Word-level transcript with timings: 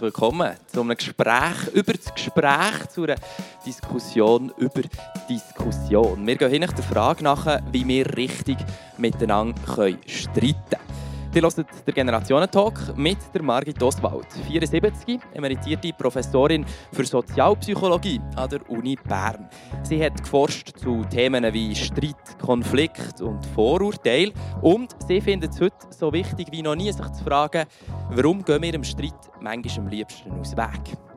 herzlich 0.00 0.14
willkommen 0.14 0.56
zu 0.66 0.80
einem 0.80 0.96
Gespräch 0.96 1.74
über 1.74 1.92
das 1.92 2.14
Gespräch, 2.14 2.88
zu 2.88 3.02
einer 3.02 3.16
Diskussion 3.66 4.50
über 4.56 4.80
Diskussion. 5.28 6.26
Wir 6.26 6.36
gehen 6.36 6.50
hin 6.50 6.60
der 6.62 6.84
Frage 6.84 7.22
nach, 7.22 7.60
wie 7.70 7.86
wir 7.86 8.16
richtig 8.16 8.56
miteinander 8.96 9.60
streiten 10.06 10.54
können. 10.70 10.89
Ihr 11.32 11.42
hört 11.42 11.58
den 11.58 11.94
Generationentalk 11.94 12.96
mit 12.96 13.18
der 13.32 13.42
Margit 13.42 13.80
Oswald, 13.80 14.26
74, 14.48 15.20
emeritierte 15.32 15.92
Professorin 15.92 16.66
für 16.92 17.04
Sozialpsychologie 17.04 18.20
an 18.34 18.50
der 18.50 18.68
Uni 18.68 18.96
Bern. 18.96 19.48
Sie 19.84 20.04
hat 20.04 20.20
geforscht 20.20 20.76
zu 20.76 21.04
Themen 21.04 21.54
wie 21.54 21.72
Streit, 21.76 22.36
Konflikt 22.40 23.20
und 23.20 23.46
Vorurteil 23.54 24.32
und 24.60 24.96
sie 25.06 25.20
findet 25.20 25.52
es 25.52 25.60
heute 25.60 25.76
so 25.90 26.12
wichtig 26.12 26.48
wie 26.50 26.62
noch 26.62 26.74
nie, 26.74 26.90
sich 26.90 27.12
zu 27.12 27.22
fragen, 27.22 27.64
warum 28.10 28.44
gehen 28.44 28.62
wir 28.62 28.74
im 28.74 28.82
Streit 28.82 29.30
manchmal 29.40 29.86
am 29.86 29.88
liebsten 29.88 30.32
aus 30.32 30.56
Weg. 30.56 31.09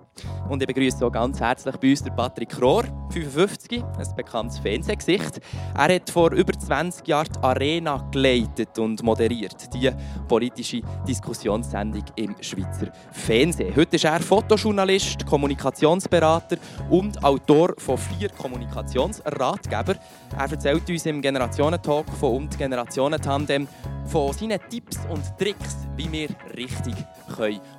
Und 0.50 0.62
ich 0.62 0.68
begrüße 0.68 1.06
auch 1.06 1.12
ganz 1.12 1.40
herzlich 1.40 1.76
bei 1.78 1.90
uns 1.90 2.04
Patrick 2.16 2.62
Rohr, 2.62 2.84
55, 3.10 3.84
ein 3.84 4.16
bekanntes 4.16 4.60
Fernsehgesicht. 4.60 5.40
Er 5.76 5.96
hat 5.96 6.10
vor 6.10 6.32
über 6.32 6.54
20 6.54 7.08
Jahren 7.08 7.30
die 7.34 7.44
Arena 7.44 8.08
geleitet 8.12 8.78
und 8.78 9.02
moderiert, 9.02 9.74
die 9.74 9.90
politische 10.28 10.82
Diskussionssendung 11.08 12.04
im 12.16 12.36
Schweizer 12.42 12.92
Fernsehen. 13.12 13.76
Heute 13.76 13.96
ist 13.96 14.06
er 14.06 14.20
Fotojournalist, 14.20 15.26
Kommunikationsberater 15.26 16.58
und 16.90 17.24
Autor 17.24 17.74
von 17.78 17.98
vier 17.98 18.30
Kommunikationsratgebern. 18.30 19.98
Er 20.38 20.52
erzählt 20.52 20.90
uns 20.90 21.06
im 21.06 21.22
Generationentalk 21.22 22.10
von 22.20 22.44
und 22.44 22.58
Generationentandem 22.58 23.68
von 24.06 24.34
seinen 24.34 24.60
Tipps 24.70 25.00
und 25.10 25.24
Tricks, 25.38 25.88
wie 25.96 26.12
wir 26.12 26.30
richtig 26.56 26.96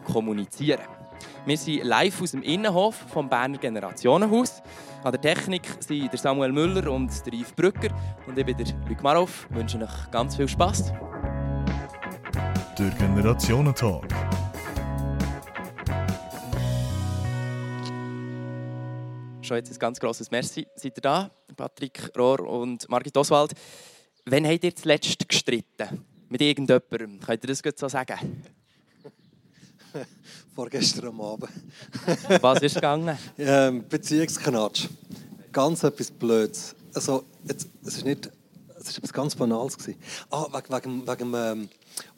kommunizieren 0.05 0.81
können. 0.81 1.04
Wir 1.47 1.59
sind 1.59 1.85
live 1.85 2.23
aus 2.23 2.31
dem 2.31 2.41
Innenhof 2.41 2.95
vom 2.95 3.29
Berner 3.29 3.59
Generationenhaus. 3.59 4.63
An 5.03 5.13
der 5.13 5.21
Technik 5.21 5.69
sind 5.79 6.11
der 6.11 6.19
Samuel 6.19 6.51
Müller 6.51 6.91
und 6.91 7.11
der 7.27 7.35
Yves 7.35 7.53
Brücker. 7.53 7.95
Und 8.27 8.39
ich 8.39 8.47
bin 8.47 8.57
der 8.57 8.67
Luc 8.89 9.03
Marov. 9.03 9.47
Ich 9.51 9.57
wünsche 9.57 9.77
euch 9.77 10.11
ganz 10.11 10.37
viel 10.37 10.49
Spass. 10.49 10.91
Der 12.79 12.91
Generationentalk. 12.99 14.11
Schon 19.43 19.57
jetzt 19.59 19.71
ein 19.71 19.79
ganz 19.79 20.01
grosses 20.01 20.31
Merci. 20.31 20.67
Seid 20.77 20.97
ihr 20.97 21.03
da? 21.03 21.31
Patrick 21.55 22.11
Rohr 22.17 22.41
und 22.41 22.89
Margit 22.89 23.19
Oswald. 23.19 23.53
Wann 24.25 24.47
habt 24.47 24.65
ihr 24.65 24.75
zuletzt 24.75 25.29
gestritten? 25.29 26.07
Mit 26.31 26.41
irgendjemandem? 26.41 27.21
Könnt 27.21 27.45
ihr 27.45 27.49
das 27.49 27.61
so 27.77 27.89
sagen? 27.89 28.43
Vorgestern 30.55 31.09
am 31.09 31.21
Abend. 31.21 31.51
Was 32.41 32.63
ist 32.63 32.75
gegangen? 32.75 33.19
ähm, 33.39 33.85
Beziehungsknatsch. 33.89 34.89
Ganz 35.53 35.83
etwas 35.83 36.11
Blödes. 36.11 36.75
Also, 36.95 37.25
jetzt, 37.45 37.69
es 37.85 37.97
ist 37.97 38.05
nicht... 38.05 38.31
Es 38.77 38.91
war 38.91 38.99
etwas 38.99 39.13
ganz 39.15 39.35
Banales. 39.35 39.79
Gewesen. 39.79 39.99
Ah, 40.31 40.47
wegen, 40.53 40.75
wegen, 40.75 41.09
wegen 41.09 41.35
ähm, 41.35 41.69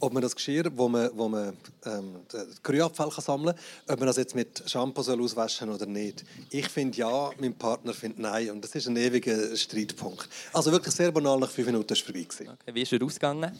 ob 0.00 0.12
man 0.12 0.22
das 0.22 0.34
Geschirr, 0.34 0.64
wo 0.74 0.88
man, 0.88 1.10
wo 1.14 1.28
man 1.28 1.56
ähm, 1.84 2.16
Grünabfall 2.62 3.10
sammeln 3.12 3.54
kann, 3.54 3.94
ob 3.94 4.00
man 4.00 4.06
das 4.08 4.16
jetzt 4.16 4.34
mit 4.34 4.64
Shampoo 4.66 5.02
soll 5.02 5.22
auswaschen 5.22 5.70
oder 5.70 5.86
nicht. 5.86 6.24
Ich 6.50 6.68
finde 6.68 6.98
ja, 6.98 7.30
mein 7.38 7.54
Partner 7.54 7.94
findet 7.94 8.18
nein. 8.18 8.50
Und 8.50 8.64
das 8.64 8.74
ist 8.74 8.88
ein 8.88 8.96
ewiger 8.96 9.56
Streitpunkt. 9.56 10.28
Also 10.52 10.72
wirklich 10.72 10.94
sehr 10.94 11.12
banal, 11.12 11.38
nach 11.38 11.50
fünf 11.50 11.66
Minuten 11.66 11.88
war 11.88 11.96
es 11.96 12.00
vorbei. 12.00 12.26
Okay, 12.28 12.74
wie 12.74 12.82
ist 12.82 12.92
er 12.92 13.02
ausgegangen? 13.02 13.52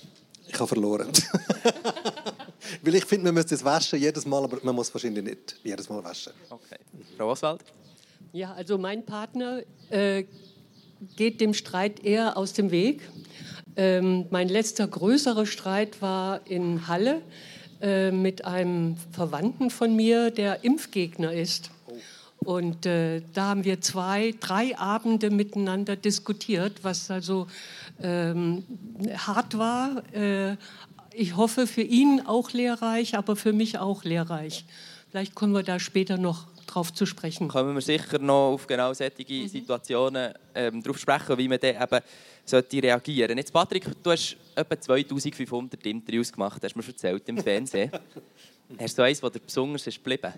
Ich 0.49 0.55
habe 0.55 0.67
verloren. 0.67 1.13
Weil 2.83 2.95
ich 2.97 3.05
finde, 3.05 3.27
man 3.27 3.35
müsste 3.35 3.55
es 3.55 3.65
waschen 3.65 3.99
jedes 3.99 4.27
Mal, 4.27 4.45
aber 4.45 4.59
man 4.63 4.75
muss 4.75 4.93
wahrscheinlich 4.93 5.25
nicht 5.25 5.57
jedes 5.63 5.89
Mal 5.89 6.03
waschen. 6.03 6.33
Okay. 6.51 6.79
Frau 7.17 7.31
Oswald? 7.31 7.61
Ja, 8.33 8.53
also 8.53 8.79
mein 8.79 9.05
Partner 9.05 9.63
äh, 9.91 10.25
geht 11.17 11.41
dem 11.41 11.55
Streit 11.55 12.05
eher 12.05 12.37
aus 12.37 12.53
dem 12.53 12.71
Weg. 12.71 13.03
Ähm, 13.77 14.27
mein 14.31 14.49
letzter 14.49 14.87
größerer 14.87 15.47
Streit 15.47 16.01
war 16.01 16.41
in 16.47 16.89
Halle 16.89 17.23
äh, 17.81 18.11
mit 18.11 18.45
einem 18.45 18.97
Verwandten 19.13 19.71
von 19.71 19.95
mir, 19.95 20.31
der 20.31 20.65
Impfgegner 20.65 21.33
ist. 21.33 21.71
Und 22.39 22.87
äh, 22.87 23.23
da 23.35 23.49
haben 23.49 23.65
wir 23.65 23.81
zwei, 23.81 24.35
drei 24.39 24.79
Abende 24.79 25.31
miteinander 25.31 25.97
diskutiert, 25.97 26.85
was 26.85 27.11
also 27.11 27.49
ähm, 28.01 28.65
hart 29.17 29.59
war, 29.59 30.03
äh, 30.15 30.57
ich 31.17 31.37
hoffe, 31.37 31.67
für 31.67 31.83
ihn 31.83 32.23
auch 32.27 32.53
lehrreich, 32.53 33.17
aber 33.17 33.37
für 33.37 33.53
mich 33.53 33.79
auch 33.79 34.05
lehrreich. 34.05 34.65
Vielleicht 35.11 35.35
kommen 35.35 35.53
wir 35.55 35.63
da 35.63 35.79
später 35.79 36.19
noch 36.19 36.47
drauf 36.67 36.93
zu 36.93 37.07
sprechen. 37.07 37.49
Kommen 37.49 37.75
wir 37.75 37.81
sicher 37.81 38.19
noch 38.19 38.53
auf 38.53 38.67
genau 38.67 38.93
solche 38.93 39.25
mhm. 39.29 39.49
Situationen 39.49 40.35
ähm, 40.55 40.83
darauf 40.83 40.99
sprechen, 40.99 41.39
wie 41.39 41.49
man 41.49 41.59
dann 41.59 41.83
eben 41.83 42.05
sollte 42.45 42.83
reagieren 42.83 43.39
Jetzt, 43.39 43.53
Patrick, 43.53 43.87
du 44.03 44.11
hast 44.11 44.37
etwa 44.55 44.81
2500 44.81 45.85
Interviews 45.87 46.33
gemacht, 46.33 46.63
hast 46.63 46.75
du 46.75 46.79
mir 46.79 46.87
erzählt 46.87 47.23
im 47.29 47.39
Fernsehen. 47.39 47.91
hast 48.79 48.99
du 48.99 49.03
eins, 49.03 49.21
das 49.21 49.33
dir 49.33 49.41
besonders 49.41 49.87
ist 49.87 49.97
geblieben 49.97 50.33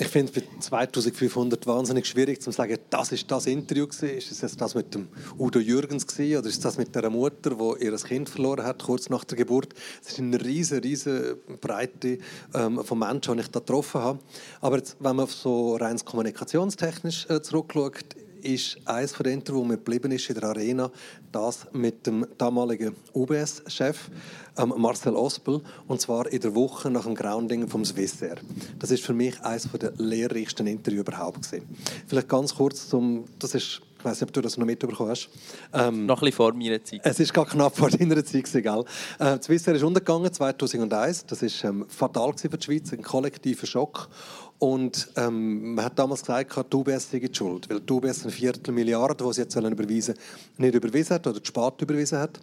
ich 0.00 0.06
finde 0.06 0.32
es 0.32 0.40
bei 0.40 0.46
2500 0.60 1.66
wahnsinnig 1.66 2.06
schwierig 2.06 2.40
zu 2.40 2.52
sagen, 2.52 2.78
das 2.88 3.10
ist 3.10 3.28
das 3.28 3.46
Interview 3.46 3.86
gewesen. 3.86 4.16
Ist 4.16 4.42
es 4.42 4.56
das 4.56 4.76
mit 4.76 4.94
dem 4.94 5.08
Udo 5.36 5.58
Jürgens 5.58 6.06
gewesen, 6.06 6.38
oder 6.38 6.48
ist 6.48 6.64
das 6.64 6.78
mit 6.78 6.94
der 6.94 7.10
Mutter, 7.10 7.50
die 7.50 7.84
ihr 7.84 7.96
Kind 7.96 8.28
verloren 8.28 8.64
hat 8.64 8.84
kurz 8.84 9.10
nach 9.10 9.24
der 9.24 9.36
Geburt? 9.36 9.74
Es 10.00 10.12
ist 10.12 10.20
eine 10.20 10.40
riesige, 10.40 10.84
riesige 10.84 11.38
Breite 11.60 12.18
ähm, 12.54 12.84
von 12.84 12.98
Menschen, 12.98 13.34
die 13.34 13.40
ich 13.40 13.50
da 13.50 13.58
getroffen 13.58 14.00
habe. 14.00 14.18
Aber 14.60 14.76
jetzt, 14.76 14.96
wenn 15.00 15.16
man 15.16 15.26
so 15.26 15.74
rein 15.74 15.98
kommunikationstechnisch 15.98 17.28
äh, 17.28 17.42
zurückschaut, 17.42 18.14
ist 18.42 18.78
eines 18.84 19.12
von 19.12 19.24
den 19.24 19.34
Interviews, 19.34 19.62
wo 19.62 19.64
mir 19.64 19.76
geblieben 19.76 20.12
ist 20.12 20.28
in 20.28 20.34
der 20.34 20.44
Arena, 20.44 20.90
das 21.32 21.66
mit 21.72 22.06
dem 22.06 22.26
damaligen 22.36 22.94
UBS-Chef 23.14 24.10
ähm, 24.58 24.74
Marcel 24.76 25.14
Ospel, 25.14 25.60
und 25.86 26.00
zwar 26.00 26.30
in 26.32 26.40
der 26.40 26.54
Woche 26.54 26.90
nach 26.90 27.04
dem 27.04 27.14
Grounding 27.14 27.68
vom 27.68 27.84
Swissair. 27.84 28.36
Das 28.78 28.90
ist 28.90 29.04
für 29.04 29.14
mich 29.14 29.40
eines 29.42 29.68
der 29.72 29.92
lehrreichsten 29.96 30.66
Interviews 30.66 31.00
überhaupt 31.00 31.42
gewesen. 31.42 31.66
Vielleicht 32.06 32.28
ganz 32.28 32.54
kurz 32.54 32.88
zum, 32.88 33.24
das 33.38 33.54
ist 33.54 33.82
ich 33.98 34.04
weiß 34.04 34.20
nicht, 34.20 34.28
ob 34.28 34.32
du 34.32 34.40
das 34.40 34.56
noch 34.56 34.64
mitbekommen 34.64 35.10
hast. 35.10 35.28
Ähm, 35.72 36.06
noch 36.06 36.18
ein 36.18 36.26
bisschen 36.26 36.36
vor 36.36 36.54
meiner 36.54 36.82
Zeit. 36.84 37.00
Es 37.02 37.18
ist 37.18 37.34
gar 37.34 37.46
knapp 37.46 37.76
vor 37.76 37.90
deiner 37.90 38.24
Zeit, 38.24 38.44
gell? 38.52 38.84
Äh, 39.18 39.38
Swissair 39.42 39.74
ist 39.74 39.82
untergegangen 39.82 40.32
2001. 40.32 41.26
Das 41.26 41.42
war 41.42 41.70
ähm, 41.70 41.84
fatal 41.88 42.32
für 42.38 42.48
die 42.48 42.64
Schweiz, 42.64 42.92
ein 42.92 43.02
kollektiver 43.02 43.66
Schock. 43.66 44.08
Und 44.58 45.08
ähm, 45.16 45.74
man 45.74 45.84
hat 45.84 45.98
damals 45.98 46.22
gesagt, 46.22 46.74
UBS 46.74 47.10
sei 47.10 47.20
die 47.20 47.32
schuld, 47.32 47.70
weil 47.70 47.80
die 47.80 47.92
UBS 47.92 48.22
eine 48.22 48.32
Viertelmilliarde, 48.32 49.24
die 49.24 49.32
sie 49.32 49.42
jetzt 49.42 49.54
überweisen 49.54 50.14
nicht 50.56 50.74
überwiesen 50.74 51.14
hat 51.14 51.26
oder 51.26 51.42
zu 51.42 51.46
spät 51.46 51.80
überwiesen 51.80 52.18
hat 52.18 52.40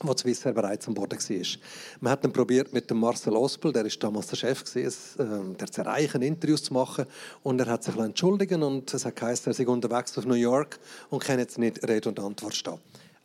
wo 0.00 0.16
Swissair 0.16 0.52
bereits 0.52 0.88
am 0.88 0.94
Boden 0.94 1.18
war. 1.18 1.46
Man 2.00 2.12
hat 2.12 2.24
dann 2.24 2.32
probiert 2.32 2.72
mit 2.72 2.90
dem 2.90 2.98
Marcel 2.98 3.34
Ospel, 3.34 3.72
der 3.72 3.84
ist 3.86 4.02
damals 4.02 4.26
der 4.26 4.36
Chef 4.36 4.64
gewesen, 4.64 5.54
äh, 5.54 5.56
der 5.56 5.70
zu 5.70 5.82
erreichen, 5.82 6.22
Interviews 6.22 6.64
zu 6.64 6.74
machen 6.74 7.06
und 7.42 7.60
er 7.60 7.66
hat 7.66 7.84
sich 7.84 7.96
entschuldigen 7.96 8.62
und 8.62 8.92
es 8.92 9.04
hat 9.04 9.16
geheißen, 9.16 9.52
er 9.52 9.54
sei 9.54 9.66
unterwegs 9.66 10.16
auf 10.18 10.26
New 10.26 10.34
York 10.34 10.78
und 11.10 11.22
kann 11.22 11.38
jetzt 11.38 11.58
nicht 11.58 11.86
Rede 11.88 12.08
und 12.08 12.20
Antwort 12.20 12.54
stehen. 12.54 12.78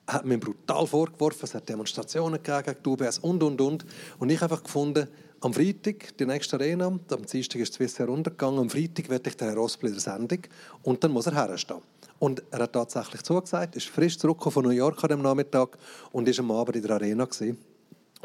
Er 0.05 0.13
hat 0.13 0.25
mir 0.25 0.39
brutal 0.39 0.87
vorgeworfen, 0.87 1.41
es 1.43 1.53
hat 1.53 1.67
Demonstrationen 1.69 2.41
gegen 2.41 2.75
die 2.83 2.89
UBS 2.89 3.19
und 3.19 3.43
und 3.43 3.59
und 3.61 3.85
und 4.19 4.29
ich 4.29 4.41
habe 4.41 4.53
einfach 4.53 4.63
gefunden, 4.63 5.07
am 5.41 5.53
Freitag, 5.53 6.17
die 6.17 6.25
nächste 6.25 6.57
Arena, 6.57 6.87
am 6.87 7.25
Dienstag 7.25 7.59
ist 7.59 7.73
Swiss 7.73 7.97
heruntergegangen, 7.99 8.59
am 8.59 8.69
Freitag 8.69 9.09
werde 9.09 9.29
ich 9.29 9.37
den 9.37 9.47
Herr 9.47 9.57
Rospel 9.57 9.87
in 9.87 9.95
der 9.95 10.01
Sendung 10.01 10.39
und 10.83 11.03
dann 11.03 11.11
muss 11.11 11.27
er 11.27 11.35
herstehen. 11.35 11.81
Und 12.19 12.43
er 12.51 12.63
hat 12.63 12.73
tatsächlich 12.73 13.21
zugesagt, 13.23 13.75
ist 13.77 13.87
frisch 13.87 14.17
zurückgekommen 14.17 14.53
von 14.53 14.65
New 14.65 14.71
York 14.71 15.01
an 15.03 15.09
dem 15.09 15.21
Nachmittag 15.21 15.77
und 16.11 16.27
ist 16.27 16.39
am 16.39 16.51
Abend 16.51 16.75
in 16.75 16.81
der 16.81 16.91
Arena 16.91 17.23
gewesen. 17.23 17.57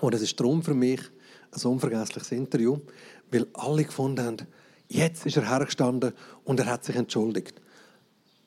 Und 0.00 0.14
es 0.14 0.22
ist 0.22 0.38
darum 0.38 0.62
für 0.62 0.74
mich 0.74 1.00
ein 1.52 1.70
unvergessliches 1.70 2.32
Interview, 2.32 2.78
weil 3.30 3.46
alle 3.52 3.84
gefunden 3.84 4.24
haben, 4.24 4.36
jetzt 4.88 5.24
ist 5.24 5.36
er 5.36 5.48
hergestanden 5.48 6.12
und 6.42 6.58
er 6.58 6.66
hat 6.66 6.84
sich 6.84 6.96
entschuldigt. 6.96 7.60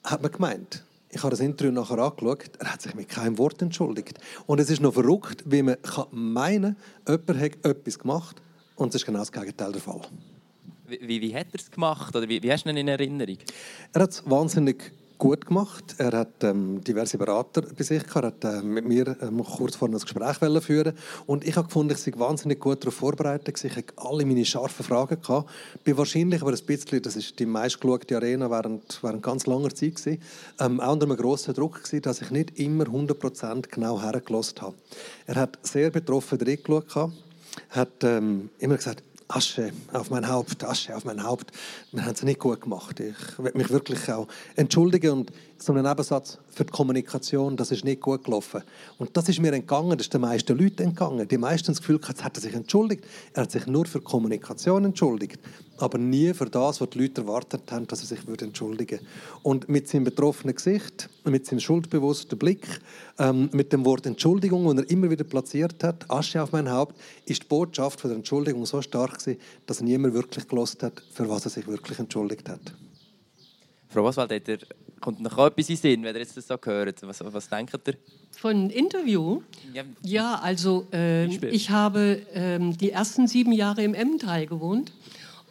Hat 0.04 0.22
man 0.22 0.32
gemeint. 0.32 0.84
Ich 1.10 1.24
habe 1.24 1.32
das 1.32 1.40
Interview 1.40 1.72
nachher 1.72 2.00
angeschaut. 2.00 2.52
Er 2.60 2.74
hat 2.74 2.82
sich 2.82 2.94
mit 2.94 3.08
keinem 3.08 3.38
Wort 3.38 3.62
entschuldigt. 3.62 4.20
Und 4.46 4.60
es 4.60 4.70
ist 4.70 4.82
noch 4.82 4.94
verrückt, 4.94 5.44
wie 5.46 5.62
man 5.62 5.78
meinen 6.12 6.76
kann, 7.06 7.18
jemand 7.28 7.40
hat 7.40 7.66
etwas 7.66 7.98
gemacht 7.98 8.42
und 8.78 8.90
es 8.90 9.02
ist 9.02 9.06
genau 9.06 9.20
das 9.20 9.32
Gegenteil 9.32 9.72
der 9.72 9.82
Fall. 9.82 10.02
Wie, 10.88 11.22
wie 11.22 11.36
hat 11.36 11.48
er 11.52 11.60
es 11.60 11.70
gemacht? 11.70 12.16
Oder 12.16 12.30
wie, 12.30 12.42
wie 12.42 12.52
hast 12.52 12.66
du 12.66 12.70
ihn 12.70 12.78
in 12.78 12.88
Erinnerung? 12.88 13.38
Er 13.92 14.04
hat 14.04 14.12
es 14.12 14.30
wahnsinnig 14.30 14.94
gut 15.18 15.46
gemacht. 15.48 15.96
Er 15.98 16.12
hat 16.12 16.44
ähm, 16.44 16.84
diverse 16.84 17.18
Berater 17.18 17.62
bei 17.62 17.84
sich 17.84 18.04
gehabt. 18.04 18.44
Er 18.44 18.52
hat 18.52 18.64
äh, 18.64 18.66
mit 18.66 18.86
mir 18.86 19.18
ähm, 19.22 19.44
kurz 19.44 19.76
vor 19.76 19.90
ein 19.90 19.98
Gespräch 19.98 20.38
führen 20.62 20.94
Und 21.26 21.46
ich 21.46 21.56
habe 21.56 21.68
gefunden, 21.68 21.94
ich 21.94 22.00
sei 22.00 22.14
wahnsinnig 22.16 22.60
gut 22.60 22.84
darauf 22.84 22.96
vorbereitet. 22.96 23.64
Ich 23.64 23.76
hatte 23.76 23.94
alle 23.98 24.26
meine 24.26 24.46
scharfen 24.46 24.86
Fragen. 24.86 25.20
Gehabt. 25.22 25.50
Bin 25.84 25.98
wahrscheinlich 25.98 26.42
aber 26.42 26.52
ein 26.52 26.66
bisschen, 26.66 27.02
das 27.02 27.16
ist 27.16 27.40
die 27.40 27.46
meistgeschaute 27.46 28.16
Arena 28.16 28.50
während, 28.50 29.02
während 29.02 29.24
ganz 29.24 29.46
langer 29.46 29.70
Zeit 29.70 29.96
gewesen, 29.96 30.22
ähm, 30.60 30.80
auch 30.80 30.94
unter 30.94 31.06
einem 31.06 31.18
grossen 31.18 31.54
Druck 31.54 31.84
gewesen, 31.84 32.02
dass 32.02 32.22
ich 32.22 32.32
nicht 32.32 32.60
immer 32.60 32.86
100% 32.86 33.70
genau 33.70 34.02
hergelassen 34.02 34.62
habe. 34.62 34.76
Er 35.26 35.36
hat 35.36 35.60
sehr 35.64 35.90
betroffen 35.90 36.40
reingeschaut 36.40 37.12
hat 37.70 38.04
ähm, 38.04 38.50
immer 38.60 38.76
gesagt, 38.76 39.04
Asche 39.30 39.72
auf 39.92 40.10
mein 40.10 40.28
Haupt, 40.28 40.64
Asche 40.64 40.96
auf 40.96 41.04
mein 41.04 41.22
Haupt. 41.22 41.52
Wir 41.92 42.06
haben 42.06 42.14
es 42.14 42.24
nicht 42.24 42.40
gut 42.40 42.62
gemacht. 42.62 43.00
Ich 43.00 43.38
will 43.38 43.52
mich 43.56 43.70
wirklich 43.70 44.10
auch 44.10 44.28
entschuldigen 44.56 45.12
und 45.12 45.32
so 45.58 45.74
einen 45.74 45.86
Nebensatz 45.86 46.38
für 46.50 46.64
die 46.64 46.72
Kommunikation, 46.72 47.58
das 47.58 47.72
ist 47.72 47.84
nicht 47.84 48.02
gut 48.02 48.24
gelaufen. 48.24 48.64
Und 48.98 49.18
das 49.18 49.28
ist 49.28 49.40
mir 49.40 49.52
entgangen, 49.52 49.98
das 49.98 50.08
ist 50.08 50.14
den 50.14 50.22
meisten 50.22 50.58
Leuten 50.58 50.84
entgangen. 50.84 51.28
Die 51.28 51.38
meisten 51.38 51.68
haben 51.68 51.74
das 51.74 51.82
Gefühl, 51.82 52.00
jetzt 52.08 52.24
hat 52.24 52.38
er 52.38 52.42
sich 52.42 52.54
entschuldigt. 52.54 53.04
Er 53.34 53.44
hat 53.44 53.52
sich 53.52 53.66
nur 53.68 53.86
für 53.86 54.00
die 54.00 54.06
Kommunikation 54.06 54.86
entschuldigt, 54.86 55.40
aber 55.78 55.98
nie 55.98 56.34
für 56.34 56.46
das, 56.46 56.82
was 56.82 56.90
die 56.90 57.00
Leute 57.00 57.22
erwartet 57.22 57.72
haben, 57.72 57.88
dass 57.88 58.02
er 58.02 58.08
sich 58.08 58.28
würde 58.28 58.46
entschuldigen 58.46 59.00
würde. 59.00 59.12
Und 59.44 59.70
mit 59.70 59.88
seinem 59.88 60.04
betroffenen 60.04 60.56
Gesicht, 60.56 61.10
mit 61.24 61.46
seinem 61.46 61.60
schuldbewussten 61.60 62.38
Blick, 62.38 62.66
ähm, 63.20 63.50
mit 63.54 63.74
dem 63.74 63.86
Wort 63.86 64.06
Entschuldigung, 64.06 64.66
das 64.76 64.86
er 64.86 64.92
immer 64.92 65.10
wieder 65.10 65.24
platziert 65.24 65.84
hat, 65.84 66.10
Asche 66.10 66.42
auf 66.42 66.52
mein 66.52 66.70
Haupt, 66.70 66.96
ist 67.26 67.44
die 67.44 67.48
Botschaft 67.48 68.02
von 68.02 68.10
der 68.10 68.18
Entschuldigung 68.18 68.66
so 68.66 68.82
stark 68.82 69.20
gewesen, 69.20 69.40
dass 69.66 69.82
niemand 69.82 70.14
wirklich 70.14 70.48
gelost 70.48 70.84
hat, 70.84 71.02
für 71.12 71.30
was 71.30 71.46
er 71.46 71.52
sich 71.52 71.68
wirklich 71.68 72.00
entschuldigt 72.00 72.50
hat. 72.50 72.74
Frau 73.90 74.04
Oswald, 74.04 74.32
ihr, 74.48 74.60
kommt 75.00 75.22
noch 75.22 75.38
etwas 75.38 75.70
in 75.70 75.76
Sinn, 75.76 76.04
wenn 76.04 76.16
ihr 76.16 76.22
jetzt 76.22 76.36
das 76.36 76.48
so 76.48 76.58
hört? 76.64 77.02
Was, 77.04 77.24
was 77.24 77.50
denkt 77.50 77.80
ihr? 77.88 77.96
Von 78.32 78.70
Interview? 78.70 79.42
Ja, 79.74 79.84
ja 80.04 80.36
also 80.36 80.88
äh, 80.92 81.26
ich 81.26 81.70
habe 81.70 82.22
äh, 82.34 82.60
die 82.60 82.92
ersten 82.92 83.28
sieben 83.28 83.52
Jahre 83.52 83.84
im 83.84 83.94
Emmental 83.94 84.46
gewohnt. 84.46 84.92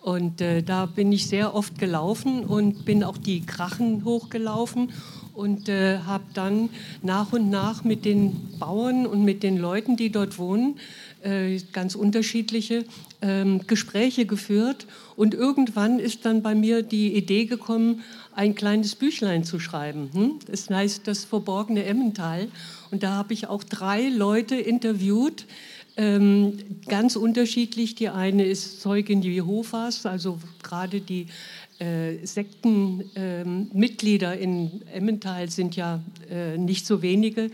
Und 0.07 0.41
äh, 0.41 0.63
da 0.63 0.87
bin 0.87 1.11
ich 1.11 1.27
sehr 1.27 1.53
oft 1.53 1.81
gelaufen 1.81 2.45
und 2.45 2.85
bin 2.85 3.03
auch 3.03 3.19
die 3.19 3.45
Krachen 3.45 4.05
hochgelaufen 4.05 4.93
und 5.35 5.69
äh, 5.69 5.99
habe 5.99 6.23
dann 6.33 6.69
nach 7.03 7.33
und 7.33 7.51
nach 7.51 7.83
mit 7.83 8.05
den 8.05 8.57
Bauern 8.61 9.05
und 9.05 9.25
mit 9.25 9.43
den 9.43 9.59
Leuten, 9.59 9.97
die 9.97 10.11
dort 10.11 10.39
wohnen, 10.39 10.79
äh, 11.25 11.59
ganz 11.73 11.97
unterschiedliche 11.97 12.85
ähm, 13.21 13.67
Gespräche 13.67 14.27
geführt. 14.27 14.87
Und 15.17 15.35
irgendwann 15.35 15.99
ist 15.99 16.25
dann 16.25 16.41
bei 16.41 16.55
mir 16.55 16.85
die 16.85 17.17
Idee 17.17 17.47
gekommen, 17.47 18.05
ein 18.33 18.55
kleines 18.55 18.95
Büchlein 18.95 19.43
zu 19.43 19.59
schreiben. 19.59 20.11
Hm? 20.13 20.39
Das 20.47 20.71
heißt 20.71 21.09
das 21.09 21.25
verborgene 21.25 21.83
Emmental. 21.83 22.47
Und 22.93 23.03
da 23.03 23.15
habe 23.15 23.33
ich 23.33 23.49
auch 23.49 23.65
drei 23.65 24.09
Leute 24.09 24.55
interviewt, 24.55 25.47
ähm, 25.97 26.59
ganz 26.89 27.17
unterschiedlich. 27.17 27.95
Die 27.95 28.09
eine 28.09 28.45
ist 28.45 28.81
Zeugin 28.81 29.23
Jehovas, 29.23 30.07
also 30.07 30.39
gerade 30.63 31.01
die 31.01 31.27
äh, 31.79 32.25
Sektenmitglieder 32.25 34.41
ähm, 34.41 34.43
in 34.43 34.81
Emmental 34.93 35.51
sind 35.51 35.77
ja 35.77 36.01
äh, 36.31 36.57
nicht 36.57 36.87
so 36.87 37.03
wenige. 37.03 37.51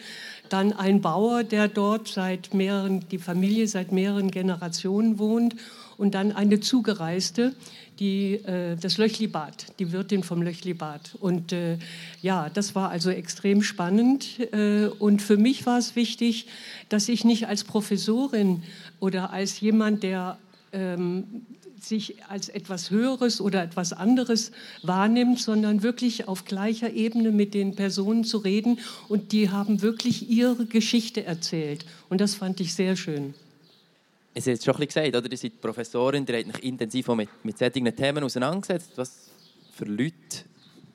Dann 0.49 0.73
ein 0.73 1.00
Bauer, 1.00 1.43
der 1.44 1.69
dort 1.69 2.09
seit 2.09 2.55
mehreren, 2.55 3.05
die 3.11 3.19
Familie 3.19 3.67
seit 3.67 3.91
mehreren 3.91 4.31
Generationen 4.31 5.19
wohnt. 5.19 5.56
Und 5.99 6.15
dann 6.15 6.33
eine 6.33 6.61
Zugereiste, 6.61 7.55
die, 7.99 8.35
äh, 8.35 8.77
das 8.77 8.99
Löchlibad, 8.99 9.67
die 9.79 9.93
Wirtin 9.93 10.23
vom 10.23 10.43
Löchlibad. 10.43 11.17
Und 11.21 11.53
äh, 11.53 11.79
ja, 12.21 12.49
das 12.50 12.75
war 12.75 12.91
also 12.91 13.11
extrem 13.11 13.62
spannend. 13.62 14.41
Äh, 14.53 14.87
und 14.87 15.23
für 15.23 15.37
mich 15.37 15.67
war 15.67 15.79
es 15.79 15.97
wichtig, 15.97 16.47
dass 16.89 17.09
ich 17.09 17.25
nicht 17.25 17.47
als 17.47 17.65
Professorin 17.65 18.62
oder 19.00 19.33
als 19.33 19.61
jemand, 19.61 20.03
der 20.03 20.39
ähm, 20.73 21.25
sich 21.81 22.23
als 22.29 22.49
etwas 22.49 22.91
Höheres 22.91 23.41
oder 23.41 23.62
etwas 23.62 23.93
anderes 23.93 24.53
wahrnimmt, 24.83 25.41
sondern 25.41 25.83
wirklich 25.83 26.29
auf 26.29 26.45
gleicher 26.45 26.93
Ebene 26.93 27.31
mit 27.31 27.55
den 27.55 27.75
Personen 27.75 28.25
zu 28.25 28.38
reden. 28.38 28.79
Und 29.09 29.33
die 29.33 29.50
haben 29.50 29.83
wirklich 29.83 30.31
ihre 30.31 30.67
Geschichte 30.67 31.25
erzählt. 31.25 31.85
Und 32.09 32.21
das 32.21 32.35
fand 32.35 32.61
ich 32.61 32.75
sehr 32.75 32.97
schön. 32.97 33.35
Es 34.34 34.46
schon 34.64 34.75
ein 34.75 34.87
bisschen 34.87 35.05
gesagt, 35.05 35.17
oder? 35.17 35.31
Ihr 35.31 35.37
seid 35.37 35.61
Professorin, 35.61 36.25
ihr 36.26 36.38
habt 36.38 36.56
euch 36.56 36.64
intensiv 36.64 37.08
mit, 37.08 37.29
mit 37.43 37.58
solchen 37.58 37.94
Themen 37.94 38.25
auseinandergesetzt. 38.25 38.93
Was 38.96 39.31
für 39.73 39.84
Leute, 39.84 40.14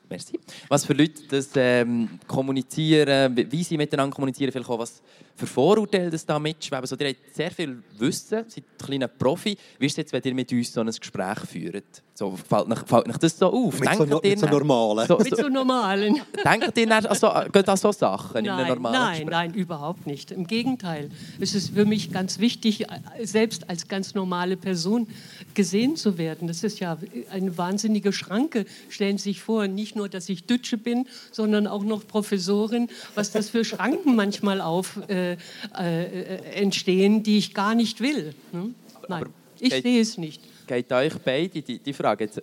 merci, 0.08 0.38
was 0.68 0.84
für 0.84 0.94
Leute 0.94 1.22
das 1.28 1.50
ähm, 1.54 2.18
kommunizieren, 2.26 3.36
wie 3.36 3.62
sie 3.62 3.76
miteinander 3.76 4.14
kommunizieren, 4.14 4.50
vielleicht 4.50 4.70
auch 4.70 4.78
was 4.78 5.02
für 5.38 5.46
Vorurteile 5.46 6.10
das 6.10 6.26
da 6.26 6.38
mitschweben. 6.38 6.82
Also, 6.82 6.96
ihr 6.96 7.08
habt 7.08 7.34
sehr 7.34 7.50
viel 7.52 7.80
Wissen, 7.98 8.44
seid 8.48 8.56
ein 8.56 8.86
kleiner 8.86 9.08
Profi. 9.08 9.56
Wie 9.78 9.86
ist 9.86 9.92
es 9.92 9.98
jetzt, 9.98 10.12
wenn 10.12 10.22
ihr 10.24 10.34
mit 10.34 10.50
uns 10.52 10.72
so 10.72 10.80
ein 10.80 10.88
Gespräch 10.88 11.38
führt? 11.48 12.02
So, 12.12 12.36
fällt, 12.36 12.68
euch, 12.68 12.80
fällt 12.80 13.08
euch 13.08 13.16
das 13.18 13.38
so 13.38 13.46
auf? 13.46 13.78
Mit, 13.78 13.94
so, 13.94 14.04
no, 14.04 14.20
mit 14.20 14.40
so 14.40 14.46
normalen. 14.46 15.06
So, 15.06 15.18
so, 15.18 15.24
mit 15.24 15.36
so 15.36 15.48
normalen. 15.48 16.20
Denkt 16.44 16.76
ihr 16.76 16.90
an 16.90 17.14
so, 17.14 17.28
an 17.28 17.76
so 17.76 17.92
Sachen 17.92 18.32
nein, 18.32 18.44
in 18.44 18.50
einem 18.50 18.68
normalen 18.68 18.92
Nein, 18.94 19.12
Gespräch? 19.12 19.30
nein, 19.30 19.54
überhaupt 19.54 20.06
nicht. 20.08 20.32
Im 20.32 20.48
Gegenteil. 20.48 21.10
Es 21.38 21.54
ist 21.54 21.74
für 21.74 21.84
mich 21.84 22.10
ganz 22.10 22.40
wichtig, 22.40 22.86
selbst 23.22 23.70
als 23.70 23.86
ganz 23.86 24.16
normale 24.16 24.56
Person 24.56 25.06
gesehen 25.54 25.94
zu 25.94 26.18
werden. 26.18 26.48
Das 26.48 26.64
ist 26.64 26.80
ja 26.80 26.98
eine 27.30 27.56
wahnsinnige 27.56 28.12
Schranke. 28.12 28.66
Stellen 28.88 29.18
Sie 29.18 29.30
sich 29.30 29.40
vor, 29.40 29.68
nicht 29.68 29.94
nur, 29.94 30.08
dass 30.08 30.28
ich 30.28 30.44
Dütsche 30.44 30.76
bin, 30.76 31.06
sondern 31.30 31.68
auch 31.68 31.84
noch 31.84 32.04
Professorin, 32.04 32.88
was 33.14 33.30
das 33.30 33.48
für 33.50 33.64
Schranken 33.64 34.16
manchmal 34.16 34.60
auf 34.60 34.96
äh, 35.08 35.27
äh, 35.76 36.36
entstehen, 36.54 37.22
die 37.22 37.38
ich 37.38 37.54
gar 37.54 37.74
nicht 37.74 38.00
will. 38.00 38.34
Hm? 38.52 38.74
Nein, 39.08 39.26
ich 39.60 39.74
sehe 39.74 40.00
es 40.00 40.16
nicht 40.16 40.40
geht 40.68 40.92
euch 40.92 41.14
beide 41.24 41.62
die, 41.62 41.78
die 41.80 41.92
Frage, 41.92 42.24
jetzt, 42.24 42.40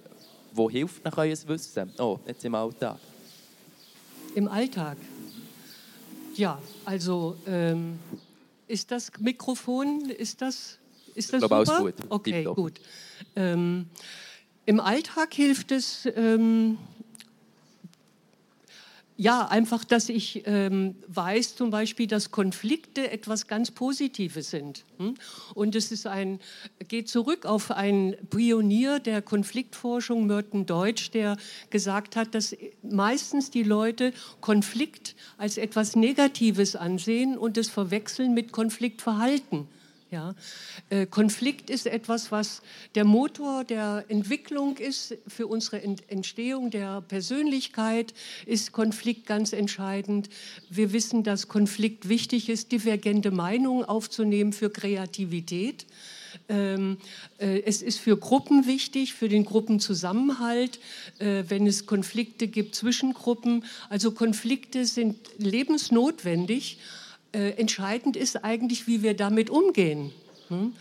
wo 0.52 0.70
hilft 0.70 1.06
nach 1.06 1.18
euer 1.18 1.38
Wissen? 1.48 1.94
Oh, 1.98 2.20
jetzt 2.28 2.44
im 2.44 2.56
Alltag. 2.56 2.98
Im 4.34 4.50
Alltag? 4.50 4.98
Ja, 6.36 6.62
also 6.84 7.38
ähm, 7.48 8.00
ist 8.68 8.92
das 8.92 9.12
Mikrofon, 9.20 10.10
ist 10.10 10.42
das, 10.42 10.78
ist 11.14 11.32
das 11.32 11.44
ich 11.44 11.48
glaube, 11.48 11.66
super? 11.66 11.80
Alles 11.80 11.96
gut. 11.96 12.06
Okay, 12.10 12.44
gut. 12.44 12.74
Ähm, 13.38 13.86
Im 14.66 14.80
Alltag 14.82 15.34
hilft 15.34 15.72
es, 15.72 16.06
ähm, 16.16 16.78
ja, 19.18 19.48
einfach, 19.48 19.86
dass 19.86 20.10
ich 20.10 20.44
ähm, 20.46 20.96
weiß 21.08 21.56
zum 21.56 21.70
Beispiel, 21.70 22.06
dass 22.06 22.32
Konflikte 22.32 23.10
etwas 23.12 23.48
ganz 23.48 23.72
Positives 23.72 24.50
sind. 24.50 24.84
Hm? 24.98 25.16
Und 25.54 25.76
es 25.76 25.92
ist 25.92 26.06
ein, 26.06 26.40
geht 26.90 27.08
zurück 27.08 27.46
auf 27.46 27.72
einen 27.72 28.16
Pionier 28.30 29.00
der 29.00 29.22
Konfliktforschung, 29.22 30.28
Merton 30.28 30.66
Deutsch, 30.66 31.12
der 31.12 31.38
gesagt 31.70 32.18
hat, 32.18 32.36
dass 32.36 32.58
meistens 32.82 33.52
die 33.52 33.64
Leute 33.64 34.12
Konflikt 34.42 35.16
als 35.38 35.58
etwas 35.58 35.96
Negatives 35.96 36.76
ansehen 36.76 37.38
und 37.38 37.58
es 37.58 37.70
verwechseln 37.70 38.34
mit 38.34 38.52
Konfliktverhalten. 38.52 39.70
Ja. 40.16 40.34
Äh, 40.90 41.08
Konflikt 41.08 41.70
ist 41.70 41.88
etwas, 41.88 42.32
was 42.32 42.62
der 42.96 43.04
Motor 43.04 43.66
der 43.66 44.06
Entwicklung 44.08 44.78
ist 44.78 45.18
für 45.28 45.46
unsere 45.46 45.84
Entstehung 45.84 46.70
der 46.70 47.02
Persönlichkeit, 47.02 48.14
ist 48.46 48.72
Konflikt 48.72 49.26
ganz 49.26 49.52
entscheidend. 49.52 50.30
Wir 50.70 50.94
wissen, 50.94 51.24
dass 51.24 51.50
Konflikt 51.50 52.08
wichtig 52.08 52.48
ist, 52.48 52.72
divergente 52.72 53.32
Meinungen 53.32 53.84
aufzunehmen 53.84 54.54
für 54.54 54.70
Kreativität. 54.70 55.86
Ähm, 56.48 56.98
äh, 57.38 57.64
es 57.64 57.82
ist 57.82 58.00
für 58.00 58.16
Gruppen 58.16 58.68
wichtig, 58.68 59.16
für 59.16 59.28
den 59.28 59.44
Gruppenzusammenhalt, 59.44 60.80
äh, 61.20 61.44
wenn 61.50 61.68
es 61.68 61.88
Konflikte 61.88 62.48
gibt 62.48 62.76
zwischen 62.76 63.14
Gruppen. 63.14 63.66
Also 63.90 64.12
Konflikte 64.12 64.86
sind 64.86 65.18
lebensnotwendig 65.40 66.78
äh, 67.36 67.50
entscheidend 67.52 68.16
ist 68.16 68.44
eigentlich, 68.46 68.88
wie 68.88 69.04
wir 69.04 69.14
damit 69.14 69.50
umgehen. 69.50 70.12
Hm? 70.48 70.74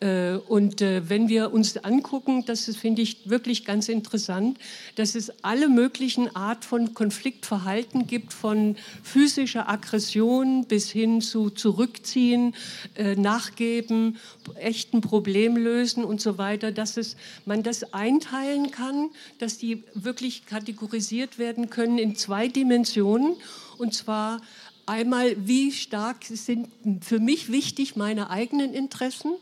Äh, 0.00 0.34
und 0.48 0.82
äh, 0.82 1.08
wenn 1.08 1.28
wir 1.28 1.52
uns 1.52 1.76
angucken, 1.76 2.44
das 2.44 2.64
finde 2.76 3.02
ich 3.02 3.30
wirklich 3.30 3.64
ganz 3.64 3.88
interessant, 3.88 4.58
dass 4.96 5.14
es 5.14 5.32
alle 5.44 5.68
möglichen 5.68 6.34
Art 6.34 6.64
von 6.64 6.92
Konfliktverhalten 6.92 8.08
gibt, 8.08 8.32
von 8.32 8.76
physischer 9.02 9.68
Aggression 9.68 10.64
bis 10.66 10.90
hin 10.90 11.20
zu 11.20 11.50
Zurückziehen, 11.50 12.54
äh, 12.96 13.14
Nachgeben, 13.14 14.18
echten 14.56 15.00
Problem 15.00 15.56
lösen 15.56 16.04
und 16.04 16.20
so 16.20 16.36
weiter, 16.36 16.72
dass 16.72 16.96
es, 16.96 17.16
man 17.46 17.62
das 17.62 17.94
einteilen 17.94 18.72
kann, 18.72 19.10
dass 19.38 19.56
die 19.56 19.84
wirklich 19.94 20.46
kategorisiert 20.46 21.38
werden 21.38 21.70
können 21.70 21.98
in 21.98 22.16
zwei 22.16 22.48
Dimensionen. 22.48 23.36
Und 23.78 23.94
zwar 23.94 24.40
Einmal, 24.86 25.36
wie 25.46 25.72
stark 25.72 26.24
sind 26.24 26.68
für 27.02 27.20
mich 27.20 27.52
wichtig 27.52 27.96
meine 27.96 28.30
eigenen 28.30 28.74
Interessen? 28.74 29.32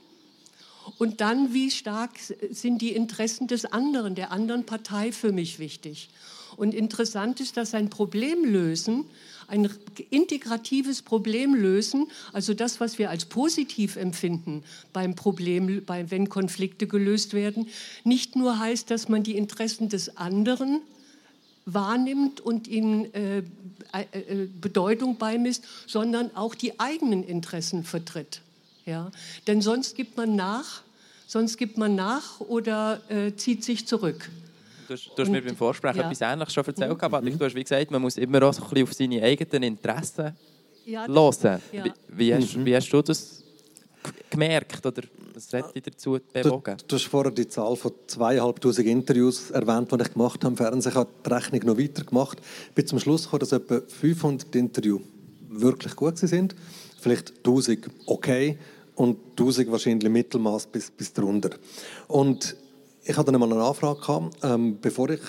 Und 0.99 1.21
dann, 1.21 1.55
wie 1.55 1.71
stark 1.71 2.11
sind 2.51 2.83
die 2.83 2.93
Interessen 2.93 3.47
des 3.47 3.65
anderen, 3.65 4.15
der 4.15 4.33
anderen 4.33 4.67
Partei 4.67 5.13
für 5.13 5.33
mich 5.33 5.59
wichtig? 5.59 6.11
Und 6.57 6.75
interessant 6.75 7.41
ist, 7.41 7.57
dass 7.57 7.75
ein 7.75 7.91
Problemlösen, 7.91 9.05
ein 9.47 9.71
integratives 10.11 11.03
Problemlösen, 11.03 12.07
also 12.33 12.55
das, 12.55 12.81
was 12.81 12.99
wir 12.99 13.11
als 13.11 13.25
positiv 13.25 13.97
empfinden 13.97 14.63
beim 14.93 15.15
Problem, 15.15 15.83
wenn 15.87 16.29
Konflikte 16.29 16.87
gelöst 16.87 17.35
werden, 17.35 17.69
nicht 18.05 18.37
nur 18.37 18.59
heißt, 18.59 18.91
dass 18.91 19.09
man 19.09 19.23
die 19.23 19.37
Interessen 19.37 19.89
des 19.89 20.17
anderen 20.17 20.83
wahrnimmt 21.67 22.41
und 22.41 22.69
ihnen 22.69 23.13
äh, 23.15 23.39
äh, 23.93 24.03
äh, 24.13 24.49
Bedeutung 24.61 25.17
beimisst, 25.17 25.65
sondern 25.87 26.35
auch 26.37 26.55
die 26.55 26.79
eigenen 26.79 27.25
Interessen 27.25 27.85
vertritt. 27.85 28.41
Ja? 28.87 29.11
Denn 29.47 29.63
sonst 29.63 29.97
gibt 29.97 30.17
man 30.17 30.37
nach, 30.37 30.83
sonst 31.27 31.57
gibt 31.57 31.79
man 31.79 31.95
nach 31.95 32.41
oder 32.41 33.01
äh, 33.09 33.35
zieht 33.35 33.65
sich 33.65 33.87
zurück. 33.87 34.31
Du 34.87 34.95
hast, 34.95 35.11
du 35.15 35.23
hast 35.23 35.31
mir 35.31 35.43
beim 35.43 35.57
Vorsprechen 35.57 36.01
ja. 36.01 36.07
etwas 36.07 36.21
Ähnliches 36.21 36.55
schon 36.55 36.65
erzählt, 36.65 36.91
mhm. 36.91 37.01
aber 37.01 37.21
du 37.21 37.45
hast 37.45 37.55
wie 37.55 37.63
gesagt, 37.63 37.91
man 37.91 38.03
muss 38.03 38.17
immer 38.17 38.43
auch 38.43 38.53
so 38.53 38.63
ein 38.63 38.69
bisschen 38.71 38.85
auf 38.85 38.93
seine 38.93 39.23
eigenen 39.23 39.63
Interessen 39.63 40.35
ja, 40.87 41.07
hören. 41.07 41.63
Ja. 41.73 41.85
Wie, 41.85 41.93
wie, 42.09 42.35
hast, 42.35 42.57
mhm. 42.57 42.65
wie 42.65 42.75
hast 42.75 42.89
du 42.91 43.03
das 43.03 43.45
gemerkt 44.29 44.85
oder 44.85 45.03
was 45.35 45.53
hat 45.53 45.75
dich 45.75 45.83
dazu 45.83 46.19
bewogen? 46.33 46.77
Du, 46.79 46.85
du, 46.87 46.97
hast 46.97 47.07
vorher 47.07 47.33
die 47.33 47.49
Zahl 47.49 47.77
von 47.77 47.93
zweieinhalbtausend 48.07 48.87
Interviews 48.87 49.51
erwähnt, 49.51 49.93
die 49.93 50.03
ich 50.03 50.13
gemacht 50.13 50.45
habe 50.45 50.53
im 50.53 50.57
Fernsehen. 50.57 50.93
Ich 50.93 50.97
habe 50.97 51.11
die 51.25 51.31
Rechnung 51.31 51.61
noch 51.67 51.79
weiter 51.79 52.05
gemacht. 52.05 52.39
Ich 52.69 52.75
bin 52.75 52.87
zum 52.87 52.99
Schluss 52.99 53.25
gekommen, 53.25 53.41
dass 53.41 53.53
etwa 53.53 53.81
500 53.87 54.55
Interviews 54.57 55.01
wirklich 55.49 55.97
gut 55.97 56.19
sind. 56.19 56.55
Vielleicht 57.01 57.39
1000 57.39 57.89
okay 58.07 58.59
und 58.95 59.19
1000 59.31 59.71
wahrscheinlich 59.71 60.11
Mittelmaß 60.11 60.67
bis, 60.67 60.91
bis 60.91 61.13
drunter. 61.13 61.51
Und 62.09 62.57
ich 63.05 63.17
hatte 63.17 63.33
dann 63.33 63.43
einmal 63.43 63.53
eine 63.53 63.67
Anfrage 63.67 64.01
gehabt, 64.01 64.37
ähm, 64.43 64.79
bevor 64.81 65.11
ich 65.11 65.21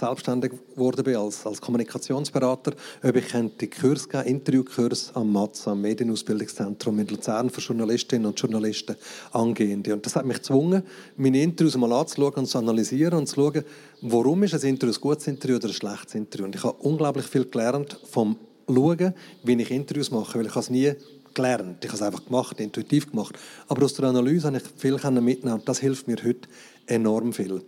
selbstständig 0.00 0.52
geworden 0.74 1.04
bin 1.04 1.16
als, 1.16 1.46
als 1.46 1.60
Kommunikationsberater, 1.60 2.72
ob 3.02 3.16
ich 3.16 3.26
die 3.60 3.70
Kurs 3.70 4.08
geben, 4.08 4.24
Interviewkurs 4.24 5.12
am 5.14 5.32
MATS, 5.32 5.68
am 5.68 5.80
Medienausbildungszentrum 5.82 6.98
in 6.98 7.06
Luzern 7.06 7.50
für 7.50 7.60
Journalistinnen 7.60 8.26
und 8.26 8.40
Journalisten 8.40 8.96
angehende. 9.32 9.92
Und 9.92 10.04
das 10.04 10.16
hat 10.16 10.24
mich 10.24 10.38
gezwungen, 10.38 10.82
meine 11.16 11.42
Interviews 11.42 11.76
mal 11.76 11.92
anzuschauen 11.92 12.34
und 12.34 12.46
zu 12.46 12.58
analysieren 12.58 13.18
und 13.18 13.26
zu 13.26 13.36
schauen, 13.36 13.64
warum 14.02 14.42
ist 14.42 14.54
ein 14.54 14.60
Interview 14.62 14.92
ein 14.94 15.00
gutes 15.00 15.26
Interview 15.26 15.56
oder 15.56 15.68
ein 15.68 15.74
schlechtes 15.74 16.14
Interview. 16.14 16.46
Und 16.46 16.54
ich 16.54 16.64
habe 16.64 16.76
unglaublich 16.80 17.26
viel 17.26 17.44
gelernt 17.44 17.98
vom 18.10 18.36
Schauen, 18.68 19.14
wie 19.42 19.60
ich 19.60 19.70
Interviews 19.70 20.10
mache, 20.10 20.38
weil 20.38 20.46
ich 20.46 20.56
es 20.56 20.70
nie 20.70 20.92
gelernt. 21.34 21.84
Ich 21.84 21.90
habe 21.90 21.96
es 21.96 22.02
einfach 22.02 22.24
gemacht, 22.24 22.60
intuitiv 22.60 23.10
gemacht. 23.10 23.38
Aber 23.68 23.84
aus 23.84 23.94
der 23.94 24.06
Analyse 24.06 24.46
habe 24.48 24.58
ich 24.58 24.62
viel 24.76 24.96
mitnehmen 25.20 25.58
und 25.58 25.68
das 25.68 25.78
hilft 25.78 26.08
mir 26.08 26.16
heute 26.24 26.48
enorm 26.86 27.32
viel. 27.32 27.62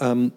Ähm, 0.00 0.32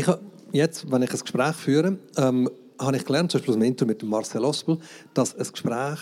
ich 0.00 0.06
habe 0.06 0.20
jetzt, 0.52 0.90
wenn 0.90 1.02
ich 1.02 1.12
ein 1.12 1.20
Gespräch 1.20 1.54
führe, 1.54 1.98
ähm, 2.16 2.48
habe 2.80 2.96
ich 2.96 3.04
gelernt, 3.04 3.30
zum 3.30 3.40
Beispiel 3.40 3.54
dem 3.54 3.62
Interview 3.62 3.92
mit 3.92 4.02
Marcel 4.02 4.44
Ospel, 4.44 4.78
dass 5.12 5.36
ein 5.36 5.46
Gespräch 5.46 5.98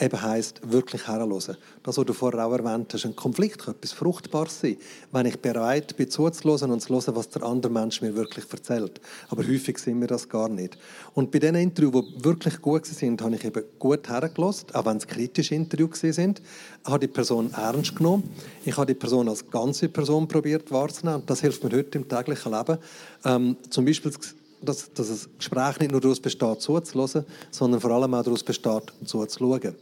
eben 0.00 0.22
heisst, 0.22 0.60
wirklich 0.62 1.08
herhören. 1.08 1.56
Das, 1.82 1.98
was 1.98 2.04
du 2.04 2.12
vorher 2.12 2.46
auch 2.46 2.52
erwähnt 2.52 2.92
hast, 2.94 3.04
ein 3.04 3.16
Konflikt 3.16 3.58
kann 3.58 3.74
etwas 3.74 3.92
Fruchtbares 3.92 4.60
sein, 4.60 4.76
wenn 5.12 5.26
ich 5.26 5.38
bereit 5.38 5.96
bin, 5.96 6.08
zuzuhören 6.08 6.70
und 6.70 6.80
zu 6.80 6.94
hören, 6.94 7.16
was 7.16 7.28
der 7.30 7.42
andere 7.42 7.72
Mensch 7.72 8.00
mir 8.00 8.14
wirklich 8.14 8.44
erzählt. 8.50 9.00
Aber 9.28 9.46
häufig 9.46 9.78
sind 9.78 10.00
wir 10.00 10.06
das 10.06 10.28
gar 10.28 10.48
nicht. 10.48 10.78
Und 11.14 11.30
bei 11.30 11.40
den 11.40 11.56
Interviews, 11.56 12.04
die 12.16 12.24
wirklich 12.24 12.60
gut 12.62 12.86
sind, 12.86 13.20
habe 13.22 13.34
ich 13.34 13.44
eben 13.44 13.64
gut 13.78 14.08
hergelassen, 14.08 14.68
auch 14.72 14.86
wenn 14.86 14.98
es 14.98 15.06
kritische 15.06 15.54
Interviews 15.54 16.00
sind, 16.00 16.42
habe 16.84 17.00
die 17.00 17.08
Person 17.08 17.52
ernst 17.52 17.96
genommen. 17.96 18.30
Ich 18.64 18.76
habe 18.76 18.86
die 18.86 18.98
Person 18.98 19.28
als 19.28 19.50
ganze 19.50 19.88
Person 19.88 20.28
probiert 20.28 20.70
wahrzunehmen. 20.70 21.24
Das 21.26 21.40
hilft 21.40 21.64
mir 21.64 21.76
heute 21.76 21.98
im 21.98 22.08
täglichen 22.08 22.52
Leben. 22.52 22.78
Ähm, 23.24 23.56
zum 23.68 23.84
Beispiel 23.84 24.12
dass, 24.60 24.92
dass 24.92 25.08
ein 25.08 25.30
Gespräch 25.38 25.78
nicht 25.78 25.92
nur 25.92 26.00
daraus 26.00 26.20
besteht, 26.20 26.60
zuzuhören, 26.60 27.24
sondern 27.50 27.80
vor 27.80 27.90
allem 27.92 28.14
auch 28.14 28.24
daraus 28.24 28.42
besteht, 28.42 28.92
zuzuschauen. 29.04 29.74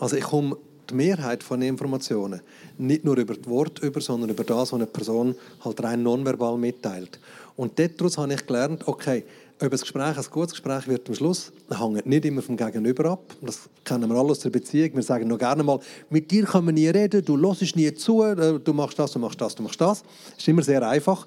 Also 0.00 0.16
ich 0.16 0.24
komme 0.24 0.56
die 0.88 0.94
Mehrheit 0.94 1.44
von 1.44 1.62
Informationen 1.62 2.40
nicht 2.78 3.04
nur 3.04 3.16
über 3.18 3.34
das 3.34 3.48
Wort 3.48 3.78
über, 3.80 4.00
sondern 4.00 4.30
über 4.30 4.44
das, 4.44 4.72
was 4.72 4.74
eine 4.74 4.86
Person 4.86 5.34
halt 5.62 5.82
rein 5.82 6.02
nonverbal 6.02 6.56
mitteilt. 6.56 7.20
Und 7.56 7.78
daraus 7.78 8.16
habe 8.16 8.32
ich 8.32 8.46
gelernt, 8.46 8.88
okay, 8.88 9.24
ob 9.62 9.70
ein 9.70 9.78
Gespräch 9.78 10.16
ein 10.16 10.24
gutes 10.30 10.52
Gespräch 10.52 10.88
wird 10.88 11.06
am 11.06 11.14
Schluss, 11.14 11.52
hängt 11.70 12.06
nicht 12.06 12.24
immer 12.24 12.40
vom 12.40 12.56
Gegenüber 12.56 13.10
ab. 13.10 13.36
Das 13.42 13.68
kennen 13.84 14.08
wir 14.08 14.16
alle 14.16 14.30
aus 14.30 14.38
der 14.38 14.48
Beziehung. 14.48 14.94
Wir 14.94 15.02
sagen 15.02 15.28
noch 15.28 15.36
gerne 15.36 15.62
mal, 15.62 15.78
mit 16.08 16.30
dir 16.30 16.44
kann 16.46 16.64
man 16.64 16.74
nie 16.74 16.88
reden, 16.88 17.22
du 17.22 17.38
hörst 17.38 17.76
nie 17.76 17.92
zu, 17.92 18.22
äh, 18.22 18.58
du 18.58 18.72
machst 18.72 18.98
das, 18.98 19.12
du 19.12 19.18
machst 19.18 19.38
das, 19.38 19.54
du 19.54 19.62
machst 19.62 19.78
das. 19.78 20.02
Das 20.02 20.38
ist 20.38 20.48
immer 20.48 20.62
sehr 20.62 20.88
einfach. 20.88 21.26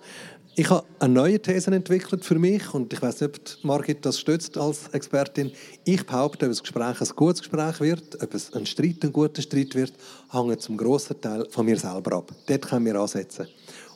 Ich 0.55 0.69
habe 0.69 0.85
eine 0.99 1.11
neue 1.15 1.41
These 1.41 1.71
entwickelt 1.71 2.23
für 2.23 2.37
mich 2.37 2.75
und 2.75 2.93
ich 2.93 3.01
weiß 3.01 3.21
nicht, 3.21 3.57
ob 3.57 3.63
Margit 3.65 4.05
das 4.05 4.19
stützt 4.19 4.55
als 4.55 4.87
Expertin. 4.89 5.51
Ich 5.83 6.05
behaupte, 6.05 6.45
ob 6.45 6.51
ein 6.51 6.57
Gespräch 6.59 7.01
ein 7.01 7.15
gutes 7.15 7.41
Gespräch 7.41 7.79
wird, 7.79 8.21
ob 8.21 8.35
es 8.35 8.53
ein 8.53 8.67
Streit 8.67 8.97
ein 9.01 9.11
guter 9.11 9.41
Streit 9.41 9.73
wird, 9.73 9.93
hängt 10.31 10.61
zum 10.61 10.77
grossen 10.77 11.19
Teil 11.19 11.47
von 11.49 11.65
mir 11.65 11.79
selber 11.79 12.17
ab. 12.17 12.31
Dort 12.45 12.69
können 12.69 12.85
wir 12.85 12.93
ansetzen. 12.93 13.47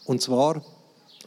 Und 0.06 0.20
zwar 0.24 0.64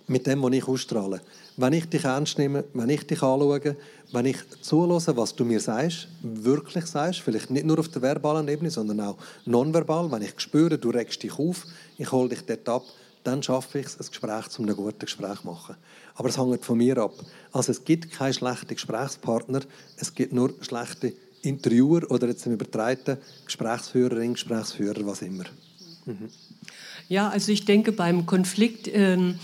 mit 0.09 0.27
dem, 0.27 0.43
was 0.43 0.53
ich 0.53 0.67
ausstrahle. 0.67 1.21
Wenn 1.57 1.75
ich 1.75 1.89
dich 1.89 2.03
ernst 2.03 2.37
nehme, 2.37 2.65
wenn 2.75 2.91
ich 2.91 3.07
dich 3.07 3.23
anschaue, 3.23 3.77
wenn 4.11 4.27
ich 4.27 4.39
zulasse, 4.63 5.17
was 5.17 5.37
du 5.37 5.45
mir 5.45 5.61
sagst, 5.61 6.09
wirklich 6.25 6.87
sagst, 6.87 7.21
vielleicht 7.21 7.51
nicht 7.51 7.67
nur 7.67 7.79
auf 7.79 7.89
der 7.89 8.03
verbalen 8.03 8.49
Ebene, 8.49 8.71
sondern 8.73 9.01
auch 9.01 9.17
nonverbal, 9.45 10.11
wenn 10.11 10.23
ich 10.23 10.35
spüre, 10.39 10.77
du 10.77 10.91
regst 10.91 11.23
dich 11.23 11.39
auf, 11.39 11.67
ich 11.99 12.11
hole 12.11 12.31
dich 12.31 12.45
dort 12.45 12.69
ab, 12.69 12.83
dann 13.25 13.43
schaffe 13.43 13.81
ich 13.81 13.87
es, 13.87 13.99
ein 13.99 14.07
Gespräch 14.07 14.49
zu 14.49 14.63
einem 14.63 14.77
guten 14.77 14.99
Gespräch 14.99 15.41
zu 15.41 15.47
machen. 15.47 15.77
Aber 16.15 16.29
es 16.29 16.39
hängt 16.39 16.65
von 16.65 16.79
mir 16.79 16.99
ab. 16.99 17.15
Also 17.53 17.73
es 17.73 17.85
gibt 17.85 18.11
keinen 18.11 18.35
schlechten 18.35 18.75
Gesprächspartner, 18.75 19.61
es 19.97 20.15
gibt 20.15 20.33
nur 20.33 20.55
schlechte 20.61 21.13
Interviewer 21.43 22.11
oder 22.11 22.29
jetzt 22.29 22.47
im 22.47 22.53
übertreiten 22.53 23.19
Gesprächsführerin, 23.47 24.35
Gesprächsführer, 24.35 25.07
was 25.07 25.23
immer. 25.23 25.45
Mhm. 26.07 26.31
Ja, 27.09 27.29
also 27.29 27.53
ich 27.53 27.65
denke 27.65 27.93
beim 27.93 28.27
Konflikt, 28.27 28.89
ähm, 28.93 29.39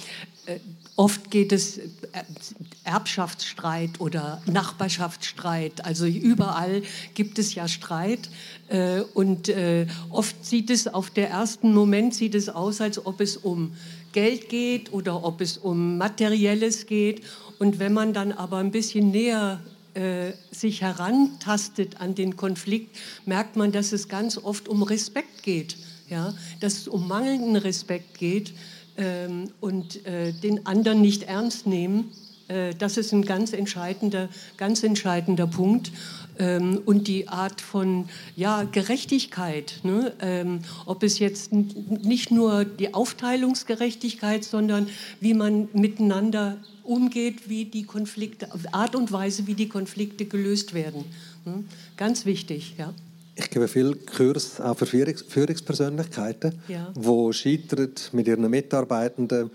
äh, 0.46 0.58
Oft 0.96 1.30
geht 1.30 1.52
es 1.52 1.76
äh, 1.76 1.84
Erbschaftsstreit 2.84 4.00
oder 4.00 4.40
Nachbarschaftsstreit. 4.46 5.84
Also 5.84 6.06
überall 6.06 6.82
gibt 7.12 7.38
es 7.38 7.54
ja 7.54 7.68
Streit. 7.68 8.30
Äh, 8.68 9.02
und 9.12 9.50
äh, 9.50 9.86
oft 10.08 10.42
sieht 10.44 10.70
es 10.70 10.88
auf 10.88 11.10
der 11.10 11.28
ersten 11.28 11.74
Moment 11.74 12.14
sieht 12.14 12.34
es 12.34 12.48
aus, 12.48 12.80
als 12.80 13.04
ob 13.04 13.20
es 13.20 13.36
um 13.36 13.74
Geld 14.12 14.48
geht 14.48 14.90
oder 14.90 15.22
ob 15.22 15.42
es 15.42 15.58
um 15.58 15.98
Materielles 15.98 16.86
geht. 16.86 17.22
Und 17.58 17.78
wenn 17.78 17.92
man 17.92 18.14
dann 18.14 18.32
aber 18.32 18.56
ein 18.56 18.70
bisschen 18.70 19.10
näher 19.10 19.60
sich 20.50 20.82
herantastet 20.82 22.02
an 22.02 22.14
den 22.14 22.36
Konflikt, 22.36 22.94
merkt 23.24 23.56
man, 23.56 23.72
dass 23.72 23.92
es 23.92 24.08
ganz 24.08 24.36
oft 24.36 24.68
um 24.68 24.82
Respekt 24.82 25.42
geht. 25.42 25.78
Ja? 26.10 26.34
Dass 26.60 26.74
es 26.74 26.86
um 26.86 27.08
mangelnden 27.08 27.56
Respekt 27.56 28.18
geht 28.18 28.52
ähm, 28.98 29.50
und 29.60 30.04
äh, 30.06 30.32
den 30.32 30.66
anderen 30.66 31.00
nicht 31.00 31.24
ernst 31.24 31.66
nehmen. 31.66 32.12
Äh, 32.48 32.74
das 32.74 32.96
ist 32.96 33.12
ein 33.12 33.22
ganz 33.22 33.52
entscheidender, 33.52 34.28
ganz 34.56 34.82
entscheidender 34.82 35.46
Punkt. 35.46 35.92
Ähm, 36.38 36.82
und 36.84 37.08
die 37.08 37.28
Art 37.28 37.60
von 37.60 38.08
ja, 38.36 38.64
Gerechtigkeit, 38.64 39.80
ne? 39.82 40.12
ähm, 40.20 40.60
ob 40.84 41.02
es 41.02 41.18
jetzt 41.18 41.52
nicht 41.52 42.30
nur 42.30 42.64
die 42.66 42.92
Aufteilungsgerechtigkeit, 42.92 44.44
sondern 44.44 44.88
wie 45.20 45.32
man 45.32 45.68
miteinander 45.72 46.58
umgeht, 46.82 47.48
wie 47.48 47.64
die 47.64 47.84
Konflikte, 47.84 48.48
Art 48.72 48.94
und 48.94 49.12
Weise, 49.12 49.46
wie 49.46 49.54
die 49.54 49.68
Konflikte 49.68 50.26
gelöst 50.26 50.74
werden. 50.74 51.04
Ne? 51.46 51.64
Ganz 51.96 52.26
wichtig, 52.26 52.74
ja. 52.76 52.92
Ich 53.38 53.50
gebe 53.50 53.68
viel 53.68 53.94
Kurs 53.96 54.60
auch 54.62 54.78
für 54.78 54.86
Führungspersönlichkeiten, 54.86 56.58
ja. 56.68 56.90
die 56.96 57.32
scheitern 57.34 57.92
mit 58.12 58.26
ihren 58.28 58.48
Mitarbeitenden 58.48 59.50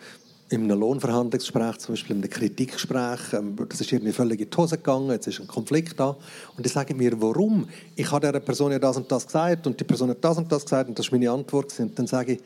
in 0.50 0.64
einem 0.64 0.80
Lohnverhandlungsgespräch, 0.80 1.78
zum 1.80 1.94
Beispiel 1.94 2.16
in 2.16 2.22
einem 2.22 2.30
Kritikgespräch. 2.30 3.34
Ähm, 3.34 3.56
das 3.68 3.82
ist 3.82 3.92
irgendwie 3.92 4.12
völlig 4.12 4.40
in 4.40 4.50
die 4.50 4.58
Hose 4.58 4.78
gegangen, 4.78 5.10
jetzt 5.10 5.26
ist 5.28 5.40
ein 5.40 5.48
Konflikt 5.48 6.00
da. 6.00 6.16
Und 6.56 6.66
die 6.66 6.70
sagen 6.70 6.98
mir, 6.98 7.20
warum? 7.20 7.68
Ich 7.96 8.12
habe 8.12 8.28
dieser 8.28 8.40
Person 8.40 8.72
ja 8.72 8.78
das 8.78 8.98
und 8.98 9.12
das 9.12 9.26
gesagt 9.26 9.66
und 9.66 9.80
die 9.80 9.84
Person 9.84 10.10
hat 10.10 10.24
das 10.24 10.38
und 10.38 10.52
das 10.52 10.64
gesagt 10.64 10.90
und 10.90 11.00
das 11.00 11.08
ist 11.08 11.12
meine 11.12 11.32
Antwort. 11.32 11.74
Und 11.80 11.98
dann 11.98 12.06
sage 12.06 12.34
ich, 12.34 12.40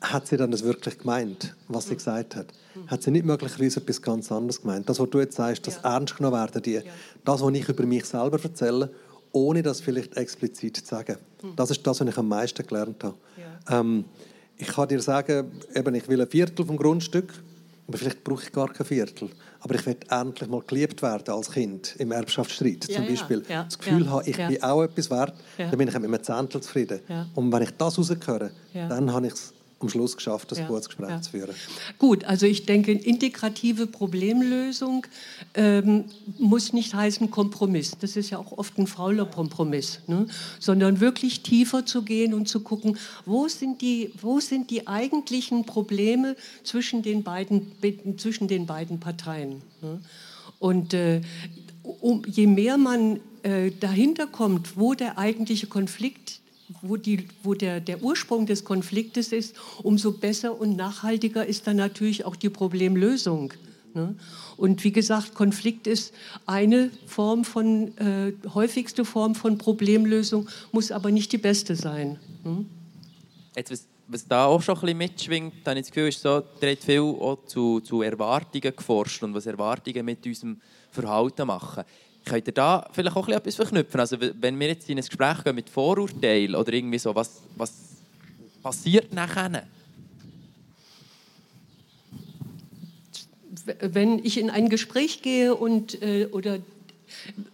hat 0.00 0.26
sie 0.26 0.36
dann 0.36 0.50
das 0.50 0.64
wirklich 0.64 0.98
gemeint, 0.98 1.54
was 1.68 1.88
sie 1.88 1.94
gesagt 1.94 2.36
hat? 2.36 2.46
Hat 2.86 3.02
sie 3.02 3.10
nicht 3.10 3.24
möglicherweise 3.24 3.80
etwas 3.80 4.02
ganz 4.02 4.32
anderes 4.32 4.62
gemeint? 4.62 4.88
Das, 4.88 4.98
was 4.98 5.10
du 5.10 5.20
jetzt 5.20 5.36
sagst, 5.36 5.66
das 5.66 5.76
ja. 5.76 5.94
ernst 5.94 6.16
genommen 6.16 6.36
werden, 6.36 6.62
die, 6.62 6.80
das, 7.24 7.40
was 7.40 7.54
ich 7.54 7.68
über 7.68 7.86
mich 7.86 8.04
selber 8.04 8.42
erzähle 8.42 8.90
ohne 9.32 9.62
das 9.62 9.80
vielleicht 9.80 10.16
explizit 10.16 10.76
zu 10.76 10.86
sagen. 10.86 11.16
Hm. 11.42 11.54
Das 11.56 11.70
ist 11.70 11.86
das, 11.86 12.00
was 12.00 12.08
ich 12.08 12.18
am 12.18 12.28
meisten 12.28 12.66
gelernt 12.66 13.02
habe. 13.04 13.16
Ja. 13.36 13.80
Ähm, 13.80 14.04
ich 14.56 14.68
kann 14.68 14.88
dir 14.88 15.00
sagen, 15.00 15.52
eben, 15.74 15.94
ich 15.94 16.08
will 16.08 16.20
ein 16.20 16.28
Viertel 16.28 16.66
vom 16.66 16.76
Grundstück, 16.76 17.32
aber 17.88 17.98
vielleicht 17.98 18.22
brauche 18.22 18.42
ich 18.44 18.52
gar 18.52 18.72
kein 18.72 18.86
Viertel. 18.86 19.30
Aber 19.60 19.74
ich 19.74 19.84
will 19.86 19.96
endlich 20.10 20.48
mal 20.48 20.62
geliebt 20.66 21.02
werden 21.02 21.34
als 21.34 21.50
Kind 21.50 21.96
im 21.98 22.12
Erbschaftsstreit. 22.12 22.86
Ja, 22.88 22.96
zum 22.96 23.06
Beispiel 23.06 23.42
ja, 23.48 23.64
das 23.64 23.78
Gefühl 23.78 24.08
habe, 24.08 24.28
ich 24.28 24.36
bin 24.36 24.62
auch 24.62 24.82
etwas 24.82 25.10
wert, 25.10 25.34
dann 25.56 25.76
bin 25.76 25.88
ich 25.88 25.94
mit 25.94 26.04
einem 26.04 26.22
Zehntel 26.22 26.60
zufrieden. 26.60 27.00
Und 27.34 27.52
wenn 27.52 27.62
ich 27.62 27.70
das 27.76 27.98
rausgehöre, 27.98 28.50
dann 28.74 29.12
habe 29.12 29.26
ich 29.26 29.32
es 29.32 29.54
am 29.80 29.88
Schluss 29.88 30.16
geschafft, 30.16 30.50
das 30.50 30.58
ja, 30.58 30.66
gutes 30.66 30.88
Gespräch 30.88 31.08
ja. 31.08 31.22
zu 31.22 31.30
führen. 31.30 31.54
Gut, 31.98 32.24
also 32.24 32.46
ich 32.46 32.66
denke, 32.66 32.92
integrative 32.92 33.86
Problemlösung 33.86 35.06
ähm, 35.54 36.04
muss 36.38 36.72
nicht 36.72 36.94
heißen 36.94 37.30
Kompromiss. 37.30 37.92
Das 37.98 38.16
ist 38.16 38.30
ja 38.30 38.38
auch 38.38 38.52
oft 38.52 38.78
ein 38.78 38.86
fauler 38.86 39.26
Kompromiss, 39.26 40.00
ne? 40.06 40.26
sondern 40.58 41.00
wirklich 41.00 41.42
tiefer 41.42 41.86
zu 41.86 42.02
gehen 42.02 42.34
und 42.34 42.46
zu 42.46 42.60
gucken, 42.60 42.98
wo 43.24 43.48
sind 43.48 43.80
die, 43.80 44.12
wo 44.20 44.40
sind 44.40 44.70
die 44.70 44.86
eigentlichen 44.86 45.64
Probleme 45.64 46.36
zwischen 46.62 47.02
den 47.02 47.22
beiden, 47.22 47.72
zwischen 48.18 48.48
den 48.48 48.66
beiden 48.66 49.00
Parteien. 49.00 49.62
Ne? 49.80 50.00
Und 50.58 50.92
äh, 50.92 51.22
um, 51.82 52.22
je 52.26 52.46
mehr 52.46 52.76
man 52.76 53.20
äh, 53.42 53.70
dahinter 53.70 54.26
kommt, 54.26 54.76
wo 54.76 54.92
der 54.92 55.16
eigentliche 55.16 55.66
Konflikt 55.66 56.39
wo, 56.82 56.96
die, 56.96 57.28
wo 57.42 57.54
der, 57.54 57.80
der 57.80 58.02
Ursprung 58.02 58.46
des 58.46 58.64
Konfliktes 58.64 59.32
ist, 59.32 59.54
umso 59.82 60.12
besser 60.12 60.60
und 60.60 60.76
nachhaltiger 60.76 61.44
ist 61.44 61.66
dann 61.66 61.76
natürlich 61.76 62.24
auch 62.24 62.36
die 62.36 62.50
Problemlösung. 62.50 63.52
Ne? 63.94 64.14
Und 64.56 64.84
wie 64.84 64.92
gesagt, 64.92 65.34
Konflikt 65.34 65.86
ist 65.86 66.14
eine 66.46 66.90
Form 67.06 67.44
von, 67.44 67.96
äh, 67.98 68.32
häufigste 68.54 69.04
Form 69.04 69.34
von 69.34 69.58
Problemlösung, 69.58 70.48
muss 70.72 70.92
aber 70.92 71.10
nicht 71.10 71.32
die 71.32 71.38
beste 71.38 71.74
sein. 71.74 72.18
Ne? 72.44 72.64
Jetzt, 73.56 73.86
was, 74.06 74.26
da 74.26 74.46
auch 74.46 74.62
schon 74.62 74.76
ein 74.76 74.80
bisschen 74.80 74.98
mitschwingt, 74.98 75.66
habe 75.66 75.78
ich 75.78 75.86
das 75.86 75.92
Gefühl, 75.92 76.08
ist 76.08 76.22
so, 76.22 76.36
hat 76.36 76.78
viel 76.84 77.00
auch 77.00 77.38
zu, 77.46 77.80
zu 77.80 78.02
Erwartungen 78.02 78.74
geforscht 78.76 79.22
und 79.22 79.34
was 79.34 79.46
Erwartungen 79.46 80.04
mit 80.04 80.24
unserem 80.26 80.60
Verhalten 80.90 81.46
machen. 81.46 81.84
Könnt 82.24 82.46
ihr 82.46 82.52
da 82.52 82.88
vielleicht 82.92 83.16
auch 83.16 83.28
etwas 83.28 83.56
verknüpfen? 83.56 84.00
Also 84.00 84.18
wenn 84.20 84.58
wir 84.58 84.68
jetzt 84.68 84.88
in 84.88 84.98
ein 84.98 85.04
Gespräch 85.04 85.42
gehen 85.42 85.54
mit 85.54 85.70
Vorurteilen 85.70 86.54
oder 86.54 86.72
irgendwie 86.72 86.98
so, 86.98 87.14
was, 87.14 87.40
was 87.56 87.72
passiert 88.62 89.12
nachher? 89.12 89.64
Wenn 93.80 94.24
ich 94.24 94.38
in 94.38 94.50
ein 94.50 94.68
Gespräch 94.68 95.22
gehe 95.22 95.54
und 95.54 96.02
äh, 96.02 96.26
oder 96.32 96.58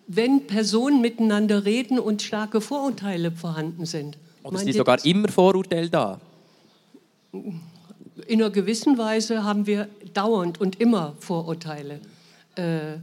wenn 0.06 0.46
Personen 0.46 1.00
miteinander 1.00 1.64
reden 1.64 1.98
und 1.98 2.22
starke 2.22 2.60
Vorurteile 2.60 3.32
vorhanden 3.32 3.86
sind. 3.86 4.18
Oder 4.42 4.58
sind 4.58 4.74
sogar 4.74 5.04
immer 5.04 5.28
Vorurteile 5.28 5.88
da? 5.88 6.20
In 7.32 7.60
einer 8.42 8.50
gewissen 8.50 8.98
Weise 8.98 9.44
haben 9.44 9.66
wir 9.66 9.88
dauernd 10.14 10.60
und 10.60 10.80
immer 10.80 11.14
Vorurteile. 11.20 12.00
Äh, 12.54 12.98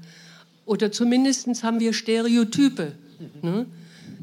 oder 0.65 0.91
zumindest 0.91 1.63
haben 1.63 1.79
wir 1.79 1.93
Stereotype. 1.93 2.93
Ne? 3.41 3.65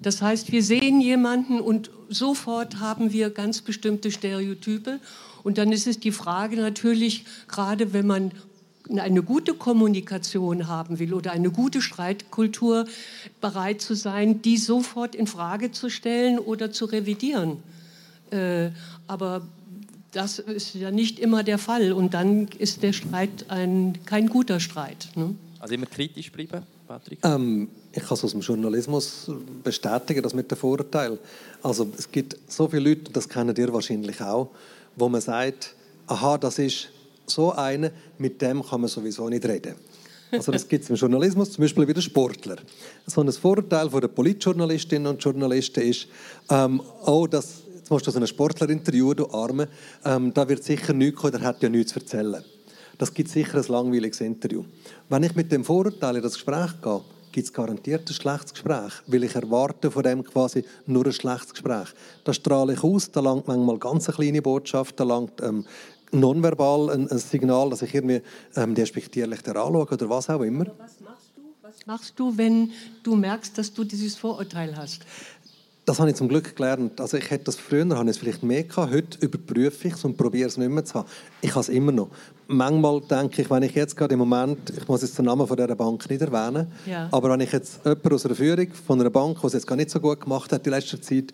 Das 0.02 0.22
heißt, 0.22 0.50
wir 0.52 0.62
sehen 0.62 1.00
jemanden 1.00 1.60
und 1.60 1.90
sofort 2.08 2.80
haben 2.80 3.12
wir 3.12 3.30
ganz 3.30 3.60
bestimmte 3.60 4.10
Stereotype. 4.10 4.98
Und 5.42 5.58
dann 5.58 5.72
ist 5.72 5.86
es 5.86 6.00
die 6.00 6.12
Frage 6.12 6.56
natürlich, 6.56 7.24
gerade 7.48 7.92
wenn 7.92 8.06
man 8.06 8.32
eine 8.98 9.22
gute 9.22 9.54
Kommunikation 9.54 10.66
haben 10.66 10.98
will 10.98 11.14
oder 11.14 11.32
eine 11.32 11.50
gute 11.50 11.80
Streitkultur, 11.80 12.86
bereit 13.40 13.80
zu 13.80 13.94
sein, 13.94 14.42
die 14.42 14.56
sofort 14.56 15.14
in 15.14 15.26
Frage 15.26 15.70
zu 15.70 15.90
stellen 15.90 16.38
oder 16.38 16.72
zu 16.72 16.86
revidieren. 16.86 17.58
Äh, 18.30 18.70
aber 19.06 19.42
das 20.12 20.40
ist 20.40 20.74
ja 20.74 20.90
nicht 20.90 21.18
immer 21.18 21.44
der 21.44 21.58
Fall 21.58 21.92
und 21.92 22.14
dann 22.14 22.48
ist 22.58 22.82
der 22.82 22.92
Streit 22.92 23.46
ein, 23.48 23.98
kein 24.06 24.28
guter 24.28 24.58
Streit. 24.58 25.08
Ne? 25.14 25.36
Also 25.60 25.74
immer 25.74 25.86
kritisch 25.86 26.32
bleiben, 26.32 26.62
Patrick? 26.88 27.18
Ähm, 27.22 27.68
ich 27.92 28.02
kann 28.02 28.14
es 28.14 28.24
aus 28.24 28.30
dem 28.32 28.40
Journalismus 28.40 29.30
bestätigen, 29.62 30.22
das 30.22 30.32
mit 30.32 30.50
dem 30.50 30.56
Vorurteil. 30.56 31.18
Also 31.62 31.86
es 31.98 32.10
gibt 32.10 32.36
so 32.48 32.66
viele 32.66 32.88
Leute, 32.88 33.12
das 33.12 33.28
kennen 33.28 33.54
ihr 33.54 33.70
wahrscheinlich 33.70 34.20
auch, 34.22 34.48
wo 34.96 35.10
man 35.10 35.20
sagt, 35.20 35.74
aha, 36.06 36.38
das 36.38 36.58
ist 36.58 36.88
so 37.26 37.52
einer, 37.52 37.90
mit 38.16 38.40
dem 38.40 38.64
kann 38.64 38.80
man 38.80 38.88
sowieso 38.88 39.28
nicht 39.28 39.44
reden. 39.44 39.74
Also 40.32 40.50
das 40.50 40.66
gibt 40.66 40.84
es 40.84 40.90
im 40.90 40.96
Journalismus, 40.96 41.52
zum 41.52 41.62
Beispiel 41.62 41.86
wie 41.86 41.92
der 41.92 42.00
Sportler. 42.00 42.56
So 43.06 43.20
ein 43.20 43.30
Vorurteil 43.30 43.90
von 43.90 44.00
den 44.00 44.14
Politjournalistinnen 44.14 45.08
und 45.08 45.22
Journalisten 45.22 45.82
ist, 45.82 46.06
ähm, 46.48 46.80
oh, 47.04 47.26
das, 47.26 47.62
jetzt 47.76 47.90
musst 47.90 48.06
du 48.06 48.10
so 48.10 48.16
einen 48.16 48.28
Sportler 48.28 48.70
interviewen, 48.70 49.16
du 49.16 49.30
Arme, 49.30 49.68
ähm, 50.04 50.32
da 50.32 50.48
wird 50.48 50.62
sicher 50.64 50.94
nichts 50.94 51.20
kommen, 51.20 51.32
der 51.32 51.42
hat 51.42 51.62
ja 51.62 51.68
nichts 51.68 51.92
zu 51.92 52.00
erzählen. 52.00 52.42
Das 53.00 53.14
gibt 53.14 53.30
sicher 53.30 53.56
ein 53.56 53.64
langweiliges 53.66 54.20
Interview. 54.20 54.62
Wenn 55.08 55.22
ich 55.22 55.34
mit 55.34 55.50
dem 55.50 55.64
Vorurteil 55.64 56.16
in 56.16 56.22
das 56.22 56.34
Gespräch 56.34 56.82
gehe, 56.82 57.00
gibt 57.32 57.46
es 57.46 57.50
garantiert 57.50 58.06
ein 58.06 58.12
schlechtes 58.12 58.52
Gespräch, 58.52 58.92
weil 59.06 59.24
ich 59.24 59.34
erwarte 59.34 59.90
von 59.90 60.02
dem 60.02 60.22
quasi 60.22 60.62
nur 60.84 61.06
ein 61.06 61.12
schlechtes 61.14 61.54
Gespräch. 61.54 61.88
Da 62.24 62.34
strahle 62.34 62.74
ich 62.74 62.84
aus, 62.84 63.10
da 63.10 63.20
langt 63.20 63.48
manchmal 63.48 63.78
ganz 63.78 64.06
eine 64.06 64.16
kleine 64.16 64.42
Botschaft, 64.42 65.00
da 65.00 65.04
langt 65.04 65.40
ähm, 65.40 65.64
nonverbal 66.12 66.90
ein, 66.90 67.10
ein, 67.10 67.18
Signal, 67.18 67.70
dass 67.70 67.80
ich 67.80 67.94
irgendwie 67.94 68.20
ähm, 68.54 68.74
despektierlich 68.74 69.48
anschaue 69.48 69.86
oder 69.90 70.10
was 70.10 70.28
auch 70.28 70.42
immer. 70.42 70.66
was 70.76 71.00
machst 71.00 71.30
du? 71.36 71.42
Was 71.62 71.86
machst 71.86 72.20
du, 72.20 72.36
wenn 72.36 72.70
du 73.02 73.16
merkst, 73.16 73.56
dass 73.56 73.72
du 73.72 73.84
dieses 73.84 74.14
Vorurteil 74.16 74.76
hast? 74.76 75.06
Das 75.90 75.98
habe 75.98 76.08
ich 76.08 76.14
zum 76.14 76.28
Glück 76.28 76.54
gelernt. 76.54 77.00
Also 77.00 77.16
ich 77.16 77.28
hätte 77.32 77.46
das 77.46 77.56
früher, 77.56 77.84
habe 77.96 78.04
ich 78.04 78.10
es 78.10 78.18
vielleicht 78.18 78.44
mehr 78.44 78.62
gehabt. 78.62 78.92
Heute 78.92 79.18
überprüfe 79.22 79.88
ich 79.88 79.94
es 79.94 80.04
und 80.04 80.16
probiere 80.16 80.46
es 80.46 80.56
nicht 80.56 80.70
mehr 80.70 80.84
zu 80.84 80.94
haben. 80.94 81.08
Ich 81.40 81.50
habe 81.50 81.62
es 81.62 81.68
immer 81.68 81.90
noch. 81.90 82.10
Manchmal 82.46 83.00
denke 83.00 83.42
ich, 83.42 83.50
wenn 83.50 83.64
ich 83.64 83.74
jetzt 83.74 83.96
gerade 83.96 84.12
im 84.12 84.20
Moment, 84.20 84.70
ich 84.70 84.86
muss 84.86 85.02
jetzt 85.02 85.18
den 85.18 85.24
Namen 85.24 85.48
von 85.48 85.56
dieser 85.56 85.74
Bank 85.74 86.08
nicht 86.08 86.22
erwähnen, 86.22 86.68
ja. 86.86 87.08
aber 87.10 87.30
wenn 87.30 87.40
ich 87.40 87.50
jetzt 87.50 87.84
jemanden 87.84 88.14
aus 88.14 88.24
einer 88.24 88.36
Führung 88.36 88.68
von 88.86 89.00
einer 89.00 89.10
Bank, 89.10 89.40
die 89.40 89.46
es 89.48 89.52
jetzt 89.52 89.66
gar 89.66 89.74
nicht 89.74 89.90
so 89.90 89.98
gut 89.98 90.20
gemacht 90.20 90.52
hat 90.52 90.64
in 90.64 90.72
letzter 90.72 91.02
Zeit, 91.02 91.32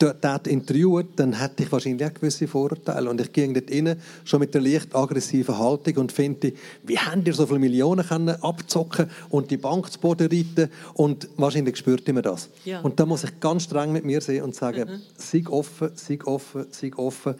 dort 0.00 0.46
interviewt, 0.46 1.08
dann 1.16 1.34
hätte 1.34 1.62
ich 1.62 1.72
wahrscheinlich 1.72 2.08
auch 2.08 2.14
gewisse 2.14 2.48
Vorurteile. 2.48 3.08
Und 3.10 3.20
ich 3.20 3.32
gehe 3.32 3.52
dort 3.52 3.70
rein, 3.70 4.00
schon 4.24 4.40
mit 4.40 4.54
einer 4.54 4.66
leicht 4.66 4.94
aggressiven 4.94 5.58
Haltung 5.58 5.96
und 5.98 6.12
finde, 6.12 6.52
wie 6.84 6.98
habt 6.98 7.26
ihr 7.26 7.34
so 7.34 7.46
viele 7.46 7.58
Millionen 7.58 8.06
können 8.06 8.42
abzocken 8.42 9.10
und 9.28 9.50
die 9.50 9.58
Bank 9.58 9.92
zu 9.92 10.00
Boden 10.00 10.28
reiten? 10.28 10.70
Und 10.94 11.28
wahrscheinlich 11.36 11.76
spürt 11.76 12.08
ihr 12.08 12.22
das. 12.22 12.48
Ja. 12.64 12.80
Und 12.80 12.98
da 12.98 13.06
muss 13.06 13.24
ich 13.24 13.40
ganz 13.40 13.64
streng 13.64 13.92
mit 13.92 14.04
mir 14.04 14.20
sehen 14.20 14.44
und 14.44 14.54
sagen, 14.54 14.88
mhm. 14.88 15.00
sei 15.16 15.44
offen, 15.48 15.90
sei 15.94 16.18
offen, 16.24 16.66
sei 16.70 16.92
offen. 16.96 17.34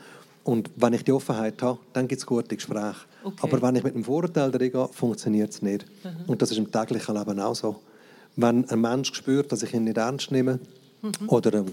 Und 0.45 0.71
wenn 0.77 0.93
ich 0.93 1.05
die 1.05 1.13
Offenheit 1.13 1.63
habe, 1.63 1.79
dann 1.93 2.09
gibt 2.09 2.21
es 2.21 2.27
gute 2.27 2.57
Gespräche. 2.57 2.97
Okay. 3.23 3.37
Aber 3.41 3.63
wenn 3.63 3.77
ich 3.77 3.85
mit 3.85 3.95
einem 3.95 4.05
Vorurteil 4.05 4.51
reingehe, 4.51 4.89
funktioniert 4.93 5.51
es 5.51 5.63
nicht. 5.63 5.87
Mhm. 6.05 6.11
Und 6.27 6.43
das 6.43 6.51
ist 6.51 6.59
im 6.59 6.71
täglichen 6.71 7.17
Leben 7.17 7.41
auch 7.41 7.55
so. 7.55 7.77
Wenn 8.37 8.69
ein 8.69 8.81
Mensch 8.81 9.13
spürt, 9.13 9.51
dass 9.53 9.63
ich 9.63 9.75
ihn 9.75 9.85
nicht 9.85 9.97
ernst 9.97 10.31
nehme, 10.31 10.61
mhm. 11.03 11.29
oder 11.29 11.55
ähm, 11.55 11.67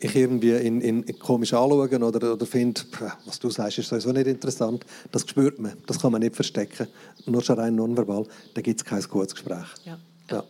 ich 0.00 0.14
irgendwie 0.14 0.52
in, 0.52 0.80
in, 0.80 1.18
komisch 1.18 1.52
anschauen 1.52 2.02
oder, 2.02 2.32
oder 2.32 2.46
finde, 2.46 2.80
was 3.24 3.38
du 3.38 3.50
sagst, 3.50 3.78
ist 3.78 3.88
sowieso 3.88 4.12
nicht 4.12 4.26
interessant, 4.26 4.84
das 5.10 5.28
spürt 5.28 5.58
man. 5.58 5.72
Das 5.86 6.00
kann 6.00 6.12
man 6.12 6.20
nicht 6.20 6.36
verstecken. 6.36 6.86
Nur 7.26 7.42
schon 7.42 7.58
rein 7.58 7.74
nonverbal, 7.74 8.24
da 8.54 8.60
gibt 8.60 8.80
es 8.80 8.84
kein 8.84 9.02
gutes 9.02 9.34
Gespräch. 9.34 9.66
Ja. 9.84 9.98
ja. 10.30 10.44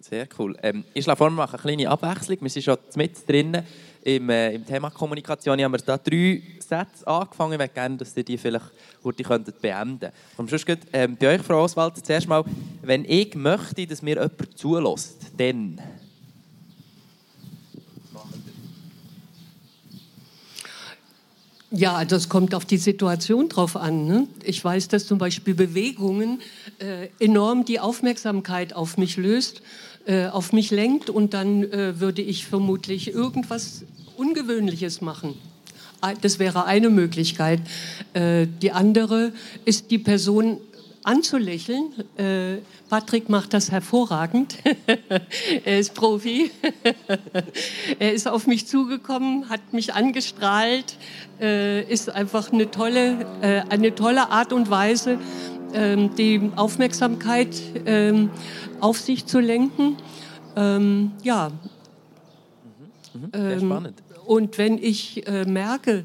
Sehr 0.00 0.28
cool. 0.38 0.56
Ähm, 0.62 0.84
ich 0.92 1.04
schlage 1.04 1.18
vor, 1.18 1.30
wir 1.30 1.36
machen 1.36 1.54
eine 1.54 1.62
kleine 1.62 1.88
Abwechslung. 1.88 2.38
Wir 2.40 2.50
sind 2.50 2.64
schon 2.64 2.78
mit 2.96 3.28
drinnen 3.28 3.62
im, 4.02 4.28
äh, 4.30 4.54
im 4.54 4.66
Thema 4.66 4.90
Kommunikation. 4.90 5.58
Ich 5.58 5.64
habe 5.64 5.78
da 5.78 5.96
drei 5.96 6.42
Sätze 6.58 7.06
angefangen. 7.06 7.52
Ich 7.52 7.58
möchte 7.58 7.74
gerne, 7.74 7.96
dass 7.96 8.16
ihr 8.16 8.24
die 8.24 8.36
vielleicht 8.36 8.66
heute 9.04 9.22
könntet 9.22 9.60
beenden 9.62 10.10
könntet. 10.36 10.80
Ähm, 10.92 11.16
bei 11.16 11.34
euch, 11.34 11.42
Frau 11.42 11.62
Oswald, 11.62 12.04
zuerst 12.04 12.26
mal, 12.26 12.44
wenn 12.82 13.04
ich 13.04 13.34
möchte, 13.36 13.86
dass 13.86 14.02
mir 14.02 14.16
jemand 14.16 14.58
zulässt, 14.58 15.30
dann... 15.38 15.80
Ja, 21.74 22.04
das 22.04 22.28
kommt 22.28 22.54
auf 22.54 22.66
die 22.66 22.76
Situation 22.76 23.48
drauf 23.48 23.76
an. 23.76 24.06
Ne? 24.06 24.28
Ich 24.44 24.62
weiß, 24.62 24.88
dass 24.88 25.06
zum 25.06 25.16
Beispiel 25.16 25.54
Bewegungen 25.54 26.42
äh, 26.78 27.08
enorm 27.18 27.64
die 27.64 27.80
Aufmerksamkeit 27.80 28.76
auf 28.76 28.98
mich 28.98 29.16
löst, 29.16 29.62
äh, 30.04 30.26
auf 30.26 30.52
mich 30.52 30.70
lenkt 30.70 31.08
und 31.08 31.32
dann 31.32 31.64
äh, 31.64 31.98
würde 31.98 32.20
ich 32.20 32.44
vermutlich 32.44 33.14
irgendwas 33.14 33.84
Ungewöhnliches 34.18 35.00
machen. 35.00 35.34
Das 36.20 36.38
wäre 36.38 36.66
eine 36.66 36.90
Möglichkeit. 36.90 37.60
Äh, 38.12 38.48
die 38.60 38.72
andere 38.72 39.32
ist, 39.64 39.90
die 39.90 39.98
Person 39.98 40.58
anzulächeln. 41.04 41.92
Äh, 42.16 42.58
Patrick 42.88 43.28
macht 43.28 43.54
das 43.54 43.70
hervorragend. 43.70 44.56
er 45.64 45.78
ist 45.78 45.94
Profi. 45.94 46.50
er 47.98 48.12
ist 48.12 48.28
auf 48.28 48.46
mich 48.46 48.66
zugekommen, 48.66 49.48
hat 49.48 49.72
mich 49.72 49.94
angestrahlt. 49.94 50.96
Äh, 51.40 51.82
ist 51.90 52.10
einfach 52.10 52.52
eine 52.52 52.70
tolle, 52.70 53.26
äh, 53.40 53.62
eine 53.68 53.94
tolle 53.94 54.30
Art 54.30 54.52
und 54.52 54.70
Weise, 54.70 55.18
ähm, 55.74 56.14
die 56.16 56.50
Aufmerksamkeit 56.56 57.60
ähm, 57.86 58.30
auf 58.80 58.98
sich 58.98 59.26
zu 59.26 59.40
lenken. 59.40 59.96
Ähm, 60.56 61.12
ja. 61.22 61.50
Mhm. 63.14 63.22
Mhm. 63.22 63.30
Sehr 63.32 63.60
spannend. 63.60 64.02
Und 64.26 64.58
wenn 64.58 64.78
ich 64.78 65.26
äh, 65.26 65.44
merke, 65.44 66.04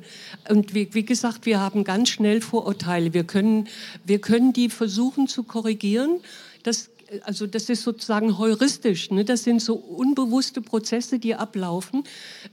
und 0.49 0.73
wie, 0.73 0.93
wie, 0.93 1.05
gesagt, 1.05 1.45
wir 1.45 1.59
haben 1.59 1.83
ganz 1.83 2.09
schnell 2.09 2.41
Vorurteile, 2.41 3.13
wir 3.13 3.23
können, 3.23 3.67
wir 4.05 4.19
können 4.19 4.53
die 4.53 4.69
versuchen 4.69 5.27
zu 5.27 5.43
korrigieren. 5.43 6.19
Das, 6.63 6.89
also 7.23 7.47
das 7.47 7.69
ist 7.69 7.83
sozusagen 7.83 8.37
heuristisch. 8.37 9.11
Ne? 9.11 9.23
Das 9.23 9.43
sind 9.43 9.61
so 9.61 9.75
unbewusste 9.75 10.61
Prozesse, 10.61 11.19
die 11.19 11.35
ablaufen. 11.35 12.03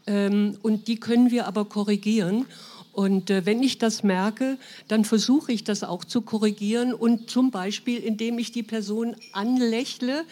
Ähm, 0.06 0.58
und 0.62 0.88
die 0.88 1.00
können 1.00 1.30
wir 1.30 1.46
aber 1.46 1.64
korrigieren. 1.64 2.46
Und 2.94 3.28
äh, 3.28 3.44
wenn 3.44 3.62
ich 3.62 3.78
das 3.78 4.02
merke, 4.02 4.56
dann 4.88 5.04
versuche 5.04 5.52
ich 5.52 5.64
das 5.64 5.82
auch 5.82 6.04
zu 6.04 6.20
korrigieren 6.20 6.94
und 6.94 7.28
zum 7.28 7.50
Beispiel, 7.50 7.98
indem 7.98 8.38
ich 8.38 8.52
die 8.52 8.62
Person 8.62 9.16
anlächle, 9.32 10.24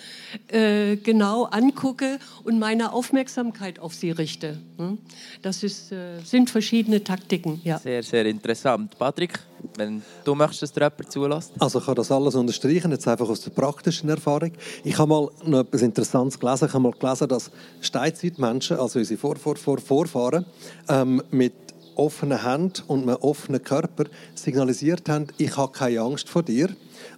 äh, 0.48 0.96
genau 0.96 1.44
angucke 1.44 2.18
und 2.44 2.58
meine 2.58 2.92
Aufmerksamkeit 2.92 3.80
auf 3.80 3.94
sie 3.94 4.12
richte. 4.12 4.58
Hm? 4.78 4.98
Das 5.42 5.62
ist, 5.62 5.90
äh, 5.90 6.20
sind 6.24 6.50
verschiedene 6.50 7.02
Taktiken. 7.02 7.60
Ja. 7.64 7.78
Sehr, 7.78 8.02
sehr 8.02 8.26
interessant. 8.26 8.96
Patrick? 8.96 9.40
wenn 9.76 10.02
du 10.24 10.34
möchtest, 10.34 10.62
dass 10.62 10.72
dir 10.72 10.80
jemand 10.82 11.12
zulässt? 11.12 11.52
Also 11.58 11.78
ich 11.78 11.86
kann 11.86 11.94
das 11.94 12.10
alles 12.10 12.34
unterstreichen, 12.34 12.90
jetzt 12.90 13.06
einfach 13.06 13.28
aus 13.28 13.42
der 13.42 13.50
praktischen 13.50 14.08
Erfahrung. 14.08 14.52
Ich 14.84 14.98
habe 14.98 15.08
mal 15.08 15.28
noch 15.44 15.60
etwas 15.60 15.82
Interessantes 15.82 16.38
gelesen. 16.38 16.66
Ich 16.66 16.72
habe 16.72 16.82
mal 16.82 16.92
gelesen, 16.92 17.28
dass 17.28 17.50
Steinzeitmenschen, 17.80 18.78
also 18.78 18.98
unsere 18.98 19.18
Vor 19.18 19.36
-Vor 19.36 19.56
-Vor 19.56 19.80
Vorfahren, 19.80 20.44
ähm, 20.88 21.22
mit 21.30 21.52
offenen 21.96 22.42
Händen 22.42 22.82
und 22.86 23.02
einem 23.02 23.16
offenen 23.16 23.62
Körper 23.62 24.04
signalisiert 24.34 25.08
haben, 25.08 25.28
ich 25.38 25.56
habe 25.56 25.72
keine 25.72 26.00
Angst 26.00 26.28
vor 26.28 26.42
dir. 26.42 26.68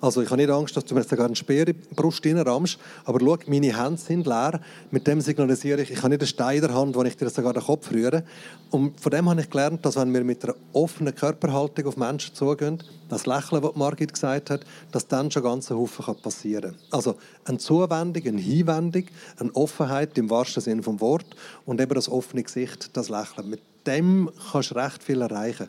Also 0.01 0.23
ich 0.23 0.31
habe 0.31 0.41
nicht 0.41 0.51
Angst, 0.51 0.77
dass 0.77 0.85
du 0.85 0.95
mir 0.95 1.03
sogar 1.03 1.27
einen 1.27 1.37
Speer 1.37 1.69
in 1.69 1.77
die 1.77 1.95
Brust 1.95 2.25
reinrammst, 2.25 2.79
aber 3.05 3.21
schau, 3.21 3.39
meine 3.47 3.77
Hände 3.77 4.01
sind 4.01 4.27
leer. 4.27 4.61
Mit 4.91 5.07
dem 5.07 5.21
signalisiere 5.21 5.83
ich, 5.83 5.91
ich 5.91 5.99
habe 5.99 6.11
nicht 6.11 6.21
einen 6.21 6.29
Stein 6.29 6.57
in 6.57 6.63
der 6.63 6.75
Hand, 6.75 6.95
wo 6.95 7.03
ich 7.03 7.17
dir 7.17 7.31
sogar 7.31 7.53
den 7.53 7.63
Kopf 7.63 7.91
rühre. 7.93 8.25
Und 8.71 9.01
von 9.01 9.11
dem 9.11 9.29
habe 9.29 9.41
ich 9.41 9.51
gelernt, 9.51 9.85
dass 9.85 9.97
wenn 9.97 10.13
wir 10.13 10.25
mit 10.25 10.45
einer 10.45 10.55
offenen 10.73 11.15
Körperhaltung 11.15 11.87
auf 11.87 11.97
Menschen 11.97 12.35
zugehen, 12.35 12.83
das 13.09 13.27
Lächeln, 13.27 13.63
das 13.63 13.77
Margit 13.77 14.13
gesagt 14.13 14.51
hat, 14.51 14.65
dass 14.91 15.07
dann 15.07 15.31
schon 15.31 15.43
ganz 15.43 15.71
ein 15.71 15.77
Haufen 15.77 16.17
passieren 16.17 16.73
kann. 16.73 16.81
Also 16.91 17.17
eine 17.45 17.59
Zuwendung, 17.59 18.27
eine 18.27 18.41
Hinwendung, 18.41 19.05
eine 19.39 19.55
Offenheit 19.55 20.17
im 20.19 20.31
wahrsten 20.31 20.63
Sinne 20.63 20.83
des 20.83 21.01
Wortes 21.01 21.31
und 21.67 21.81
eben 21.81 21.95
das 21.95 22.09
offene 22.09 22.43
Gesicht, 22.43 22.97
das 22.97 23.09
Lächeln. 23.09 23.51
Mit 23.51 23.61
dem 23.87 24.31
kannst 24.51 24.71
du 24.71 24.75
recht 24.75 25.03
viel 25.03 25.21
erreichen. 25.21 25.69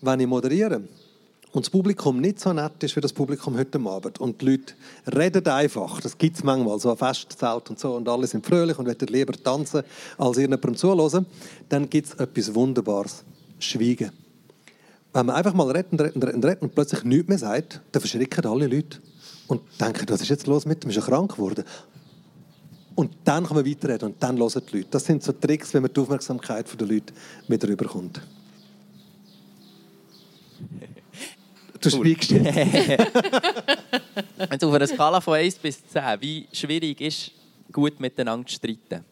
Wenn 0.00 0.20
ich 0.20 0.26
moderiere, 0.26 0.82
und 1.54 1.64
das 1.64 1.70
Publikum 1.70 2.20
nicht 2.20 2.40
so 2.40 2.52
nett 2.52 2.82
ist 2.82 2.96
wie 2.96 3.00
das 3.00 3.12
Publikum 3.12 3.56
heute 3.56 3.78
Abend 3.78 4.20
und 4.20 4.40
die 4.40 4.46
Leute 4.46 4.74
reden 5.16 5.46
einfach, 5.46 6.00
das 6.00 6.18
gibt 6.18 6.36
es 6.36 6.42
manchmal, 6.42 6.80
so 6.80 6.90
ein 6.90 6.96
Festzelt 6.96 7.70
und 7.70 7.78
so 7.78 7.94
und 7.94 8.08
alle 8.08 8.26
sind 8.26 8.44
fröhlich 8.44 8.76
und 8.76 8.86
wollen 8.86 9.08
lieber 9.08 9.34
tanzen, 9.34 9.84
als 10.18 10.36
irgendjemandem 10.36 10.76
zuhören, 10.76 11.26
dann 11.68 11.88
gibt 11.88 12.08
es 12.08 12.14
etwas 12.14 12.52
Wunderbares, 12.54 13.24
Schweigen. 13.60 14.10
Wenn 15.12 15.26
man 15.26 15.36
einfach 15.36 15.54
mal 15.54 15.64
und 15.64 15.76
redet, 15.76 16.16
und, 16.16 16.24
redet 16.44 16.60
und 16.60 16.74
plötzlich 16.74 17.04
nichts 17.04 17.28
mehr 17.28 17.38
sagt, 17.38 17.80
dann 17.92 18.00
verschrecken 18.00 18.44
alle 18.46 18.66
Leute 18.66 18.98
und 19.46 19.62
denken, 19.80 20.06
was 20.08 20.22
ist 20.22 20.30
jetzt 20.30 20.48
los 20.48 20.66
mit 20.66 20.82
dem, 20.82 20.90
ist 20.90 20.96
er 20.96 21.04
krank 21.04 21.36
geworden? 21.36 21.64
Und 22.96 23.12
dann 23.22 23.46
kann 23.46 23.56
man 23.56 23.64
weiterreden 23.64 24.08
und 24.08 24.20
dann 24.20 24.38
hören 24.38 24.62
die 24.72 24.78
Leute. 24.78 24.88
Das 24.90 25.04
sind 25.04 25.22
so 25.22 25.30
Tricks, 25.30 25.72
wenn 25.72 25.82
man 25.82 25.92
die 25.92 26.00
Aufmerksamkeit 26.00 26.66
der 26.80 26.86
Leute 26.86 27.14
wieder 27.46 27.68
rüberkommt. 27.68 28.20
Du 31.84 31.90
schweigst 31.90 32.30
jetzt. 32.30 32.56
Jetzt 34.50 34.64
auf 34.64 34.72
einer 34.72 34.86
Skala 34.86 35.20
von 35.20 35.34
1 35.34 35.56
bis 35.56 35.86
10, 35.86 36.02
wie 36.20 36.48
schwierig 36.52 37.00
ist 37.00 37.30
gut 37.70 38.00
miteinander 38.00 38.46
zu 38.46 38.54
streiten? 38.54 39.04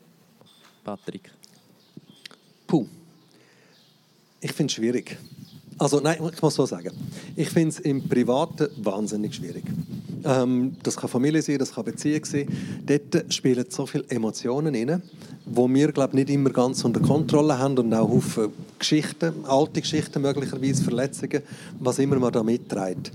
Patrick? 0.83 1.31
Puh. 2.67 2.87
Ich 4.41 4.53
finde 4.53 4.71
es 4.71 4.75
schwierig. 4.75 5.19
Also 5.79 6.01
nein, 6.01 6.19
ich 6.33 6.43
muss 6.43 6.55
so 6.55 6.67
sagen. 6.67 6.91
Ich 7.37 7.49
finde 7.49 7.71
es 7.71 7.81
im 7.81 8.07
Privaten 8.09 8.69
wahnsinnig 8.83 9.35
schwierig. 9.35 9.65
Ähm, 10.25 10.77
das 10.83 10.97
kann 10.97 11.09
Familie 11.09 11.43
sein, 11.43 11.59
das 11.59 11.73
kann 11.73 11.85
Beziehung 11.85 12.25
sein. 12.25 12.47
Dort 12.87 13.33
spielen 13.33 13.65
so 13.69 13.87
viele 13.87 14.05
Emotionen 14.09 14.75
rein, 14.75 15.03
wo 15.47 15.69
wir 15.69 15.93
glaube 15.93 16.17
nicht 16.17 16.31
immer 16.31 16.51
ganz 16.51 16.85
unter 16.85 17.01
Kontrolle 17.01 17.59
haben 17.59 17.79
und 17.79 17.93
auch 17.95 18.09
Haufen 18.09 18.51
Geschichten, 18.79 19.33
alte 19.45 19.81
Geschichten 19.81 20.23
möglicherweise, 20.23 20.83
Verletzungen, 20.83 21.43
was 21.81 21.99
immer 21.99 22.19
man 22.19 22.33
da 22.33 22.43
mitträgt. 22.43 23.13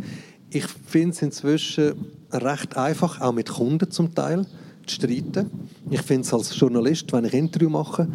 Ich 0.49 0.65
finde 0.85 1.11
es 1.11 1.21
inzwischen 1.21 1.93
recht 2.31 2.75
einfach, 2.77 3.21
auch 3.21 3.33
mit 3.33 3.49
Kunden 3.49 3.91
zum 3.91 4.13
Teil, 4.13 4.45
zu 4.85 4.95
streiten. 4.95 5.49
Ich 5.89 6.01
finde 6.01 6.21
es 6.21 6.33
als 6.33 6.57
Journalist, 6.57 7.11
wenn 7.11 7.25
ich 7.25 7.33
Interview 7.33 7.69
mache, 7.69 8.07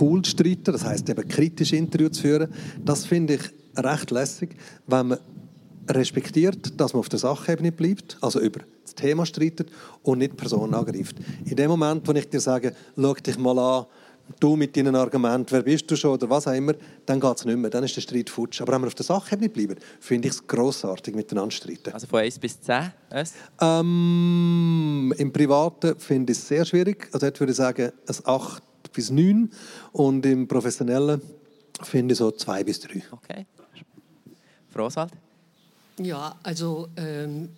cool 0.00 0.22
zu 0.22 0.30
streiten, 0.30 0.72
das 0.72 0.84
heißt 0.84 1.08
eben 1.10 1.26
kritisch 1.26 1.72
Interview 1.72 2.08
zu 2.08 2.22
führen. 2.22 2.52
Das 2.84 3.06
finde 3.06 3.34
ich 3.34 3.59
recht 3.76 4.10
lässig, 4.10 4.56
wenn 4.86 5.08
man 5.08 5.18
respektiert, 5.88 6.80
dass 6.80 6.92
man 6.92 7.00
auf 7.00 7.08
der 7.08 7.18
Sachebene 7.18 7.72
bleibt, 7.72 8.16
also 8.20 8.40
über 8.40 8.60
das 8.82 8.94
Thema 8.94 9.26
streitet 9.26 9.70
und 10.02 10.18
nicht 10.18 10.36
Personen 10.36 10.74
angreift. 10.74 11.16
In 11.44 11.56
dem 11.56 11.70
Moment, 11.70 12.06
wo 12.06 12.12
ich 12.12 12.28
dir 12.28 12.40
sage, 12.40 12.74
schau 12.96 13.14
dich 13.14 13.38
mal 13.38 13.58
an, 13.58 13.86
du 14.38 14.56
mit 14.56 14.76
deinen 14.76 14.94
Argumenten, 14.94 15.50
wer 15.50 15.62
bist 15.62 15.90
du 15.90 15.96
schon 15.96 16.12
oder 16.12 16.30
was 16.30 16.46
auch 16.46 16.52
immer, 16.52 16.74
dann 17.06 17.18
geht 17.18 17.36
es 17.36 17.44
nicht 17.44 17.58
mehr, 17.58 17.70
dann 17.70 17.82
ist 17.84 17.96
der 17.96 18.02
Streit 18.02 18.30
futsch. 18.30 18.60
Aber 18.60 18.72
wenn 18.72 18.82
wir 18.82 18.86
auf 18.86 18.94
der 18.94 19.04
Sachebene 19.04 19.48
bleiben, 19.48 19.76
finde 19.98 20.28
ich 20.28 20.34
es 20.34 20.46
grossartig, 20.46 21.14
miteinander 21.14 21.50
zu 21.50 21.56
streiten. 21.56 21.92
Also 21.92 22.06
von 22.06 22.20
1 22.20 22.38
bis 22.38 22.60
10? 22.60 22.92
Was? 23.10 23.34
Ähm, 23.60 25.12
Im 25.16 25.32
Privaten 25.32 25.98
finde 25.98 26.32
ich 26.32 26.38
es 26.38 26.46
sehr 26.46 26.64
schwierig. 26.64 27.08
Also 27.12 27.26
dort 27.26 27.40
würde 27.40 27.50
ich 27.50 27.56
sagen, 27.56 27.90
ein 28.06 28.16
8 28.24 28.62
bis 28.92 29.10
9 29.10 29.50
und 29.92 30.24
im 30.26 30.46
Professionellen 30.46 31.20
finde 31.82 32.12
ich 32.12 32.18
so 32.18 32.30
2 32.30 32.64
bis 32.64 32.80
3. 32.80 33.02
Okay. 33.10 33.46
Frau 34.72 34.86
Oswald? 34.86 35.10
Ja, 35.98 36.34
also 36.42 36.88
ähm, 36.96 37.50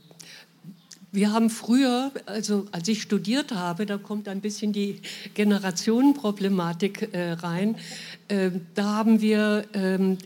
wir 1.12 1.32
haben 1.32 1.50
früher, 1.50 2.10
also 2.24 2.66
als 2.72 2.88
ich 2.88 3.02
studiert 3.02 3.52
habe, 3.52 3.84
da 3.84 3.98
kommt 3.98 4.28
ein 4.28 4.40
bisschen 4.40 4.72
die 4.72 5.00
Generationenproblematik 5.34 7.12
äh, 7.12 7.32
rein, 7.32 7.76
äh, 8.28 8.50
da 8.74 8.96
haben 8.96 9.20
wir 9.20 9.66
ähm, 9.74 10.16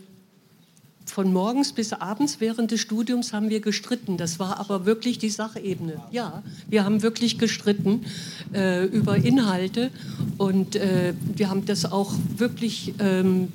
von 1.09 1.33
morgens 1.33 1.73
bis 1.73 1.93
abends 1.93 2.39
während 2.39 2.71
des 2.71 2.81
Studiums 2.81 3.33
haben 3.33 3.49
wir 3.49 3.59
gestritten. 3.59 4.17
Das 4.17 4.39
war 4.39 4.59
aber 4.59 4.85
wirklich 4.85 5.17
die 5.17 5.29
Sachebene. 5.29 6.01
Ja, 6.11 6.43
wir 6.67 6.83
haben 6.83 7.01
wirklich 7.01 7.37
gestritten 7.39 8.05
äh, 8.53 8.85
über 8.85 9.15
Inhalte 9.15 9.91
und 10.37 10.75
äh, 10.75 11.13
wir 11.35 11.49
haben 11.49 11.65
das 11.65 11.85
auch 11.85 12.13
wirklich 12.35 12.93
ähm, 12.99 13.51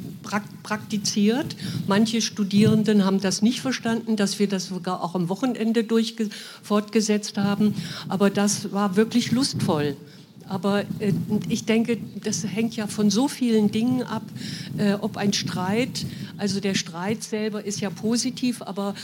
praktiziert. 0.62 1.57
Manche 1.87 2.21
Studierenden 2.23 3.05
haben 3.05 3.21
das 3.21 3.43
nicht 3.43 3.61
verstanden, 3.61 4.17
dass 4.17 4.38
wir 4.38 4.49
das 4.49 4.67
sogar 4.67 5.03
auch 5.03 5.15
am 5.15 5.29
Wochenende 5.29 5.87
fortgesetzt 6.62 7.37
haben. 7.38 7.75
Aber 8.09 8.31
das 8.31 8.73
war 8.73 8.97
wirklich 8.97 9.31
lustvoll. 9.31 9.97
Aber 10.49 10.81
äh, 10.99 11.13
ich 11.49 11.65
denke, 11.65 11.99
das 12.23 12.45
hängt 12.45 12.77
ja 12.77 12.87
von 12.87 13.11
so 13.11 13.29
vielen 13.29 13.71
Dingen 13.71 14.03
ab, 14.03 14.23
äh, 14.79 14.95
ob 14.95 15.17
ein 15.17 15.33
Streit, 15.33 16.07
also 16.39 16.61
der 16.61 16.75
Streit 16.75 17.23
selber 17.23 17.65
ist 17.65 17.81
ja 17.81 17.91
positiv, 17.91 18.63
aber 18.63 18.95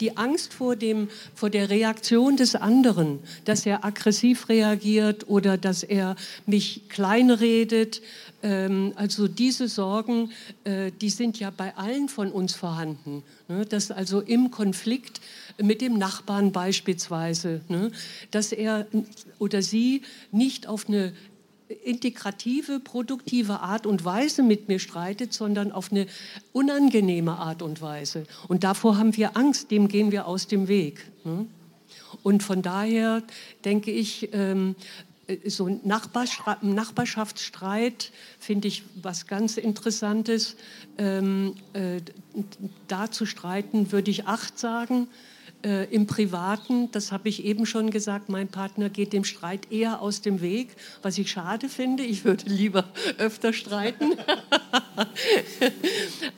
die 0.00 0.16
Angst 0.16 0.54
vor, 0.54 0.76
dem, 0.76 1.08
vor 1.34 1.50
der 1.50 1.70
Reaktion 1.70 2.36
des 2.36 2.54
anderen, 2.54 3.18
dass 3.44 3.66
er 3.66 3.84
aggressiv 3.84 4.48
reagiert 4.48 5.28
oder 5.28 5.58
dass 5.58 5.82
er 5.82 6.16
mich 6.46 6.88
kleinredet, 6.88 8.00
ähm, 8.42 8.92
also 8.96 9.26
diese 9.26 9.68
Sorgen, 9.68 10.30
äh, 10.64 10.92
die 11.00 11.10
sind 11.10 11.40
ja 11.40 11.50
bei 11.50 11.76
allen 11.76 12.08
von 12.08 12.30
uns 12.30 12.54
vorhanden. 12.54 13.22
Ne? 13.48 13.66
Dass 13.66 13.90
also 13.90 14.20
im 14.20 14.50
Konflikt 14.50 15.20
mit 15.60 15.80
dem 15.80 15.98
Nachbarn 15.98 16.52
beispielsweise, 16.52 17.62
ne? 17.68 17.90
dass 18.30 18.52
er 18.52 18.86
oder 19.38 19.62
sie 19.62 20.02
nicht 20.30 20.66
auf 20.68 20.88
eine 20.88 21.12
integrative, 21.84 22.80
produktive 22.80 23.60
Art 23.60 23.86
und 23.86 24.04
Weise 24.04 24.42
mit 24.42 24.68
mir 24.68 24.78
streitet, 24.78 25.32
sondern 25.32 25.72
auf 25.72 25.92
eine 25.92 26.06
unangenehme 26.52 27.36
Art 27.36 27.62
und 27.62 27.82
Weise. 27.82 28.24
Und 28.48 28.64
davor 28.64 28.98
haben 28.98 29.16
wir 29.16 29.36
Angst, 29.36 29.70
dem 29.70 29.88
gehen 29.88 30.12
wir 30.12 30.26
aus 30.26 30.46
dem 30.46 30.68
Weg. 30.68 31.10
Ne? 31.24 31.46
Und 32.22 32.42
von 32.42 32.62
daher 32.62 33.22
denke 33.64 33.90
ich, 33.90 34.30
ähm, 34.32 34.76
äh, 35.26 35.48
so 35.48 35.66
ein 35.66 35.80
Nachbarschaftsstreit 35.84 38.12
finde 38.38 38.68
ich 38.68 38.84
was 39.02 39.26
ganz 39.26 39.56
Interessantes. 39.56 40.56
Ähm, 40.96 41.54
äh, 41.74 42.00
da 42.88 43.10
zu 43.10 43.26
streiten 43.26 43.92
würde 43.92 44.10
ich 44.10 44.26
acht 44.26 44.58
sagen. 44.58 45.08
Äh, 45.64 45.92
Im 45.92 46.06
Privaten, 46.06 46.88
das 46.92 47.10
habe 47.10 47.28
ich 47.28 47.44
eben 47.44 47.66
schon 47.66 47.90
gesagt, 47.90 48.28
mein 48.28 48.46
Partner 48.46 48.88
geht 48.88 49.12
dem 49.12 49.24
Streit 49.24 49.72
eher 49.72 50.00
aus 50.00 50.20
dem 50.20 50.40
Weg, 50.40 50.68
was 51.02 51.18
ich 51.18 51.32
schade 51.32 51.68
finde. 51.68 52.04
Ich 52.04 52.24
würde 52.24 52.48
lieber 52.48 52.84
öfter 53.18 53.52
streiten. 53.52 54.12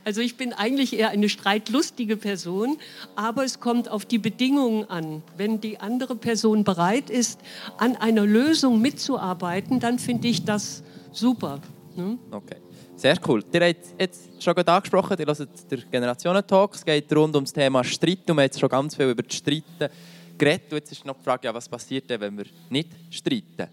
also 0.05 0.23
ich 0.23 0.39
bin 0.39 0.55
eigentlich 0.55 0.95
eher 0.95 1.11
eine 1.11 1.29
streitlustige 1.29 2.17
Person, 2.17 2.79
aber 3.15 3.45
es 3.45 3.61
kommt 3.61 3.91
auf 3.91 4.07
die 4.07 4.19
Bedingungen 4.19 4.89
an. 4.89 5.23
Wenn 5.37 5.61
die 5.61 5.81
andere 5.81 6.17
Person 6.17 6.65
bereit 6.65 7.11
ist, 7.11 7.41
an 7.77 7.97
einer 7.97 8.25
Lösung 8.25 8.81
mitzuarbeiten, 8.81 9.81
dann 9.81 9.99
finde 9.99 10.29
ich 10.29 10.47
das 10.47 10.83
super. 11.13 11.61
Ne? 11.95 12.17
Okay. 12.31 12.57
Sehr 13.01 13.19
cool. 13.27 13.43
Ihr 13.51 13.67
habt 13.67 13.99
jetzt 13.99 14.43
schon 14.43 14.55
angesprochen, 14.55 15.17
ihr 15.19 15.25
hört 15.25 15.71
den 15.71 15.85
Generationentalk. 15.91 16.75
Es 16.75 16.85
geht 16.85 17.11
rund 17.17 17.35
um 17.35 17.45
das 17.45 17.53
Thema 17.55 17.83
Streit 17.83 18.29
und 18.29 18.37
wir 18.37 18.43
haben 18.43 18.49
jetzt 18.49 18.61
schon 18.61 18.69
ganz 18.69 18.95
viel 18.95 19.09
über 19.09 19.23
das 19.23 19.35
Streiten 19.37 19.89
geredet. 20.37 20.71
Und 20.71 20.81
jetzt 20.81 20.93
ist 20.93 21.07
noch 21.07 21.17
die 21.17 21.25
Frage, 21.25 21.47
ja, 21.47 21.55
was 21.55 21.67
passiert 21.67 22.11
wenn 22.11 22.37
wir 22.37 22.45
nicht 22.69 22.91
streiten? 23.09 23.69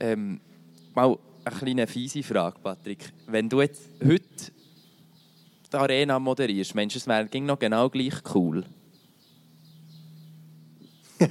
Ähm, 0.00 0.40
mal 0.92 1.16
eine 1.44 1.56
kleine 1.56 1.86
fiese 1.86 2.24
Frage, 2.24 2.56
Patrick. 2.60 3.12
Wenn 3.28 3.48
du 3.48 3.60
jetzt 3.60 3.82
heute 4.04 4.24
die 5.72 5.76
Arena 5.76 6.18
moderierst, 6.18 6.74
meinst 6.74 6.96
du, 6.96 6.98
es 6.98 7.06
wäre 7.06 7.28
noch 7.42 7.60
genau 7.60 7.88
gleich 7.90 8.14
cool? 8.34 8.64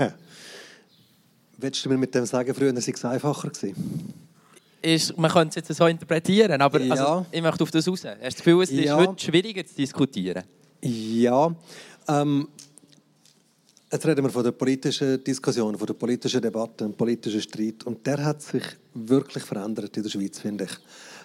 Willst 1.58 1.84
du 1.84 1.90
mir 1.90 1.98
mit 1.98 2.16
dem 2.16 2.26
sagen, 2.26 2.56
früher 2.56 2.74
sei 2.80 2.94
es 2.94 3.04
einfacher 3.04 3.50
gewesen? 3.50 4.14
Ist, 4.82 5.18
man 5.18 5.32
könnte 5.32 5.60
es 5.60 5.68
jetzt 5.68 5.78
so 5.78 5.86
interpretieren, 5.86 6.62
aber 6.62 6.82
ja. 6.82 6.92
also, 6.94 7.26
ich 7.32 7.42
möchte 7.42 7.64
auf 7.64 7.72
das 7.72 7.88
raus. 7.88 8.04
Hast 8.04 8.18
du 8.18 8.24
das 8.24 8.36
Gefühl, 8.36 8.64
es 8.64 8.72
ist 8.72 8.86
ja. 8.86 8.96
heute 8.96 9.24
schwieriger 9.24 9.66
zu 9.66 9.76
diskutieren? 9.76 10.44
Ja, 10.82 11.54
Ähm, 12.08 12.48
Jetzt 13.94 14.06
reden 14.06 14.24
wir 14.24 14.30
von 14.30 14.44
der 14.46 14.54
politischen 14.54 15.22
Diskussion, 15.22 15.78
von 15.78 15.86
der 15.86 15.96
politischen 15.96 16.42
Debatte, 16.42 16.86
dem 16.86 16.94
politischen 16.94 17.42
Streit. 17.42 17.84
Und 17.84 18.08
der 18.08 18.24
hat 18.24 18.42
sich 18.42 18.64
wirklich 18.94 19.44
verändert 19.44 19.98
in 19.98 20.04
der 20.04 20.10
Schweiz, 20.10 20.40
finde 20.40 20.64
ich. 20.64 20.72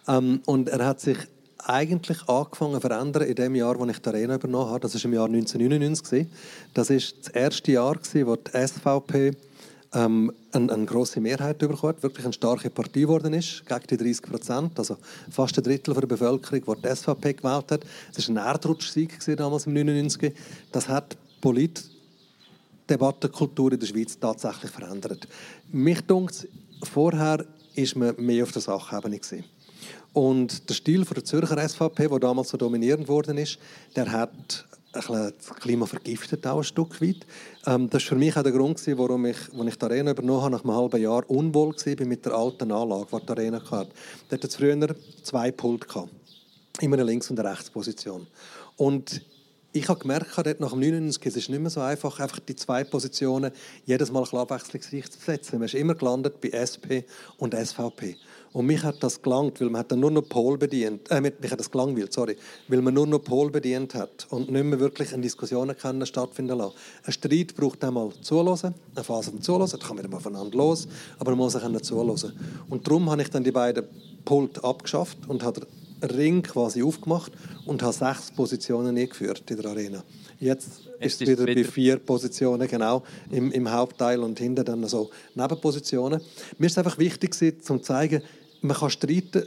Ähm, 0.08 0.40
und 0.46 0.68
er 0.68 0.84
hat 0.84 1.00
sich 1.00 1.16
eigentlich 1.58 2.28
angefangen 2.28 2.74
zu 2.74 2.80
verändern 2.80 3.22
in 3.22 3.36
dem 3.36 3.54
Jahr, 3.54 3.80
als 3.80 3.92
ich 3.92 3.98
die 4.00 4.08
Arena 4.08 4.34
übernommen 4.34 4.70
habe. 4.70 4.80
Das 4.80 4.96
war 4.96 5.04
im 5.04 5.12
Jahr 5.12 5.26
1999. 5.26 6.26
Das 6.74 6.90
war 6.90 6.96
das 6.96 7.28
erste 7.32 7.70
Jahr, 7.70 7.94
wo 7.94 8.34
die 8.34 8.66
SVP 8.66 9.36
ähm, 9.92 10.32
eine, 10.52 10.72
eine 10.72 10.86
grosse 10.86 11.20
Mehrheit 11.20 11.58
bekommen 11.58 12.02
wirklich 12.02 12.24
eine 12.24 12.32
starke 12.32 12.70
Partei 12.70 13.00
geworden 13.00 13.34
ist, 13.34 13.64
gegen 13.66 13.86
die 13.88 13.96
30 13.96 14.22
Prozent, 14.22 14.78
also 14.78 14.96
fast 15.30 15.56
ein 15.58 15.64
Drittel 15.64 15.94
der 15.94 16.06
Bevölkerung, 16.06 16.76
die 16.76 16.82
die 16.82 16.94
SVP 16.94 17.34
gewählt 17.34 17.72
hat. 17.72 17.86
Das 18.14 18.28
war 18.28 18.36
ein 18.36 18.46
Erdrutschsieg 18.46 19.18
damals 19.36 19.66
im 19.66 19.76
1999. 19.76 20.32
Das 20.72 20.88
hat 20.88 21.16
Polit 21.40 21.84
Debattenkultur 22.88 23.72
in 23.72 23.80
der 23.80 23.86
Schweiz 23.86 24.18
tatsächlich 24.18 24.70
verändert. 24.70 25.26
Mich 25.72 26.00
dunkt 26.02 26.48
vorher 26.82 27.44
ist 27.74 27.96
man 27.96 28.14
mehr 28.18 28.44
auf 28.44 28.52
der 28.52 28.62
Sachebene 28.62 29.18
gewesen. 29.18 29.44
Und 30.12 30.68
der 30.68 30.74
Stil 30.74 31.04
der 31.04 31.24
Zürcher 31.24 31.68
SVP, 31.68 32.08
der 32.08 32.18
damals 32.18 32.48
so 32.48 32.56
dominierend 32.56 33.06
worden 33.08 33.36
ist, 33.36 33.58
der 33.94 34.10
hat 34.10 34.66
das 34.96 35.60
Klima 35.60 35.86
vergiftet 35.86 36.46
auch 36.46 36.58
ein 36.58 36.64
Stück 36.64 37.00
weit. 37.00 37.26
Ähm, 37.66 37.88
das 37.90 38.02
war 38.02 38.08
für 38.08 38.14
mich 38.16 38.36
auch 38.36 38.42
der 38.42 38.52
Grund, 38.52 38.80
warum 38.98 39.26
ich, 39.26 39.36
als 39.52 39.68
ich 39.68 39.76
die 39.76 39.84
Arena 39.84 40.10
übernommen 40.12 40.42
habe, 40.42 40.52
nach 40.52 40.64
einem 40.64 40.74
halben 40.74 41.02
Jahr 41.02 41.28
unwohl 41.30 41.74
war 41.74 42.06
mit 42.06 42.24
der 42.24 42.32
alten 42.32 42.72
Anlage, 42.72 43.06
die 43.12 43.26
die 43.26 43.32
Arena 43.32 43.70
hatte. 43.70 43.90
Da 44.28 44.36
hatte 44.36 44.48
früher 44.48 44.94
zwei 45.22 45.50
Pult. 45.52 45.88
Gehabt. 45.88 46.10
Immer 46.80 46.96
eine 46.96 47.04
Links- 47.04 47.30
und 47.30 47.38
eine 47.38 47.50
Rechtsposition. 47.50 48.26
Und 48.76 49.22
ich 49.72 49.88
habe 49.88 50.00
gemerkt, 50.00 50.30
dort 50.36 50.60
nach 50.60 50.70
dem 50.70 50.80
99 50.80 51.26
es 51.26 51.36
ist 51.36 51.50
nicht 51.50 51.60
mehr 51.60 51.70
so 51.70 51.80
einfach, 51.80 52.18
einfach 52.18 52.38
die 52.38 52.56
zwei 52.56 52.82
Positionen 52.84 53.52
jedes 53.84 54.10
Mal 54.10 54.22
abwechslungsreich 54.22 55.10
zu 55.10 55.18
setzen. 55.18 55.58
Man 55.58 55.66
ist 55.66 55.74
immer 55.74 55.94
gelandet 55.94 56.40
bei 56.40 56.48
SP 56.48 57.04
und 57.36 57.54
SVP. 57.54 58.16
Und 58.56 58.64
mich 58.64 58.82
hat 58.84 59.02
das 59.02 59.20
gelangt, 59.20 59.60
weil 59.60 59.68
man 59.68 59.80
hat 59.80 59.92
dann 59.92 60.00
nur 60.00 60.10
noch 60.10 60.22
Pol 60.22 60.56
bedient, 60.56 61.10
äh, 61.10 61.20
mich 61.20 61.50
hat 61.50 61.60
das 61.60 61.70
gelangweilt, 61.70 62.10
sorry, 62.10 62.38
weil 62.68 62.80
man 62.80 62.94
nur 62.94 63.06
noch 63.06 63.18
Pol 63.18 63.50
bedient 63.50 63.94
hat 63.94 64.26
und 64.30 64.50
nicht 64.50 64.64
mehr 64.64 64.80
wirklich 64.80 65.12
eine 65.12 65.20
Diskussion 65.20 65.76
können 65.76 66.06
stattfinden 66.06 66.56
lassen. 66.56 66.72
Ein 67.04 67.12
Streit 67.12 67.54
braucht 67.54 67.84
einmal 67.84 68.12
Zuhören, 68.22 68.74
eine 68.94 69.04
Phase 69.04 69.28
vom 69.30 69.42
Zuhören, 69.42 69.68
da 69.70 69.76
kann 69.76 69.96
man 69.96 70.06
immer 70.06 70.20
voneinander 70.20 70.56
los, 70.56 70.88
aber 71.18 71.32
man 71.32 71.40
muss 71.40 71.54
auch 71.54 71.80
Zuhören. 71.82 72.32
Und 72.70 72.86
darum 72.86 73.10
habe 73.10 73.20
ich 73.20 73.28
dann 73.28 73.44
die 73.44 73.50
beiden 73.50 73.84
Pult 74.24 74.64
abgeschafft 74.64 75.18
und 75.28 75.42
habe 75.42 75.66
Ring 76.02 76.40
quasi 76.40 76.82
aufgemacht 76.82 77.32
und 77.66 77.82
habe 77.82 77.92
sechs 77.92 78.30
Positionen 78.30 78.96
eingeführt 78.96 79.50
in 79.50 79.60
der 79.60 79.70
Arena. 79.70 80.02
Jetzt, 80.40 80.86
Jetzt 80.98 81.20
ist 81.20 81.22
es 81.22 81.28
wieder, 81.28 81.46
wieder, 81.46 81.62
bei 81.62 81.68
vier 81.68 81.98
Positionen, 81.98 82.66
genau, 82.66 83.02
im, 83.30 83.52
im 83.52 83.70
Hauptteil 83.70 84.20
und 84.20 84.38
hinten 84.38 84.64
dann 84.64 84.86
so 84.88 85.10
Nebenpositionen. 85.34 86.22
Mir 86.56 86.66
ist 86.66 86.78
einfach 86.78 86.96
wichtig, 86.96 87.34
um 87.42 87.62
zu 87.62 87.78
zeigen, 87.80 88.22
man 88.66 88.76
kann 88.76 88.90
streiten 88.90 89.44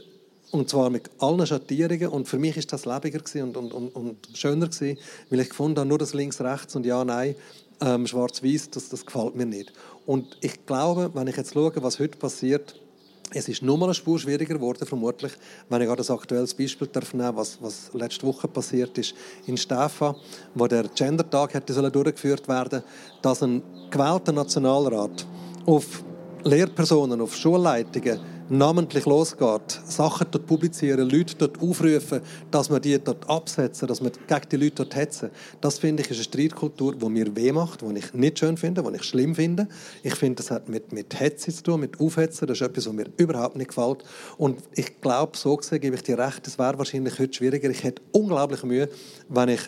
und 0.50 0.68
zwar 0.68 0.90
mit 0.90 1.10
allen 1.18 1.46
Schattierungen. 1.46 2.08
Und 2.08 2.28
für 2.28 2.38
mich 2.38 2.56
ist 2.56 2.72
das 2.72 2.84
lebiger 2.84 3.20
und, 3.42 3.56
und, 3.56 3.72
und, 3.72 3.88
und 3.94 4.28
schöner 4.34 4.68
gewesen, 4.68 4.98
weil 5.30 5.40
ich 5.40 5.48
gefunden 5.48 5.78
habe, 5.78 5.88
nur 5.88 5.98
das 5.98 6.14
links, 6.14 6.40
rechts 6.40 6.74
und 6.74 6.86
ja, 6.86 7.04
nein, 7.04 7.34
ähm, 7.80 8.06
schwarz-weiß, 8.06 8.70
das, 8.70 8.88
das 8.88 9.06
gefällt 9.06 9.36
mir 9.36 9.46
nicht. 9.46 9.72
Und 10.06 10.36
ich 10.40 10.66
glaube, 10.66 11.10
wenn 11.14 11.28
ich 11.28 11.36
jetzt 11.36 11.54
schaue, 11.54 11.72
was 11.76 11.98
heute 11.98 12.18
passiert, 12.18 12.74
es 13.32 13.48
ist 13.48 13.62
nur 13.62 13.78
mal 13.78 13.86
eine 13.86 13.94
Spur 13.94 14.18
schwieriger 14.18 14.54
geworden, 14.54 14.84
vermutlich, 14.86 15.32
wenn 15.68 15.80
ich 15.80 15.86
gerade 15.86 16.02
ein 16.02 16.18
aktuelles 16.18 16.52
Beispiel 16.52 16.88
darf 16.88 17.14
was, 17.14 17.62
was 17.62 17.90
letzte 17.94 18.26
Woche 18.26 18.48
passiert 18.48 18.98
ist 18.98 19.14
in 19.46 19.56
Stefan, 19.56 20.16
wo 20.54 20.66
der 20.66 20.88
Gender-Tag 20.88 21.64
durchgeführt 21.64 22.48
werden 22.48 22.82
dass 23.22 23.42
ein 23.42 23.62
gewählter 23.88 24.32
Nationalrat 24.32 25.26
auf 25.64 26.02
Lehrpersonen, 26.42 27.20
auf 27.20 27.36
Schulleitungen 27.36 28.18
namentlich 28.50 29.06
losgeht, 29.06 29.80
Sachen 29.86 30.26
dort 30.30 30.46
publizieren, 30.46 31.08
Leute 31.08 31.36
dort 31.36 31.62
aufrufen, 31.62 32.20
dass 32.50 32.68
man 32.68 32.82
die 32.82 32.98
dort 32.98 33.28
absetzen, 33.30 33.86
dass 33.86 34.00
man 34.00 34.10
gegen 34.26 34.48
die 34.50 34.56
Leute 34.56 34.74
dort 34.76 34.96
hetzen. 34.96 35.30
Das 35.60 35.78
finde 35.78 36.02
ich 36.02 36.10
ist 36.10 36.16
eine 36.16 36.24
Streitkultur, 36.24 36.96
die 36.96 37.08
mir 37.08 37.34
weh 37.36 37.52
macht, 37.52 37.82
die 37.82 37.98
ich 37.98 38.12
nicht 38.12 38.40
schön 38.40 38.56
finde, 38.56 38.82
die 38.82 38.96
ich 38.96 39.04
schlimm 39.04 39.36
finde. 39.36 39.68
Ich 40.02 40.16
finde, 40.16 40.36
das 40.36 40.50
hat 40.50 40.68
mit, 40.68 40.92
mit 40.92 41.18
Hetze 41.18 41.52
zu 41.52 41.62
tun, 41.62 41.80
mit 41.80 42.00
Aufhetzen. 42.00 42.48
Das 42.48 42.60
ist 42.60 42.66
etwas, 42.66 42.86
was 42.86 42.92
mir 42.92 43.06
überhaupt 43.16 43.56
nicht 43.56 43.68
gefällt. 43.68 44.04
Und 44.36 44.58
ich 44.74 45.00
glaube, 45.00 45.36
so 45.36 45.56
gesehen 45.56 45.80
gebe 45.80 45.94
ich 45.94 46.02
dir 46.02 46.18
recht, 46.18 46.46
es 46.46 46.58
wäre 46.58 46.76
wahrscheinlich 46.76 47.18
heute 47.18 47.32
schwieriger. 47.32 47.70
Ich 47.70 47.84
hätte 47.84 48.02
unglaublich 48.12 48.64
Mühe, 48.64 48.88
wenn 49.28 49.50
ich 49.50 49.60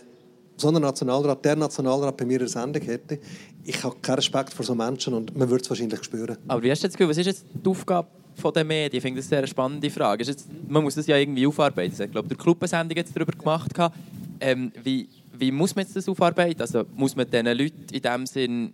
so 0.56 0.68
einen 0.68 0.82
Nationalrat, 0.82 1.44
der 1.44 1.56
Nationalrat 1.56 2.16
bei 2.16 2.24
mir 2.24 2.34
in 2.34 2.38
der 2.40 2.48
Sendung 2.48 2.82
hätte. 2.82 3.20
Ich 3.64 3.82
habe 3.84 3.96
keinen 4.02 4.16
Respekt 4.16 4.52
vor 4.52 4.64
so 4.64 4.74
Menschen 4.74 5.14
und 5.14 5.36
man 5.36 5.48
würde 5.48 5.62
es 5.62 5.70
wahrscheinlich 5.70 6.02
spüren. 6.02 6.36
Aber 6.48 6.62
wie 6.62 6.70
hast 6.70 6.82
du 6.82 6.88
das 6.88 6.94
Gefühl, 6.94 7.08
was 7.08 7.18
ist 7.18 7.26
jetzt 7.26 7.44
die 7.54 7.68
Aufgabe 7.68 8.08
von 8.34 8.52
den 8.52 8.66
Medien? 8.66 8.98
Ich 8.98 9.02
finde 9.02 9.20
das 9.20 9.32
eine 9.32 9.40
sehr 9.40 9.46
spannende 9.46 9.90
Frage. 9.90 10.24
Jetzt, 10.24 10.48
man 10.68 10.82
muss 10.82 10.94
das 10.94 11.06
ja 11.06 11.16
irgendwie 11.16 11.46
aufarbeiten. 11.46 12.00
Ich 12.00 12.10
glaube, 12.10 12.28
der 12.28 12.36
Club-Sendung 12.36 12.96
jetzt 12.96 13.14
darüber 13.16 13.32
gemacht. 13.32 13.72
Ähm, 14.40 14.72
wie, 14.82 15.08
wie 15.38 15.52
muss 15.52 15.74
man 15.74 15.84
jetzt 15.84 15.96
das 15.96 16.08
aufarbeiten? 16.08 16.60
Also, 16.60 16.84
muss 16.94 17.14
man 17.16 17.30
diesen 17.30 17.46
Leuten 17.46 17.86
in 17.92 18.02
dem 18.02 18.26
Sinn 18.26 18.72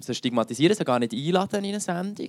so 0.00 0.14
stigmatisieren, 0.14 0.74
sie 0.74 0.84
gar 0.84 0.98
nicht 0.98 1.12
einladen 1.12 1.64
in 1.64 1.70
eine 1.70 1.80
Sendung? 1.80 2.28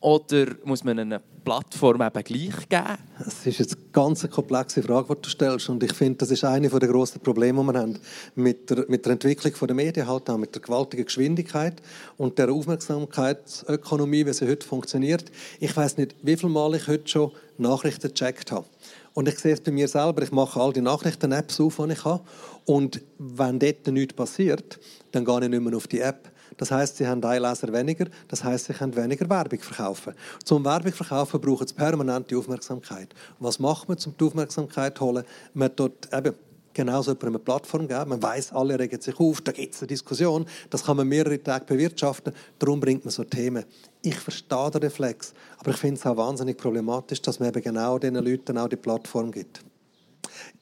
Oder 0.00 0.46
muss 0.64 0.82
man 0.82 0.98
eine 0.98 1.20
Plattform 1.44 2.00
eben 2.00 2.24
gleich 2.24 2.68
geben? 2.68 2.98
Das 3.18 3.46
ist 3.46 3.58
jetzt 3.58 3.76
eine 3.76 3.84
ganz 3.92 4.28
komplexe 4.30 4.82
Frage, 4.82 5.14
die 5.14 5.22
du 5.22 5.28
stellst. 5.28 5.68
Und 5.68 5.82
ich 5.82 5.92
finde, 5.92 6.18
das 6.18 6.30
ist 6.30 6.42
eine 6.42 6.68
der 6.68 6.88
grossen 6.88 7.20
Probleme, 7.20 7.60
die 7.60 7.66
wir 7.66 7.78
haben 7.78 7.98
mit 8.34 8.70
der, 8.70 8.86
mit 8.88 9.04
der 9.04 9.12
Entwicklung 9.12 9.52
der 9.60 9.74
Medien, 9.74 10.06
halt 10.06 10.30
auch 10.30 10.38
mit 10.38 10.54
der 10.54 10.62
gewaltigen 10.62 11.04
Geschwindigkeit 11.04 11.82
und 12.16 12.38
der 12.38 12.50
Aufmerksamkeitsökonomie, 12.50 14.24
wie 14.24 14.32
sie 14.32 14.48
heute 14.48 14.66
funktioniert. 14.66 15.24
Ich 15.58 15.76
weiß 15.76 15.98
nicht, 15.98 16.16
wie 16.22 16.36
viele 16.36 16.52
Mal 16.52 16.74
ich 16.76 16.88
heute 16.88 17.06
schon 17.06 17.32
Nachrichten 17.58 18.08
gecheckt 18.08 18.52
habe. 18.52 18.64
Und 19.12 19.28
ich 19.28 19.38
sehe 19.38 19.52
es 19.52 19.60
bei 19.60 19.72
mir 19.72 19.88
selber, 19.88 20.22
ich 20.22 20.32
mache 20.32 20.58
all 20.58 20.72
die 20.72 20.80
Nachrichten-Apps 20.80 21.60
auf, 21.60 21.76
die 21.76 21.92
ich 21.92 22.04
habe. 22.04 22.22
Und 22.64 23.02
wenn 23.18 23.58
dort 23.58 23.86
nichts 23.88 24.14
passiert, 24.14 24.78
dann 25.12 25.26
gehe 25.26 25.42
ich 25.42 25.48
nicht 25.48 25.62
mehr 25.62 25.76
auf 25.76 25.88
die 25.88 26.00
App 26.00 26.30
das 26.56 26.70
heißt, 26.70 26.96
sie 26.96 27.06
haben 27.06 27.22
einen 27.24 27.42
Leser 27.42 27.72
weniger. 27.72 28.06
Das 28.28 28.44
heißt, 28.44 28.66
sie 28.66 28.72
können 28.72 28.94
weniger 28.96 29.28
Werbung 29.28 29.60
verkaufen. 29.60 30.14
Zum 30.44 30.64
Werbung 30.64 30.92
verkaufen 30.92 31.40
braucht 31.40 31.66
es 31.66 31.72
permanente 31.72 32.36
Aufmerksamkeit. 32.36 33.14
Was 33.38 33.58
macht 33.58 33.88
man, 33.88 33.98
um 34.04 34.14
die 34.18 34.24
Aufmerksamkeit 34.24 34.98
zu 34.98 35.04
holen? 35.04 35.24
Man 35.54 35.70
dort 35.74 36.08
eben 36.12 36.34
genauso 36.72 37.16
eine 37.18 37.38
Plattform 37.38 37.88
geben. 37.88 38.10
Man 38.10 38.22
weiß, 38.22 38.52
alle 38.52 38.78
regen 38.78 39.00
sich 39.00 39.18
auf, 39.18 39.40
da 39.40 39.52
gibt 39.52 39.74
es 39.74 39.80
eine 39.80 39.88
Diskussion. 39.88 40.46
Das 40.70 40.84
kann 40.84 40.96
man 40.96 41.08
mehrere 41.08 41.42
Tage 41.42 41.64
bewirtschaften. 41.64 42.32
Darum 42.58 42.80
bringt 42.80 43.04
man 43.04 43.12
so 43.12 43.24
Themen. 43.24 43.64
Ich 44.02 44.16
verstehe 44.16 44.70
den 44.70 44.82
Reflex, 44.82 45.34
aber 45.58 45.70
ich 45.70 45.76
finde 45.76 45.96
es 45.96 46.06
auch 46.06 46.16
wahnsinnig 46.16 46.56
problematisch, 46.56 47.20
dass 47.22 47.40
man 47.40 47.48
eben 47.48 47.62
genau 47.62 47.98
diesen 47.98 48.16
Leuten 48.16 48.58
auch 48.58 48.68
die 48.68 48.76
Plattform 48.76 49.30
gibt. 49.30 49.62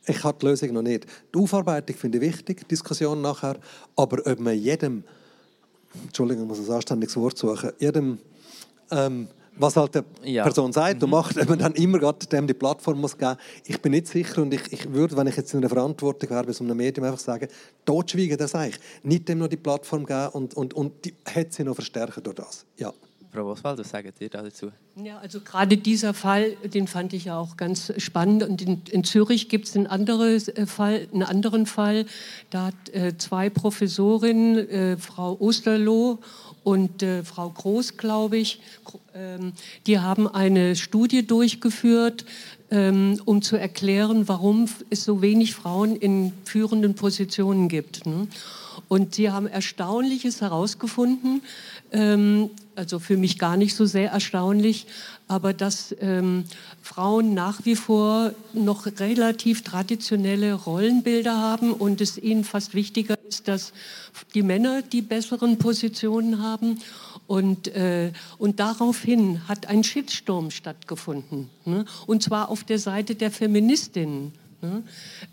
Ich 0.06 0.24
habe 0.24 0.38
die 0.40 0.46
Lösung 0.46 0.72
noch 0.72 0.82
nicht. 0.82 1.06
Die 1.34 1.38
Aufarbeitung 1.38 1.94
finde 1.96 2.18
ich 2.18 2.24
wichtig, 2.24 2.66
Diskussion 2.68 3.20
nachher, 3.20 3.56
aber 3.94 4.26
ob 4.26 4.40
man 4.40 4.56
jedem 4.56 5.04
Entschuldigung, 6.04 6.44
ich 6.44 6.48
muss 6.48 6.68
ein 6.68 6.74
anständiges 6.74 7.16
Wort 7.16 7.38
suchen, 7.38 7.70
jedem, 7.78 8.18
ähm, 8.90 9.28
was 9.56 9.76
halt 9.76 9.94
die 9.94 10.32
ja. 10.32 10.44
Person 10.44 10.72
sagt 10.72 10.96
mhm. 10.98 11.04
und 11.04 11.10
macht, 11.10 11.36
wenn 11.36 11.48
man 11.48 11.58
dann 11.58 11.74
immer 11.74 11.98
gerade 11.98 12.26
dem 12.26 12.46
die 12.46 12.54
Plattform 12.54 13.00
muss 13.00 13.16
geben. 13.16 13.36
Ich 13.64 13.80
bin 13.80 13.92
nicht 13.92 14.06
sicher 14.06 14.42
und 14.42 14.54
ich, 14.54 14.72
ich 14.72 14.92
würde, 14.92 15.16
wenn 15.16 15.26
ich 15.26 15.36
jetzt 15.36 15.52
in 15.52 15.58
einer 15.58 15.68
Verantwortung 15.68 16.30
wäre, 16.30 16.44
bei 16.44 16.52
so 16.52 16.62
einem 16.64 16.76
Medium 16.76 17.06
einfach 17.06 17.18
sagen, 17.18 17.48
totschweigen, 17.84 18.38
das 18.38 18.52
sage 18.52 18.70
ich. 18.70 18.80
Nicht 19.02 19.28
dem 19.28 19.38
noch 19.38 19.48
die 19.48 19.56
Plattform 19.56 20.06
geben 20.06 20.28
und, 20.32 20.54
und, 20.54 20.74
und 20.74 21.04
die 21.04 21.14
Hetze 21.26 21.64
noch 21.64 21.74
verstärken 21.74 22.22
durch 22.22 22.36
das. 22.36 22.64
Ja. 22.76 22.92
Frau 23.30 23.46
Oswald, 23.50 23.78
was 23.78 23.90
sagt 23.90 24.20
ihr 24.20 24.30
dazu? 24.30 24.70
Ja, 24.96 25.18
also 25.18 25.40
gerade 25.40 25.76
dieser 25.76 26.14
Fall, 26.14 26.56
den 26.64 26.86
fand 26.88 27.12
ich 27.12 27.26
ja 27.26 27.38
auch 27.38 27.56
ganz 27.56 27.92
spannend. 27.98 28.42
Und 28.42 28.62
in, 28.62 28.82
in 28.90 29.04
Zürich 29.04 29.48
gibt 29.48 29.68
es 29.68 29.76
einen, 29.76 29.86
andere 29.86 30.36
äh, 30.36 30.66
einen 30.78 31.22
anderen 31.22 31.66
Fall. 31.66 32.06
Da 32.50 32.66
hat 32.66 32.94
äh, 32.94 33.16
zwei 33.18 33.50
Professorinnen, 33.50 34.68
äh, 34.68 34.96
Frau 34.96 35.36
Osterloh 35.38 36.18
und 36.64 37.02
äh, 37.02 37.22
Frau 37.22 37.50
Groß, 37.50 37.96
glaube 37.96 38.38
ich, 38.38 38.60
ähm, 39.14 39.52
die 39.86 39.98
haben 39.98 40.26
eine 40.26 40.74
Studie 40.76 41.26
durchgeführt, 41.26 42.24
ähm, 42.70 43.20
um 43.24 43.42
zu 43.42 43.56
erklären, 43.56 44.28
warum 44.28 44.68
es 44.90 45.04
so 45.04 45.22
wenig 45.22 45.54
Frauen 45.54 45.96
in 45.96 46.32
führenden 46.44 46.94
Positionen 46.94 47.68
gibt. 47.68 48.06
Ne? 48.06 48.28
Und 48.88 49.14
sie 49.14 49.30
haben 49.30 49.46
Erstaunliches 49.46 50.40
herausgefunden, 50.40 51.42
ähm, 51.92 52.50
also 52.78 52.98
für 52.98 53.16
mich 53.16 53.38
gar 53.38 53.56
nicht 53.56 53.74
so 53.74 53.84
sehr 53.84 54.12
erstaunlich, 54.12 54.86
aber 55.26 55.52
dass 55.52 55.94
ähm, 56.00 56.44
Frauen 56.80 57.34
nach 57.34 57.64
wie 57.64 57.76
vor 57.76 58.32
noch 58.54 58.86
relativ 58.86 59.62
traditionelle 59.62 60.54
Rollenbilder 60.54 61.36
haben 61.36 61.72
und 61.72 62.00
es 62.00 62.16
ihnen 62.16 62.44
fast 62.44 62.74
wichtiger 62.74 63.18
ist, 63.28 63.48
dass 63.48 63.72
die 64.34 64.42
Männer 64.42 64.82
die 64.82 65.02
besseren 65.02 65.58
Positionen 65.58 66.40
haben. 66.40 66.78
Und, 67.26 67.68
äh, 67.68 68.12
und 68.38 68.58
daraufhin 68.58 69.46
hat 69.48 69.66
ein 69.66 69.84
Shitsturm 69.84 70.50
stattgefunden, 70.50 71.50
ne? 71.66 71.84
und 72.06 72.22
zwar 72.22 72.48
auf 72.48 72.64
der 72.64 72.78
Seite 72.78 73.16
der 73.16 73.30
Feministinnen. 73.30 74.32
Ne? 74.62 74.82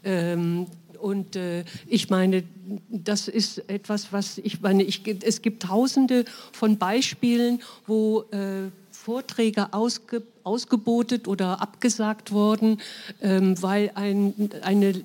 Ähm, 0.04 0.68
und 0.98 1.36
äh, 1.36 1.64
ich 1.88 2.10
meine, 2.10 2.44
das 2.90 3.28
ist 3.28 3.70
etwas, 3.70 4.12
was 4.12 4.38
ich 4.38 4.62
meine, 4.62 4.84
ich, 4.84 5.02
es 5.24 5.42
gibt 5.42 5.64
tausende 5.64 6.26
von 6.52 6.78
Beispielen, 6.78 7.62
wo 7.86 8.22
äh, 8.32 8.70
Vorträge 9.06 9.72
ausge, 9.72 10.24
ausgebotet 10.44 11.28
oder 11.28 11.62
abgesagt 11.62 12.32
worden, 12.32 12.82
ähm, 13.22 13.62
weil 13.62 13.92
ein, 13.94 14.50
eine 14.64 14.96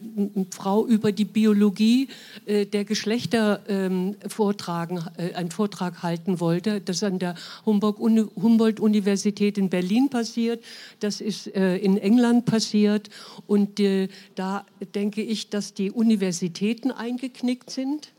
Frau 0.50 0.86
über 0.86 1.12
die 1.12 1.26
Biologie 1.26 2.08
äh, 2.46 2.64
der 2.64 2.86
Geschlechter 2.86 3.60
ähm, 3.68 4.16
vortragen, 4.26 5.04
äh, 5.18 5.34
einen 5.34 5.50
Vortrag 5.50 6.02
halten 6.02 6.40
wollte. 6.40 6.80
Das 6.80 6.96
ist 6.96 7.02
an 7.02 7.18
der 7.18 7.34
Humboldt-Universität 7.66 9.58
in 9.58 9.68
Berlin 9.68 10.08
passiert, 10.08 10.64
das 11.00 11.20
ist 11.20 11.54
äh, 11.54 11.76
in 11.76 11.98
England 11.98 12.46
passiert 12.46 13.10
und 13.46 13.78
äh, 13.80 14.08
da 14.34 14.64
denke 14.94 15.20
ich, 15.20 15.50
dass 15.50 15.74
die 15.74 15.90
Universitäten 15.90 16.90
eingeknickt 16.90 17.68
sind. 17.68 18.12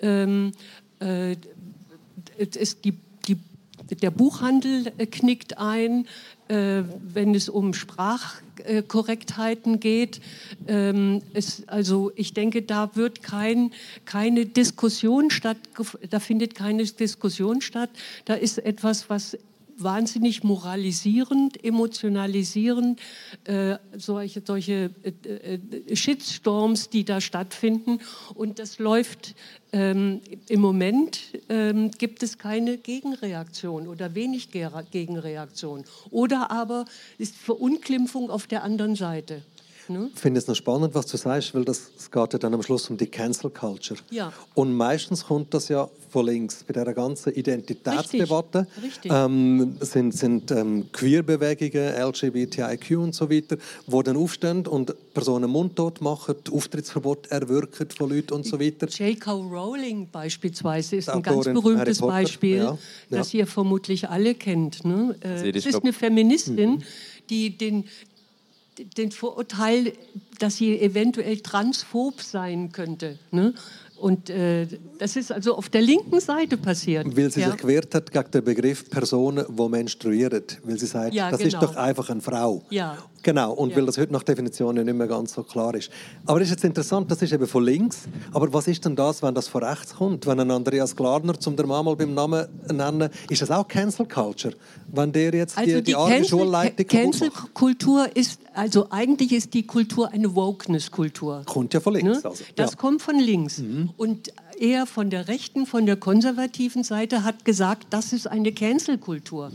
Ähm, 0.00 0.50
äh, 0.98 1.36
es, 2.36 2.80
die 2.80 2.94
der 3.96 4.10
Buchhandel 4.10 4.92
äh, 4.98 5.06
knickt 5.06 5.56
ein, 5.58 6.06
äh, 6.48 6.82
wenn 7.02 7.34
es 7.34 7.48
um 7.48 7.72
Sprachkorrektheiten 7.74 9.80
geht. 9.80 10.20
Ähm, 10.66 11.22
es, 11.34 11.66
also 11.68 12.12
ich 12.14 12.34
denke, 12.34 12.62
da 12.62 12.94
wird 12.94 13.22
kein, 13.22 13.72
keine 14.04 14.46
Diskussion 14.46 15.30
statt, 15.30 15.56
da 16.10 16.20
findet 16.20 16.54
keine 16.54 16.84
Diskussion 16.84 17.60
statt. 17.60 17.90
Da 18.24 18.34
ist 18.34 18.58
etwas, 18.58 19.10
was 19.10 19.36
wahnsinnig 19.78 20.44
moralisierend, 20.44 21.62
emotionalisierend, 21.64 23.00
äh, 23.44 23.76
solche, 23.96 24.42
solche 24.44 24.90
äh, 25.02 25.54
äh, 25.54 25.96
Shitstorms, 25.96 26.88
die 26.90 27.04
da 27.04 27.20
stattfinden. 27.20 28.00
Und 28.34 28.58
das 28.58 28.78
läuft 28.78 29.34
ähm, 29.72 30.20
im 30.48 30.60
Moment, 30.60 31.20
ähm, 31.48 31.90
gibt 31.90 32.22
es 32.22 32.38
keine 32.38 32.78
Gegenreaktion 32.78 33.88
oder 33.88 34.14
wenig 34.14 34.50
Gegenreaktion. 34.50 35.84
Oder 36.10 36.50
aber 36.50 36.84
ist 37.18 37.36
Verunglimpfung 37.36 38.30
auf 38.30 38.46
der 38.46 38.62
anderen 38.64 38.96
Seite. 38.96 39.42
Ne? 39.88 40.10
Ich 40.14 40.20
finde 40.20 40.38
es 40.38 40.46
noch 40.46 40.54
spannend, 40.54 40.94
was 40.94 41.06
du 41.06 41.16
sagst, 41.16 41.54
weil 41.54 41.64
das, 41.64 41.90
es 41.96 42.10
geht 42.10 42.32
ja 42.32 42.38
dann 42.38 42.54
am 42.54 42.62
Schluss 42.62 42.88
um 42.90 42.96
die 42.96 43.06
Cancel 43.06 43.50
Culture. 43.50 43.98
Ja. 44.10 44.32
Und 44.54 44.72
meistens 44.74 45.24
kommt 45.24 45.52
das 45.54 45.68
ja 45.68 45.88
von 46.12 46.26
links. 46.26 46.62
Bei 46.64 46.74
dieser 46.74 46.92
ganzen 46.92 47.32
Identitätsdebatte. 47.32 48.66
Ähm, 49.04 49.76
sind, 49.80 50.12
sind 50.12 50.50
ähm, 50.50 50.86
Queerbewegungen, 50.92 51.94
LGBTIQ 51.94 52.98
und 52.98 53.14
so 53.14 53.30
weiter, 53.30 53.56
die 53.86 54.02
dann 54.02 54.16
aufstehen 54.16 54.66
und 54.66 54.94
Personen 55.14 55.50
mundtot 55.50 56.00
machen, 56.00 56.36
Auftrittsverbot 56.50 57.28
erwirken 57.28 57.88
von 57.90 58.10
Leuten 58.10 58.34
und 58.34 58.46
so 58.46 58.60
weiter. 58.60 58.86
J.K. 58.88 59.32
Rowling 59.32 60.08
beispielsweise 60.10 60.96
ist 60.96 61.08
ein 61.08 61.22
ganz 61.22 61.44
berühmtes 61.44 62.00
Beispiel, 62.00 62.56
ja. 62.56 62.78
das 63.10 63.32
ihr 63.32 63.46
vermutlich 63.46 64.08
alle 64.08 64.34
kennt. 64.34 64.84
Ne? 64.84 65.16
Äh, 65.20 65.50
es 65.50 65.66
ist 65.66 65.82
eine 65.82 65.92
Feministin, 65.92 66.72
mhm. 66.72 66.82
die 67.30 67.56
den 67.56 67.84
den 68.96 69.10
Vorurteil, 69.10 69.92
dass 70.38 70.56
sie 70.56 70.80
eventuell 70.80 71.38
transphob 71.40 72.20
sein 72.20 72.72
könnte. 72.72 73.18
Ne? 73.30 73.54
Und 73.96 74.30
äh, 74.30 74.66
das 74.98 75.14
ist 75.14 75.30
also 75.30 75.54
auf 75.56 75.68
der 75.68 75.82
linken 75.82 76.18
Seite 76.18 76.56
passiert. 76.56 77.16
Weil 77.16 77.30
sie 77.30 77.40
ja. 77.40 77.50
sich 77.50 77.60
gewehrt 77.60 77.94
hat 77.94 78.10
gegen 78.10 78.30
den 78.32 78.42
Begriff 78.42 78.90
Personen, 78.90 79.44
die 79.48 79.68
menstruieren. 79.68 80.42
Weil 80.64 80.78
sie 80.78 80.86
sagt, 80.86 81.14
ja, 81.14 81.30
das 81.30 81.38
genau. 81.38 81.60
ist 81.60 81.62
doch 81.62 81.76
einfach 81.76 82.10
eine 82.10 82.20
Frau. 82.20 82.64
Ja. 82.70 82.98
Genau, 83.22 83.52
und 83.52 83.70
ja. 83.70 83.76
weil 83.76 83.86
das 83.86 83.98
heute 83.98 84.12
nach 84.12 84.22
Definition 84.22 84.74
nicht 84.74 84.92
mehr 84.92 85.06
ganz 85.06 85.34
so 85.34 85.42
klar 85.42 85.74
ist. 85.74 85.90
Aber 86.26 86.40
es 86.40 86.48
ist 86.48 86.52
jetzt 86.52 86.64
interessant, 86.64 87.10
das 87.10 87.22
ist 87.22 87.32
eben 87.32 87.46
von 87.46 87.64
links. 87.64 88.08
Aber 88.32 88.52
was 88.52 88.66
ist 88.66 88.84
denn 88.84 88.96
das, 88.96 89.22
wenn 89.22 89.34
das 89.34 89.48
von 89.48 89.62
rechts 89.62 89.94
kommt? 89.94 90.26
Wenn 90.26 90.40
ein 90.40 90.50
Andreas 90.50 90.96
Glarner, 90.96 91.38
zum 91.38 91.56
der 91.56 91.66
mal 91.66 91.94
beim 91.94 92.14
Namen 92.14 92.46
nennen, 92.72 93.10
ist 93.30 93.42
das 93.42 93.50
auch 93.50 93.66
Cancel 93.68 94.06
Culture? 94.06 94.54
Wenn 94.92 95.12
der 95.12 95.32
jetzt 95.34 95.56
also 95.56 95.70
die, 95.70 95.76
die, 95.76 95.82
die 95.82 95.94
arme 95.94 96.24
Schulleitung 96.24 96.86
Cancel 96.86 97.30
Kultur 97.54 98.08
ist, 98.14 98.40
also 98.54 98.88
eigentlich 98.90 99.32
ist 99.32 99.54
die 99.54 99.66
Kultur 99.66 100.10
eine 100.10 100.34
Wokeness-Kultur. 100.34 101.42
Kommt 101.46 101.74
ja 101.74 101.80
von 101.80 101.94
links. 101.94 102.22
Ne? 102.22 102.30
Also. 102.30 102.44
Das 102.56 102.72
ja. 102.72 102.76
kommt 102.76 103.02
von 103.02 103.18
links. 103.18 103.58
Mhm. 103.58 103.90
Und 103.96 104.32
er 104.60 104.86
von 104.86 105.10
der 105.10 105.28
rechten, 105.28 105.66
von 105.66 105.86
der 105.86 105.96
konservativen 105.96 106.84
Seite 106.84 107.24
hat 107.24 107.44
gesagt, 107.44 107.88
das 107.90 108.12
ist 108.12 108.26
eine 108.26 108.52
Cancel-Kultur. 108.52 109.50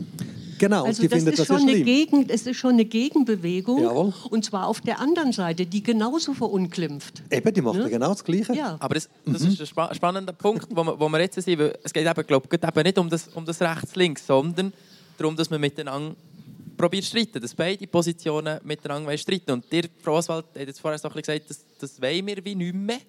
Genau, 0.58 0.84
also 0.84 1.02
die 1.02 1.08
das 1.08 1.18
findet 1.18 1.38
ist 1.38 1.48
das 1.48 1.58
schon 1.60 1.68
eine 1.68 1.82
Gegen, 1.82 2.28
Es 2.28 2.46
ist 2.46 2.56
schon 2.56 2.72
eine 2.72 2.84
Gegenbewegung. 2.84 3.82
Jawohl. 3.82 4.12
Und 4.30 4.44
zwar 4.44 4.66
auf 4.66 4.80
der 4.80 5.00
anderen 5.00 5.32
Seite, 5.32 5.66
die 5.66 5.82
genauso 5.82 6.34
verunglimpft. 6.34 7.22
Eben, 7.30 7.54
die 7.54 7.62
macht 7.62 7.78
ja 7.78 7.88
genau 7.88 8.08
das 8.08 8.24
Gleiche. 8.24 8.54
Ja. 8.54 8.76
Aber 8.80 8.94
das, 8.94 9.08
das 9.24 9.42
mhm. 9.42 9.48
ist 9.50 9.60
ein 9.60 9.66
spa 9.66 9.94
spannender 9.94 10.32
Punkt, 10.32 10.66
wo 10.70 10.82
wir, 10.82 10.98
wo 10.98 11.08
wir 11.08 11.20
jetzt 11.20 11.40
sind. 11.40 11.60
Es 11.82 11.92
geht 11.92 12.06
eben, 12.06 12.26
glaub, 12.26 12.52
eben 12.52 12.82
nicht 12.82 12.98
um 12.98 13.08
das, 13.08 13.28
um 13.28 13.44
das 13.44 13.60
Rechts-Links, 13.60 14.26
sondern 14.26 14.72
darum, 15.16 15.36
dass 15.36 15.48
man 15.50 15.60
miteinander 15.60 16.14
probiert 16.76 17.04
zu 17.04 17.10
streiten, 17.10 17.40
dass 17.40 17.54
beide 17.54 17.86
Positionen 17.86 18.60
miteinander 18.64 19.16
streiten 19.18 19.50
Und 19.52 19.70
dir, 19.70 19.84
Frau 20.02 20.16
Oswald, 20.16 20.46
hat 20.54 20.66
jetzt 20.66 20.80
vorher 20.80 20.98
so 20.98 21.08
gesagt, 21.08 21.42
das, 21.48 21.64
das 21.78 22.00
wollen 22.00 22.26
wir 22.26 22.44
wie 22.44 22.54
nicht 22.54 22.74
mehr. 22.74 23.00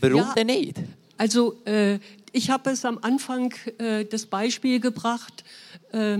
Warum 0.00 0.18
ja, 0.18 0.32
denn 0.34 0.46
nicht? 0.46 0.76
Also 1.16 1.56
äh, 1.64 1.98
ich 2.32 2.50
habe 2.50 2.70
es 2.70 2.84
am 2.84 2.98
Anfang 3.02 3.54
äh, 3.78 4.04
das 4.04 4.26
Beispiel 4.26 4.80
gebracht, 4.80 5.44
äh, 5.92 6.18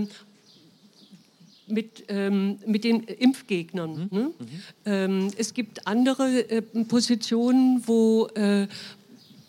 mit, 1.67 2.05
ähm, 2.09 2.59
mit 2.65 2.83
den 2.83 3.03
Impfgegnern. 3.03 4.09
Mhm. 4.11 4.17
Ne? 4.17 4.31
Mhm. 4.37 4.47
Ähm, 4.85 5.31
es 5.37 5.53
gibt 5.53 5.87
andere 5.87 6.49
äh, 6.49 6.61
Positionen, 6.61 7.83
wo 7.85 8.27
äh, 8.35 8.67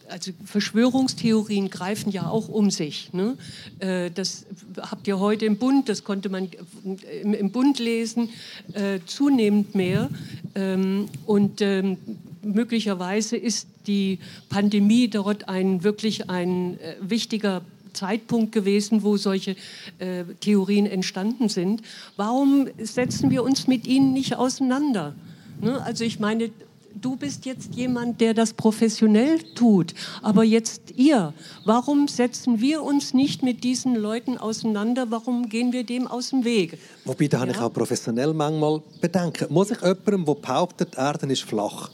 also 0.08 0.32
Verschwörungstheorien 0.44 1.68
greifen 1.68 2.10
ja 2.12 2.28
auch 2.28 2.48
um 2.48 2.70
sich. 2.70 3.12
Ne? 3.12 3.36
Äh, 3.80 4.10
das 4.10 4.46
habt 4.80 5.06
ihr 5.08 5.18
heute 5.18 5.46
im 5.46 5.56
Bund, 5.56 5.88
das 5.88 6.04
konnte 6.04 6.28
man 6.28 6.48
im, 7.22 7.50
Bund 7.50 7.78
lesen, 7.78 8.30
äh, 8.72 9.00
zunehmend 9.06 9.74
mehr. 9.74 10.08
Ähm, 10.54 11.08
und 11.26 11.60
ähm, 11.60 11.98
möglicherweise 12.46 13.36
ist 13.36 13.68
die 13.86 14.18
Pandemie 14.48 15.08
dort 15.08 15.48
ein 15.48 15.82
wirklich 15.84 16.30
ein 16.30 16.78
äh, 16.80 16.96
wichtiger 17.00 17.62
Zeitpunkt 17.92 18.52
gewesen, 18.52 19.02
wo 19.02 19.16
solche 19.16 19.56
äh, 19.98 20.24
Theorien 20.40 20.86
entstanden 20.86 21.48
sind. 21.48 21.82
Warum 22.16 22.68
setzen 22.78 23.30
wir 23.30 23.42
uns 23.42 23.66
mit 23.66 23.86
ihnen 23.86 24.12
nicht 24.12 24.36
auseinander? 24.36 25.14
Ne? 25.60 25.82
Also 25.82 26.04
ich 26.04 26.20
meine, 26.20 26.50
du 27.00 27.16
bist 27.16 27.46
jetzt 27.46 27.74
jemand, 27.74 28.20
der 28.20 28.34
das 28.34 28.52
professionell 28.52 29.38
tut, 29.54 29.94
aber 30.22 30.44
jetzt 30.44 30.92
ihr, 30.96 31.32
warum 31.64 32.08
setzen 32.08 32.60
wir 32.60 32.82
uns 32.82 33.14
nicht 33.14 33.42
mit 33.42 33.64
diesen 33.64 33.96
Leuten 33.96 34.38
auseinander? 34.38 35.10
Warum 35.10 35.48
gehen 35.48 35.72
wir 35.72 35.84
dem 35.84 36.06
aus 36.06 36.30
dem 36.30 36.44
Weg? 36.44 36.78
Wobei, 37.04 37.28
da 37.28 37.38
ja? 37.38 37.40
habe 37.42 37.50
ich 37.52 37.58
auch 37.58 37.72
professionell 37.72 38.32
manchmal 38.32 38.82
Bedenken. 39.00 39.52
Muss 39.52 39.70
ich 39.70 39.80
jemandem, 39.82 40.24
der 40.24 40.34
behauptet, 40.34 40.94
die 40.94 40.98
Erde 40.98 41.32
ist 41.32 41.42
flach, 41.42 41.90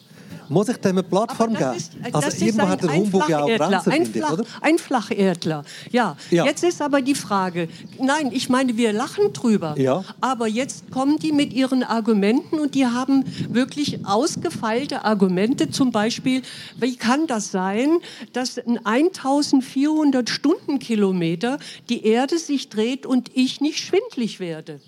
muss 0.52 0.68
ich 0.68 0.76
dem 0.76 0.92
eine 0.92 1.02
Plattform 1.02 1.54
geben? 1.54 1.74
Ist, 1.76 1.92
also 2.12 2.44
irgendwo 2.44 2.68
hat 2.68 2.82
der 2.82 2.94
Humbug 2.94 3.28
ja 3.28 3.42
auch 3.42 3.48
Grenzen, 3.48 3.92
ein, 3.92 4.06
Flach, 4.06 4.32
oder? 4.32 4.44
ein 4.60 4.78
Flacherdler, 4.78 5.64
ja. 5.90 6.16
ja. 6.30 6.44
Jetzt 6.44 6.62
ist 6.62 6.82
aber 6.82 7.02
die 7.02 7.14
Frage, 7.14 7.68
nein, 7.98 8.30
ich 8.32 8.48
meine, 8.48 8.76
wir 8.76 8.92
lachen 8.92 9.32
drüber, 9.32 9.74
ja. 9.78 10.04
aber 10.20 10.46
jetzt 10.46 10.90
kommen 10.90 11.18
die 11.18 11.32
mit 11.32 11.52
ihren 11.52 11.82
Argumenten 11.82 12.58
und 12.58 12.74
die 12.74 12.86
haben 12.86 13.24
wirklich 13.48 14.06
ausgefeilte 14.06 15.04
Argumente, 15.04 15.70
zum 15.70 15.90
Beispiel, 15.90 16.42
wie 16.78 16.96
kann 16.96 17.26
das 17.26 17.50
sein, 17.50 17.98
dass 18.32 18.58
in 18.58 18.84
1400 18.84 20.28
Stundenkilometer 20.28 21.58
die 21.88 22.06
Erde 22.06 22.38
sich 22.38 22.68
dreht 22.68 23.06
und 23.06 23.30
ich 23.34 23.60
nicht 23.60 23.78
schwindlig 23.78 24.40
werde? 24.40 24.80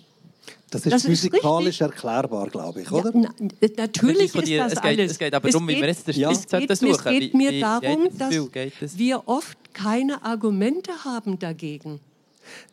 Das 0.74 0.87
ist 0.87 0.92
das 0.92 1.02
physikalisch 1.06 1.76
ist 1.76 1.80
erklärbar, 1.80 2.48
glaube 2.48 2.82
ich, 2.82 2.90
oder? 2.90 3.12
Ja, 3.14 3.30
natürlich 3.76 4.34
ist 4.34 4.48
das 4.48 4.72
es 4.72 4.82
geht, 4.82 4.98
alles. 4.98 5.12
Es 5.12 5.18
geht 5.18 5.32
aber 5.32 5.48
darum, 5.48 5.68
wie 5.68 5.76
wir 5.76 5.87
jetzt 5.87 6.08
den 6.08 6.16
ja. 6.16 6.34
Spitz 6.34 6.82
es 6.82 7.04
geht, 7.04 7.32
mir 7.32 7.52
wie, 7.52 7.60
darum, 7.60 8.08
dass 8.18 8.98
wir 8.98 9.22
oft 9.26 9.56
keine 9.72 10.24
Argumente 10.24 10.90
haben 11.04 11.38
dagegen. 11.38 12.00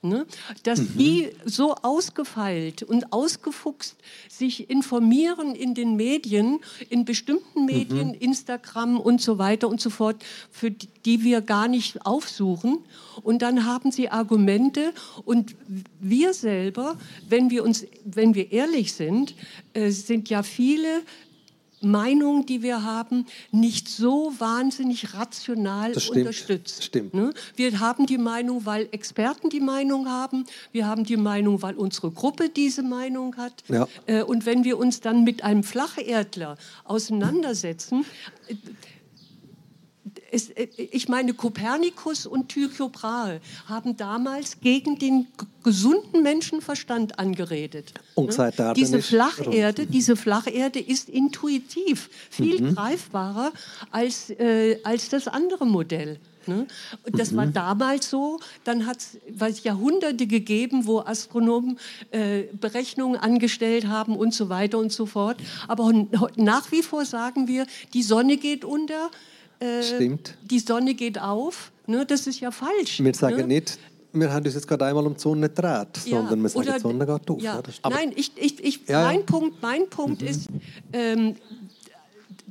Ne? 0.01 0.25
Dass 0.63 0.79
mhm. 0.79 0.97
die 0.97 1.29
so 1.45 1.75
ausgefeilt 1.75 2.83
und 2.83 3.13
ausgefuchst 3.13 3.95
sich 4.29 4.69
informieren 4.69 5.55
in 5.55 5.73
den 5.73 5.95
Medien, 5.95 6.59
in 6.89 7.05
bestimmten 7.05 7.65
Medien, 7.65 8.09
mhm. 8.09 8.15
Instagram 8.15 8.99
und 8.99 9.21
so 9.21 9.37
weiter 9.37 9.67
und 9.67 9.81
so 9.81 9.89
fort, 9.89 10.23
für 10.51 10.71
die 10.71 11.23
wir 11.23 11.41
gar 11.41 11.67
nicht 11.67 12.05
aufsuchen. 12.05 12.79
Und 13.23 13.41
dann 13.41 13.65
haben 13.65 13.91
sie 13.91 14.09
Argumente 14.09 14.93
und 15.25 15.55
wir 15.99 16.33
selber, 16.33 16.97
wenn 17.27 17.49
wir 17.49 17.63
uns, 17.63 17.85
wenn 18.03 18.35
wir 18.35 18.51
ehrlich 18.51 18.93
sind, 18.93 19.35
äh, 19.73 19.89
sind 19.89 20.29
ja 20.29 20.43
viele 20.43 21.03
Meinung, 21.81 22.45
die 22.45 22.61
wir 22.61 22.83
haben, 22.83 23.25
nicht 23.51 23.89
so 23.89 24.33
wahnsinnig 24.37 25.13
rational 25.13 25.93
Das 25.93 26.03
stimmt. 26.03 26.17
unterstützt. 26.19 26.83
Stimmt. 26.83 27.13
Ne? 27.13 27.33
Wir 27.55 27.79
haben 27.79 28.05
die 28.05 28.17
Meinung, 28.17 28.65
weil 28.65 28.87
Experten 28.91 29.49
die 29.49 29.59
Meinung 29.59 30.07
haben. 30.07 30.45
Wir 30.71 30.87
haben 30.87 31.03
die 31.03 31.17
Meinung, 31.17 31.61
weil 31.61 31.75
unsere 31.75 32.11
Gruppe 32.11 32.49
diese 32.49 32.83
Meinung 32.83 33.35
hat. 33.37 33.63
Ja. 33.67 33.87
Äh, 34.05 34.23
Und 34.23 34.45
wenn 34.45 34.63
wir 34.63 34.77
uns 34.77 34.99
dann 35.01 35.23
mit 35.23 35.43
einem 35.43 35.63
Flacherdler 35.63 36.57
auseinandersetzen, 36.83 38.05
äh, 38.47 38.55
es, 40.31 40.49
äh, 40.51 40.67
ich 40.91 41.07
meine, 41.09 41.33
Kopernikus 41.33 42.25
und 42.25 42.49
Tycho 42.49 42.89
Brahe 42.89 43.41
haben 43.67 43.97
damals 43.97 44.59
gegen 44.61 44.97
den 44.97 45.27
gesunden 45.63 46.23
Menschenverstand 46.23 47.19
angeredet. 47.19 47.93
Und 48.15 48.35
der 48.37 48.53
Erde 48.57 48.73
diese 48.75 49.01
Flacherde, 49.01 49.85
diese 49.85 50.15
Flacherde 50.15 50.79
ist 50.79 51.09
intuitiv 51.09 52.09
viel 52.29 52.61
Mhm. 52.61 52.75
greifbarer 52.75 53.51
als, 53.91 54.29
äh, 54.31 54.79
als 54.83 55.09
das 55.09 55.27
andere 55.27 55.65
Modell. 55.65 56.19
Ne? 56.47 56.65
Und 57.05 57.19
das 57.19 57.31
Mhm. 57.31 57.37
war 57.37 57.47
damals 57.47 58.09
so. 58.09 58.39
Dann 58.63 58.87
hat 58.87 58.97
es 58.97 59.63
Jahrhunderte 59.63 60.25
gegeben, 60.25 60.87
wo 60.87 60.99
Astronomen 61.01 61.77
äh, 62.09 62.43
Berechnungen 62.59 63.19
angestellt 63.19 63.85
haben 63.87 64.15
und 64.17 64.33
so 64.33 64.49
weiter 64.49 64.79
und 64.79 64.91
so 64.91 65.05
fort. 65.05 65.37
Aber 65.67 65.91
nach 66.35 66.71
wie 66.71 66.81
vor 66.81 67.05
sagen 67.05 67.47
wir, 67.47 67.67
die 67.93 68.01
Sonne 68.01 68.37
geht 68.37 68.65
unter, 68.65 69.11
äh, 69.61 69.83
Stimmt. 69.83 70.37
die 70.43 70.59
Sonne 70.59 70.93
geht 70.93 71.19
auf. 71.19 71.71
Ne? 71.87 72.05
Das 72.05 72.27
ist 72.27 72.39
ja 72.39 72.51
falsch. 72.51 73.01
Wir 73.01 73.13
sagen 73.13 73.37
ne? 73.37 73.47
nicht, 73.47 73.77
wir 74.13 74.31
haben 74.33 74.45
uns 74.45 74.55
jetzt 74.55 74.67
gerade 74.67 74.85
einmal 74.85 75.05
um 75.05 75.13
die 75.13 75.19
Sonne 75.19 75.49
gedreht, 75.49 75.97
sondern 75.97 76.41
wir 76.41 76.49
sagen, 76.49 76.67
oder- 76.67 76.73
die 76.75 76.81
Sonne 76.81 77.05
geht 77.05 77.29
auf. 77.29 77.41
Ja. 77.41 77.61
Nein, 77.89 78.11
ich, 78.15 78.31
ich, 78.35 78.63
ich, 78.63 78.87
Ja, 78.87 79.03
mein 79.03 79.25
Punkt, 79.25 79.61
mein 79.61 79.89
Punkt 79.89 80.21
ist, 80.21 80.47
ähm, 80.93 81.35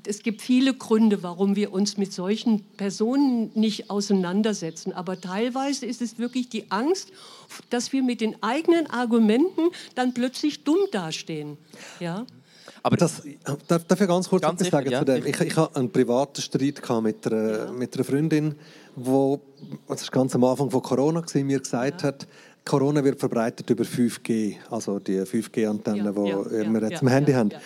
es 0.06 0.22
gibt 0.22 0.40
viele 0.40 0.72
Gründe, 0.74 1.22
warum 1.22 1.56
wir 1.56 1.72
uns 1.72 1.96
mit 1.96 2.12
solchen 2.12 2.62
Personen 2.76 3.50
nicht 3.54 3.90
auseinandersetzen. 3.90 4.92
Aber 4.92 5.20
teilweise 5.20 5.84
ist 5.84 6.00
es 6.00 6.18
wirklich 6.18 6.48
die 6.48 6.70
Angst, 6.70 7.12
dass 7.68 7.92
wir 7.92 8.02
mit 8.02 8.20
den 8.20 8.42
eigenen 8.42 8.88
Argumenten 8.88 9.62
dann 9.94 10.14
plötzlich 10.14 10.64
dumm 10.64 10.78
dastehen. 10.92 11.58
Ja? 11.98 12.24
Aber 12.82 12.96
Das, 12.96 13.22
darf, 13.68 13.84
darf 13.84 14.00
ich 14.00 14.08
ganz 14.08 14.28
kurz 14.28 14.42
Ganz 14.42 14.60
etwas 14.60 14.66
sicher, 14.66 14.76
sagen 14.78 14.90
ja, 14.90 14.98
zu 15.00 15.04
dem? 15.04 15.26
Ich, 15.26 15.40
ich 15.40 15.56
hatte 15.56 15.76
einen 15.76 15.90
privaten 15.90 16.40
Streit 16.40 16.82
mit 17.02 17.26
einer, 17.26 17.72
mit 17.72 17.94
einer 17.94 18.04
Freundin, 18.04 18.54
wo, 18.96 19.40
das 19.88 20.02
war 20.04 20.10
ganz 20.10 20.34
am 20.34 20.44
Anfang 20.44 20.70
von 20.70 20.82
Corona, 20.82 21.20
gewesen, 21.20 21.46
mir 21.46 21.60
gesagt 21.60 22.02
hat, 22.02 22.26
Corona 22.64 23.02
wird 23.02 23.18
verbreitet 23.18 23.68
über 23.70 23.84
5G, 23.84 24.56
also 24.70 24.98
die 24.98 25.20
5G-Antennen, 25.20 26.04
Ja, 26.04 26.12
die 26.12 26.28
ja, 26.28 26.72
wir 26.72 26.80
ja, 26.80 26.88
jetzt 26.88 26.92
ja, 26.92 27.00
im 27.00 27.08
Handy 27.08 27.32
ja, 27.32 27.38
haben. 27.38 27.50
ja. 27.50 27.60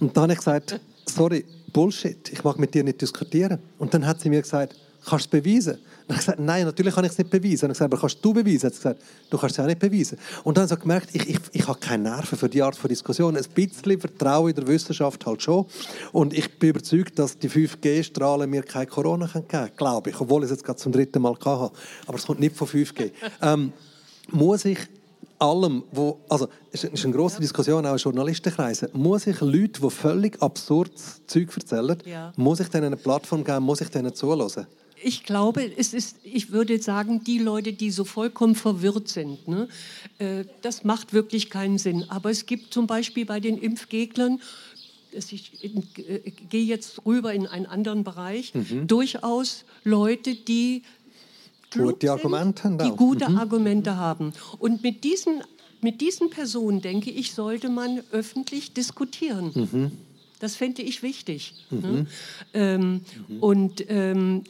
Und 0.00 0.16
dann 0.16 0.22
habe 0.24 0.32
ich 0.32 0.38
gesagt, 0.38 0.80
sorry, 1.06 1.44
Bullshit, 1.72 2.30
ich 2.32 2.42
mag 2.44 2.58
mit 2.58 2.74
dir 2.74 2.82
nicht 2.84 3.00
diskutieren. 3.00 3.58
Und 3.78 3.94
dann 3.94 4.06
hat 4.06 4.20
sie 4.20 4.28
mir 4.28 4.42
gesagt, 4.42 4.74
kannst 5.04 5.32
du 5.32 5.36
es 5.36 5.42
beweisen? 5.44 5.78
Ich 6.10 6.16
habe 6.16 6.24
gesagt, 6.24 6.40
nein, 6.40 6.64
natürlich 6.64 6.92
kann 6.92 7.04
ich 7.04 7.12
es 7.12 7.18
nicht 7.18 7.30
beweisen. 7.30 7.66
Und 7.66 7.70
ich 7.70 7.78
gesagt, 7.78 7.92
aber 7.92 8.00
kannst 8.00 8.18
du 8.24 8.32
beweisen? 8.32 8.64
Hat 8.66 8.72
gesagt, 8.74 9.02
du 9.30 9.38
kannst 9.38 9.56
es 9.56 9.62
auch 9.62 9.66
nicht 9.68 9.78
beweisen. 9.78 10.18
Und 10.42 10.56
dann 10.56 10.64
habe 10.64 10.74
ich 10.74 10.80
gemerkt, 10.80 11.08
ich, 11.12 11.28
ich, 11.28 11.38
ich 11.52 11.68
habe 11.68 11.78
keine 11.78 12.10
Nerven 12.10 12.36
für 12.36 12.48
die 12.48 12.60
Art 12.62 12.74
von 12.74 12.88
Diskussion. 12.88 13.36
Ein 13.36 13.44
bisschen 13.54 14.00
Vertrauen 14.00 14.50
in 14.50 14.56
der 14.56 14.66
Wissenschaft 14.66 15.24
halt 15.24 15.40
schon. 15.40 15.66
Und 16.10 16.34
ich 16.34 16.58
bin 16.58 16.70
überzeugt, 16.70 17.16
dass 17.16 17.38
die 17.38 17.48
5G-Strahlen 17.48 18.50
mir 18.50 18.62
kein 18.64 18.88
Corona 18.88 19.26
geben 19.26 19.46
können, 19.46 19.70
glaube 19.76 20.10
ich. 20.10 20.20
Obwohl 20.20 20.42
ich 20.42 20.46
es 20.46 20.56
jetzt 20.56 20.64
gerade 20.64 20.80
zum 20.80 20.90
dritten 20.90 21.22
Mal 21.22 21.34
hatte. 21.34 21.70
Aber 22.08 22.18
es 22.18 22.26
kommt 22.26 22.40
nicht 22.40 22.56
von 22.56 22.66
5G. 22.66 23.12
ähm, 23.42 23.72
muss 24.32 24.64
ich 24.64 24.78
allem, 25.38 25.84
wo, 25.92 26.18
also 26.28 26.48
es 26.72 26.84
ist 26.84 27.04
eine 27.04 27.14
grosse 27.14 27.40
Diskussion 27.40 27.86
auch 27.86 27.92
in 27.92 27.98
Journalistenkreisen, 27.98 28.88
muss 28.92 29.26
ich 29.26 29.40
Leute, 29.40 29.80
die 29.80 29.90
völlig 29.90 30.42
absurdes 30.42 31.22
Zeug 31.26 31.56
erzählen, 31.56 31.96
Ja. 32.04 32.32
muss 32.36 32.60
ich 32.60 32.68
denen 32.68 32.86
eine 32.86 32.96
Plattform 32.96 33.42
geben, 33.44 33.64
muss 33.64 33.80
ich 33.80 33.88
denen 33.88 34.14
zuhören? 34.14 34.66
Ich 35.02 35.24
glaube, 35.24 35.70
es 35.76 35.94
ist, 35.94 36.16
ich 36.24 36.50
würde 36.50 36.80
sagen, 36.80 37.24
die 37.24 37.38
Leute, 37.38 37.72
die 37.72 37.90
so 37.90 38.04
vollkommen 38.04 38.54
verwirrt 38.54 39.08
sind, 39.08 39.48
ne, 39.48 39.68
äh, 40.18 40.44
das 40.62 40.84
macht 40.84 41.12
wirklich 41.12 41.48
keinen 41.50 41.78
Sinn. 41.78 42.04
Aber 42.08 42.30
es 42.30 42.46
gibt 42.46 42.72
zum 42.74 42.86
Beispiel 42.86 43.24
bei 43.24 43.40
den 43.40 43.56
Impfgegnern, 43.58 44.40
ich 45.12 45.64
in, 45.64 45.82
äh, 46.06 46.30
gehe 46.50 46.64
jetzt 46.64 47.04
rüber 47.06 47.32
in 47.32 47.46
einen 47.46 47.66
anderen 47.66 48.04
Bereich, 48.04 48.54
Mhm. 48.54 48.86
durchaus 48.86 49.64
Leute, 49.84 50.34
die 50.34 50.82
klug 51.70 51.92
Gute 52.00 52.12
Argumente 52.12 52.64
haben 52.64 52.78
die 52.78 52.84
auch. 52.84 52.90
Mhm. 52.90 52.96
gute 52.96 53.26
Argumente 53.28 53.96
haben. 53.96 54.32
Und 54.58 54.82
mit 54.82 55.04
diesen, 55.04 55.42
mit 55.80 56.00
diesen 56.00 56.30
Personen, 56.30 56.80
denke 56.82 57.10
ich, 57.10 57.32
sollte 57.32 57.68
man 57.70 58.02
öffentlich 58.12 58.72
diskutieren. 58.74 59.50
Mhm. 59.54 59.92
Das 60.40 60.56
fände 60.56 60.82
ich 60.82 61.02
wichtig. 61.02 61.54
Ne? 61.70 62.06
Ähm, 62.54 63.02
Und 63.40 63.84
ähm, 63.88 64.42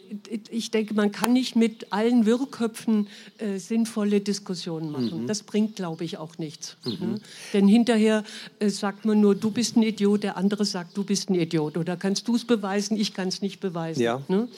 ich 0.50 0.70
denke, 0.70 0.94
man 0.94 1.12
kann 1.12 1.32
nicht 1.32 1.56
mit 1.56 1.92
allen 1.92 2.24
Wirrköpfen 2.26 3.08
äh, 3.38 3.58
sinnvolle 3.58 4.20
Diskussionen 4.20 4.92
machen. 4.92 5.26
Das 5.26 5.42
bringt, 5.42 5.76
glaube 5.76 6.04
ich, 6.04 6.16
auch 6.16 6.38
nichts. 6.38 6.76
Ne? 6.84 7.20
Denn 7.52 7.66
hinterher 7.66 8.24
äh, 8.60 8.68
sagt 8.70 9.04
man 9.04 9.20
nur, 9.20 9.34
du 9.34 9.50
bist 9.50 9.76
ein 9.76 9.82
Idiot, 9.82 10.22
der 10.22 10.36
andere 10.36 10.64
sagt, 10.64 10.96
du 10.96 11.04
bist 11.04 11.28
ein 11.28 11.34
Idiot. 11.34 11.76
Oder 11.76 11.96
kannst 11.96 12.28
du 12.28 12.36
es 12.36 12.44
beweisen, 12.44 12.96
ich 12.96 13.12
kann 13.12 13.28
es 13.28 13.42
nicht 13.42 13.60
beweisen. 13.60 14.00
Ja. 14.00 14.22
Ne? 14.28 14.48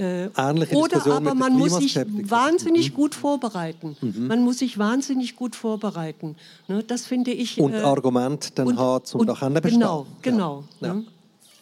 Äh, 0.00 0.30
Ähnliche 0.36 0.76
oder 0.76 0.88
Diskussion 0.96 1.12
aber 1.26 1.34
man 1.34 1.52
muss 1.52 1.76
sich 1.76 1.92
Klimaskeptikern. 1.92 2.24
Mhm. 2.26 2.30
wahnsinnig 2.30 2.94
gut 2.94 3.14
vorbereiten. 3.14 3.96
Man 4.00 4.42
muss 4.44 4.58
sich 4.58 4.78
wahnsinnig 4.78 5.36
gut 5.36 5.54
vorbereiten. 5.56 6.36
Ne? 6.68 6.82
Das 6.84 7.04
finde 7.06 7.32
ich. 7.32 7.60
Und 7.60 7.74
äh, 7.74 7.78
Argumente 7.78 8.50
dann 8.54 8.68
und- 8.68 8.78
haben, 8.78 9.04
um 9.12 9.20
und-. 9.28 9.62
Genau, 9.62 10.06
genau. 10.22 10.64
Ja. 10.80 10.94
Ne? 10.94 11.04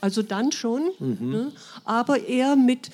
Also 0.01 0.23
dann 0.23 0.53
schon, 0.53 0.83
Mhm. 1.01 1.31
ne? 1.31 1.53
aber 1.85 2.21
eher 2.27 2.55
mit 2.55 2.89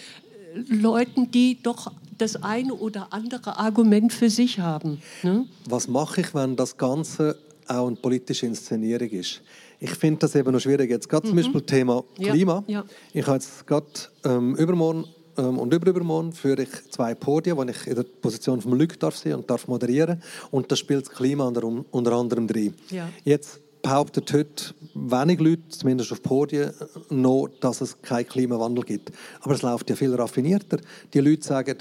äh, 0.55 0.74
Leuten, 0.74 1.30
die 1.30 1.59
doch 1.62 1.92
das 2.16 2.36
eine 2.42 2.72
oder 2.74 3.09
andere 3.12 3.59
Argument 3.59 4.12
für 4.12 4.30
sich 4.30 4.61
haben. 4.61 5.03
Ne? 5.22 5.45
Was 5.68 5.88
mache 5.88 6.22
ich, 6.22 6.34
wenn 6.34 6.57
das 6.57 6.76
Ganze 6.78 7.36
auch 7.68 7.86
eine 7.88 7.97
politische 7.97 8.47
Inszenierung 8.47 9.09
ist? 9.11 9.42
Ich 9.80 9.90
finde 9.90 10.20
das 10.20 10.34
eben 10.36 10.51
noch 10.53 10.61
schwierig. 10.61 10.88
Jetzt 10.88 11.09
gerade 11.09 11.26
zum 11.26 11.36
Beispiel 11.36 11.61
Thema 11.62 11.97
Mhm. 12.16 12.24
Ja, 12.24 12.32
Klima. 12.32 12.64
ja. 12.68 12.84
Ich 13.12 13.26
habe 13.26 13.36
jetzt 13.36 13.66
gerade 13.66 13.86
ähm, 14.24 14.55
übermorgen 14.57 15.05
ähm, 15.37 15.59
und 15.59 15.72
überübermorgen 15.72 16.32
führe 16.32 16.62
ich 16.62 16.91
zwei 16.91 17.14
Podien, 17.14 17.57
wo 17.57 17.62
ich 17.64 17.87
in 17.87 17.95
der 17.95 18.05
Position 18.05 18.61
vom 18.61 18.74
Lüg 18.74 18.99
darf 19.01 19.16
sein 19.16 19.35
und 19.35 19.51
darf 19.51 19.68
moderieren. 19.68 20.22
Und 20.51 20.70
da 20.70 20.76
spielt 20.76 21.07
das 21.07 21.14
Klima 21.14 21.47
unter, 21.47 21.64
unter 21.64 22.12
anderem 22.12 22.47
drin. 22.47 22.74
Ja. 22.91 23.09
Jetzt 23.24 23.61
behauptet 23.82 24.32
heute 24.32 24.74
wenig 24.95 25.41
Leute, 25.41 25.68
zumindest 25.68 26.11
auf 26.11 26.22
Podien, 26.22 26.72
noch, 27.11 27.49
dass 27.61 27.80
es 27.80 28.01
keinen 28.01 28.26
Klimawandel 28.26 28.85
gibt. 28.85 29.12
Aber 29.41 29.55
es 29.55 29.62
läuft 29.62 29.91
ja 29.91 29.97
viel 29.97 30.14
raffinierter. 30.14 30.78
Die 31.12 31.20
Leute 31.20 31.47
sagen, 31.47 31.76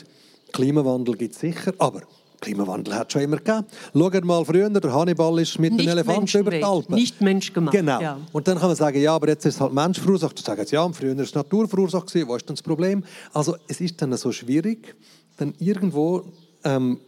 Klimawandel 0.51 1.15
gibt 1.15 1.33
es 1.33 1.39
sicher, 1.39 1.73
aber 1.77 2.01
Klimawandel 2.43 2.93
hat 2.95 3.07
es 3.07 3.13
schon 3.13 3.21
immer 3.23 3.37
gegeben. 3.37 3.65
Schaut 3.93 4.23
mal 4.25 4.43
früher, 4.45 4.69
der 4.69 4.93
Hannibal 4.93 5.39
ist 5.39 5.57
mit 5.59 5.79
den 5.79 5.87
Elefanten 5.87 6.37
über 6.37 6.51
die 6.51 6.63
Alpen. 6.63 6.95
nicht 6.95 7.21
menschgemacht, 7.21 7.73
Genau. 7.75 8.01
ja. 8.01 8.19
Und 8.31 8.47
dann 8.47 8.57
kann 8.59 8.67
man 8.67 8.75
sagen, 8.75 8.99
ja, 9.01 9.15
aber 9.15 9.29
jetzt 9.29 9.45
ist 9.45 9.55
es 9.55 9.61
halt 9.61 9.73
Mensch 9.73 9.99
verursacht. 9.99 10.37
Dann 10.37 10.45
sagen 10.57 10.67
sie, 10.67 10.75
ja, 10.75 10.87
früher 10.89 11.15
war 11.15 11.23
es 11.23 11.33
Natur 11.33 11.67
verursacht. 11.67 12.07
gewesen. 12.07 12.27
Wo 12.27 12.35
ist 12.35 12.47
denn 12.47 12.55
das 12.55 12.63
Problem? 12.63 13.03
Also 13.33 13.55
es 13.67 13.81
ist 13.81 14.01
dann 14.01 14.15
so 14.17 14.31
schwierig, 14.31 14.95
dann 15.37 15.53
irgendwo 15.59 16.23
ähm, 16.63 16.99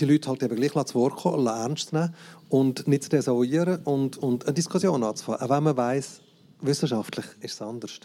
die 0.00 0.04
Leute 0.04 0.28
halt 0.28 0.42
eben 0.42 0.56
gleich 0.56 0.72
zu 0.86 0.94
Wort 0.94 1.16
kommen, 1.16 1.46
ernst 1.46 1.88
zu 1.90 1.96
nehmen 1.96 2.14
und 2.48 2.86
nicht 2.88 3.04
zu 3.04 3.08
desavouieren 3.10 3.80
und, 3.84 4.18
und 4.18 4.44
eine 4.46 4.54
Diskussion 4.54 5.02
anzufangen. 5.02 5.40
Auch 5.42 5.50
wenn 5.50 5.62
man 5.64 5.76
weiss, 5.76 6.20
wissenschaftlich 6.60 7.24
ist 7.40 7.54
es 7.54 7.62
anders. 7.62 7.98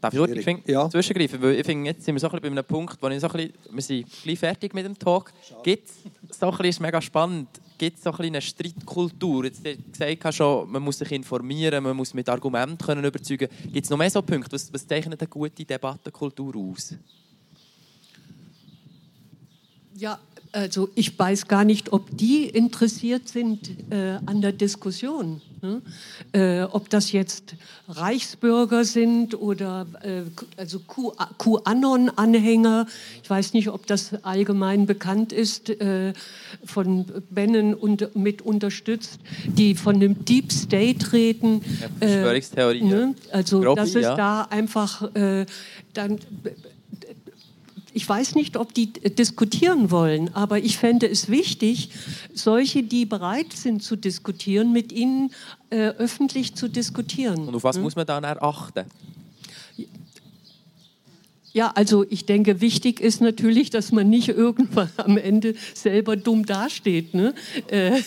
Darf 0.00 0.14
ich 0.14 0.18
kurz 0.18 0.30
ich 0.30 0.42
find, 0.44 0.66
Ja. 0.66 0.88
zwischengreifen? 0.88 1.42
Weil 1.42 1.56
ich 1.56 1.66
finde, 1.66 1.90
jetzt 1.90 2.02
sind 2.04 2.14
wir 2.14 2.20
so 2.20 2.28
ein 2.28 2.32
bisschen 2.40 2.54
bei 2.54 2.60
einem 2.60 2.64
Punkt, 2.66 2.96
wo 3.00 3.08
ich 3.08 3.20
so 3.20 3.26
ein 3.28 3.32
bisschen, 3.32 3.52
wir 3.72 3.82
sind 3.82 4.06
gleich 4.22 4.38
fertig 4.38 4.72
mit 4.74 4.86
dem 4.86 4.98
Talk. 4.98 5.32
Gibt 5.62 5.88
es 5.88 5.94
so 6.34 6.50
ein 6.50 6.64
ist 6.64 6.80
mega 6.80 7.00
spannend, 7.00 7.48
gibt 7.78 7.98
es 7.98 8.04
so 8.04 8.12
ein 8.12 8.26
eine 8.26 8.40
Streitkultur? 8.40 9.44
Jetzt 9.44 9.64
du 9.64 10.16
gesagt 10.16 10.34
schon, 10.34 10.70
man 10.70 10.82
muss 10.82 10.98
sich 10.98 11.10
informieren, 11.12 11.82
man 11.82 11.96
muss 11.96 12.14
mit 12.14 12.28
Argumenten 12.28 12.78
können 12.78 13.04
überzeugen. 13.04 13.48
Gibt 13.72 13.84
es 13.84 13.90
noch 13.90 13.98
mehr 13.98 14.10
so 14.10 14.22
Punkte? 14.22 14.52
Was, 14.52 14.72
was 14.72 14.86
zeichnet 14.86 15.20
eine 15.20 15.28
gute 15.28 15.64
Debattenkultur 15.64 16.54
aus? 16.56 16.94
Ja, 19.94 20.18
also 20.52 20.88
ich 20.94 21.18
weiß 21.18 21.48
gar 21.48 21.64
nicht, 21.64 21.92
ob 21.92 22.16
die 22.16 22.44
interessiert 22.46 23.28
sind 23.28 23.70
äh, 23.90 24.18
an 24.26 24.40
der 24.40 24.52
Diskussion. 24.52 25.40
Ne? 25.62 25.82
Äh, 26.32 26.62
ob 26.62 26.88
das 26.88 27.12
jetzt 27.12 27.54
Reichsbürger 27.86 28.84
sind 28.84 29.38
oder 29.38 29.86
äh, 30.02 30.22
also 30.56 30.80
Q- 30.80 31.12
QAnon-Anhänger. 31.38 32.86
Ich 33.22 33.28
weiß 33.28 33.52
nicht, 33.52 33.68
ob 33.68 33.86
das 33.86 34.14
allgemein 34.24 34.86
bekannt 34.86 35.32
ist, 35.34 35.68
äh, 35.68 36.14
von 36.64 37.04
Bennen 37.28 37.74
und 37.74 38.16
mit 38.16 38.40
unterstützt, 38.40 39.20
die 39.44 39.74
von 39.74 40.00
dem 40.00 40.24
Deep 40.24 40.50
State 40.50 41.12
reden. 41.12 41.60
Ja, 41.80 41.88
Verschwörungstheorien. 41.98 42.88
ne? 42.88 43.14
Also, 43.30 43.60
Grob, 43.60 43.76
dass 43.76 43.94
es 43.94 44.02
ja. 44.02 44.16
da 44.16 44.42
einfach 44.44 45.14
äh, 45.14 45.44
dann 45.92 46.18
ich 47.92 48.08
weiß 48.08 48.34
nicht, 48.34 48.56
ob 48.56 48.74
die 48.74 48.92
diskutieren 48.92 49.90
wollen, 49.90 50.34
aber 50.34 50.58
ich 50.58 50.78
fände 50.78 51.08
es 51.08 51.28
wichtig, 51.28 51.90
solche, 52.32 52.82
die 52.82 53.06
bereit 53.06 53.52
sind 53.52 53.82
zu 53.82 53.96
diskutieren, 53.96 54.72
mit 54.72 54.92
ihnen 54.92 55.30
äh, 55.70 55.88
öffentlich 55.88 56.54
zu 56.54 56.68
diskutieren. 56.68 57.48
Und 57.48 57.54
auf 57.54 57.64
was 57.64 57.76
hm? 57.76 57.82
muss 57.82 57.96
man 57.96 58.06
dann 58.06 58.24
achten? 58.24 58.84
Ja, 61.52 61.72
also 61.74 62.06
ich 62.08 62.26
denke, 62.26 62.60
wichtig 62.60 63.00
ist 63.00 63.20
natürlich, 63.20 63.70
dass 63.70 63.90
man 63.90 64.08
nicht 64.08 64.28
irgendwann 64.44 64.90
am 64.96 65.16
Ende 65.16 65.54
selber 65.74 66.16
dumm 66.16 66.46
dasteht. 66.46 67.14
Ne? 67.14 67.34
Äh, 67.68 68.00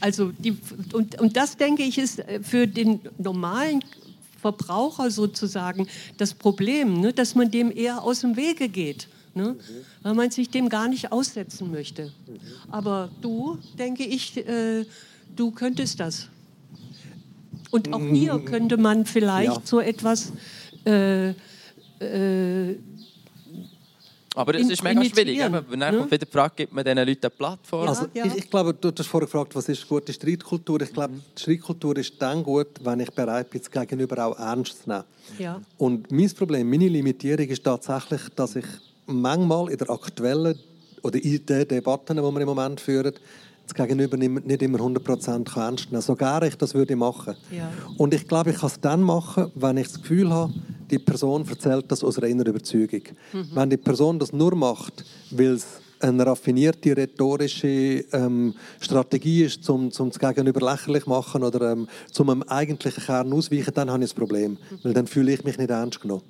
also 0.00 0.32
die, 0.38 0.56
und, 0.92 1.20
und 1.20 1.36
das 1.36 1.56
denke 1.56 1.82
ich 1.82 1.98
ist 1.98 2.22
für 2.42 2.66
den 2.66 3.00
normalen 3.18 3.80
Verbraucher 4.42 5.10
sozusagen 5.10 5.86
das 6.18 6.34
Problem, 6.34 7.00
ne? 7.00 7.12
dass 7.12 7.34
man 7.34 7.50
dem 7.50 7.74
eher 7.74 8.02
aus 8.02 8.20
dem 8.20 8.36
Wege 8.36 8.68
geht. 8.68 9.08
Ne? 9.34 9.56
Weil 10.02 10.14
man 10.14 10.30
sich 10.30 10.50
dem 10.50 10.68
gar 10.68 10.88
nicht 10.88 11.10
aussetzen 11.12 11.70
möchte. 11.70 12.12
Aber 12.70 13.08
du, 13.22 13.56
denke 13.78 14.04
ich, 14.04 14.36
äh, 14.36 14.84
du 15.34 15.52
könntest 15.52 16.00
das. 16.00 16.28
Und 17.70 17.94
auch 17.94 18.00
mir 18.00 18.38
könnte 18.40 18.76
man 18.76 19.06
vielleicht 19.06 19.46
ja. 19.46 19.62
so 19.64 19.80
etwas 19.80 20.32
äh, 20.84 21.30
äh, 21.30 22.76
aber 24.34 24.52
das 24.54 24.68
ist 24.68 24.82
mega 24.82 25.04
schwierig. 25.04 25.38
Wenn 25.38 25.80
dann 25.80 25.94
ja? 25.94 25.98
kommt 25.98 26.10
wieder 26.10 26.24
die 26.24 26.30
Frage, 26.32 26.54
gibt 26.56 26.72
man 26.72 26.84
diesen 26.84 26.98
Leuten 26.98 27.20
eine 27.22 27.30
Plattform? 27.30 27.88
Also, 27.88 28.06
ja. 28.14 28.24
ich, 28.24 28.36
ich, 28.36 28.50
glaube, 28.50 28.74
du 28.74 28.90
hast 28.96 29.06
vorher 29.06 29.26
gefragt, 29.26 29.54
was 29.54 29.68
ist 29.68 29.86
gute 29.88 30.12
Streitkultur? 30.12 30.80
Ich 30.80 30.92
glaube, 30.92 31.14
die 31.36 31.42
Streitkultur 31.42 31.96
ist 31.98 32.14
dann 32.18 32.42
gut, 32.42 32.68
wenn 32.82 33.00
ich 33.00 33.10
bereit 33.10 33.50
bin, 33.50 33.60
das 33.60 33.70
Gegenüber 33.70 34.26
auch 34.26 34.38
ernst 34.38 34.84
zu 34.84 34.88
nehmen. 34.88 35.04
Ja. 35.38 35.60
Und 35.78 36.10
mein 36.10 36.30
Problem, 36.30 36.68
meine 36.70 36.88
Limitierung 36.88 37.46
ist 37.46 37.62
tatsächlich, 37.64 38.22
dass 38.34 38.56
ich 38.56 38.66
manchmal 39.06 39.70
in 39.70 39.78
der 39.78 39.90
aktuellen 39.90 40.58
oder 41.02 41.22
in 41.22 41.44
den 41.44 41.68
Debatten, 41.68 42.16
die 42.16 42.22
wir 42.22 42.40
im 42.40 42.46
Moment 42.46 42.80
führen, 42.80 43.12
das 43.66 43.74
Gegenüber 43.74 44.16
nicht 44.16 44.62
immer 44.62 44.78
100% 44.78 45.56
ernst 45.56 45.92
nehmen 45.92 46.02
So 46.02 46.16
gerne 46.16 46.48
ich 46.48 46.56
das 46.56 46.74
würde 46.74 46.96
machen. 46.96 47.36
Ja. 47.50 47.70
Und 47.96 48.12
ich 48.14 48.26
glaube, 48.26 48.50
ich 48.50 48.58
kann 48.58 48.68
es 48.68 48.80
dann 48.80 49.02
machen, 49.02 49.50
wenn 49.54 49.76
ich 49.76 49.88
das 49.88 50.00
Gefühl 50.00 50.30
habe, 50.30 50.52
die 50.92 50.98
Person 50.98 51.44
erzählt 51.48 51.86
das 51.88 52.04
aus 52.04 52.22
reiner 52.22 52.46
Überzeugung. 52.46 53.02
Mhm. 53.32 53.48
Wenn 53.54 53.70
die 53.70 53.76
Person 53.78 54.18
das 54.18 54.32
nur 54.32 54.54
macht, 54.54 55.04
weil 55.30 55.54
es 55.54 55.81
eine 56.02 56.26
raffinierte 56.26 56.96
rhetorische 56.96 58.04
ähm, 58.12 58.54
Strategie 58.80 59.44
ist, 59.44 59.68
um, 59.70 59.90
um 59.96 60.10
das 60.10 60.18
Gegenüber 60.18 60.60
lächerlich 60.72 61.04
zu 61.04 61.10
machen 61.10 61.42
oder 61.42 61.72
ähm, 61.72 61.88
zum 62.10 62.30
einem 62.30 62.42
eigentlichen 62.42 63.04
Kern 63.04 63.32
ausweichen, 63.32 63.72
dann 63.74 63.90
habe 63.90 64.04
ich 64.04 64.12
ein 64.12 64.16
Problem. 64.16 64.58
Weil 64.82 64.92
dann 64.92 65.06
fühle 65.06 65.32
ich 65.32 65.44
mich 65.44 65.58
nicht 65.58 65.70
ernst 65.70 66.00
genommen. 66.00 66.22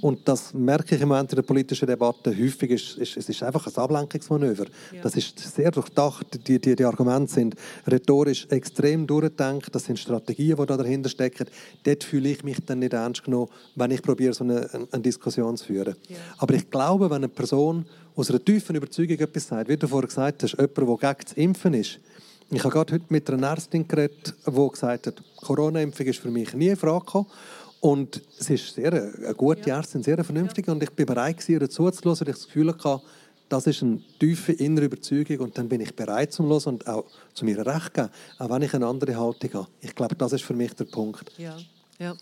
Und 0.00 0.26
das 0.26 0.54
merke 0.54 0.94
ich 0.94 1.00
im 1.00 1.08
Moment 1.08 1.32
in 1.32 1.36
der 1.36 1.42
politischen 1.42 1.86
Debatte 1.86 2.30
häufig. 2.30 2.70
Ist, 2.70 2.96
ist, 2.96 3.16
es 3.16 3.28
ist 3.28 3.42
einfach 3.42 3.66
ein 3.66 3.76
Ablenkungsmanöver. 3.76 4.64
Ja. 4.92 5.02
Das 5.02 5.16
ist 5.16 5.38
sehr 5.38 5.70
durchdacht. 5.70 6.40
Die, 6.48 6.58
die, 6.58 6.74
die 6.74 6.84
Argumente 6.84 7.32
sind 7.32 7.54
rhetorisch 7.86 8.46
extrem 8.50 9.06
durchgedacht. 9.06 9.74
Das 9.74 9.84
sind 9.84 9.98
Strategien, 9.98 10.56
die 10.56 10.66
da 10.66 10.76
dahinter 10.76 11.08
stecken. 11.08 11.46
Dort 11.84 12.04
fühle 12.04 12.30
ich 12.30 12.44
mich 12.44 12.58
dann 12.64 12.78
nicht 12.78 12.92
ernst 12.92 13.24
genommen, 13.24 13.50
wenn 13.74 13.90
ich 13.90 14.02
probiere, 14.02 14.32
so 14.32 14.44
eine, 14.44 14.68
eine 14.90 15.02
Diskussion 15.02 15.56
zu 15.56 15.66
führen. 15.66 15.96
Ja. 16.08 16.16
Aber 16.38 16.54
ich 16.54 16.70
glaube, 16.70 17.10
wenn 17.10 17.16
eine 17.16 17.28
Person 17.28 17.84
aus 18.18 18.30
einer 18.30 18.44
tiefen 18.44 18.74
Überzeugung 18.74 19.16
etwas 19.16 19.46
sagt. 19.46 19.68
Wie 19.68 19.76
du 19.76 19.86
vorher 19.86 20.08
gesagt 20.08 20.42
hast, 20.42 20.56
jemand, 20.58 20.76
der 20.76 20.84
gegen 20.84 21.24
das 21.24 21.32
Impfen 21.34 21.74
ist. 21.74 22.00
Ich 22.50 22.64
habe 22.64 22.72
gerade 22.72 22.94
heute 22.94 23.04
mit 23.10 23.30
einer 23.30 23.46
Ärztin 23.46 23.86
geredet, 23.86 24.34
die 24.44 24.68
gesagt 24.70 25.06
hat, 25.06 25.22
Corona-Impfung 25.36 26.06
ist 26.06 26.18
für 26.18 26.30
mich 26.30 26.52
nie 26.52 26.68
in 26.68 26.76
Frage 26.76 27.04
gekommen. 27.04 27.26
Und 27.80 28.20
sie 28.36 28.54
ist 28.54 28.74
sehr, 28.74 28.92
eine 28.92 29.34
gute 29.36 29.68
ja. 29.68 29.76
Ärztin, 29.76 30.02
sehr 30.02 30.22
vernünftig. 30.24 30.66
Ja. 30.66 30.72
Und 30.72 30.82
ich 30.82 30.90
bin 30.90 31.06
bereit, 31.06 31.48
ihr 31.48 31.70
zuzuhören, 31.70 32.18
weil 32.18 32.28
ich 32.28 32.34
das 32.34 32.46
Gefühl 32.46 32.68
hatte, 32.70 33.00
das 33.48 33.68
ist 33.68 33.84
eine 33.84 34.00
tiefe 34.18 34.52
innere 34.52 34.86
Überzeugung. 34.86 35.38
Und 35.38 35.56
dann 35.56 35.68
bin 35.68 35.80
ich 35.80 35.94
bereit 35.94 36.32
zum 36.32 36.48
Hören 36.48 36.74
und 36.74 36.88
auch 36.88 37.04
zu 37.34 37.44
mir 37.44 37.64
Recht 37.64 37.94
geben, 37.94 38.08
auch 38.38 38.50
wenn 38.50 38.62
ich 38.62 38.74
eine 38.74 38.86
andere 38.86 39.16
Haltung 39.16 39.52
habe. 39.52 39.68
Ich 39.80 39.94
glaube, 39.94 40.16
das 40.16 40.32
ist 40.32 40.42
für 40.42 40.54
mich 40.54 40.72
der 40.74 40.86
Punkt. 40.86 41.30
Ja, 41.38 41.56
ja. 42.00 42.16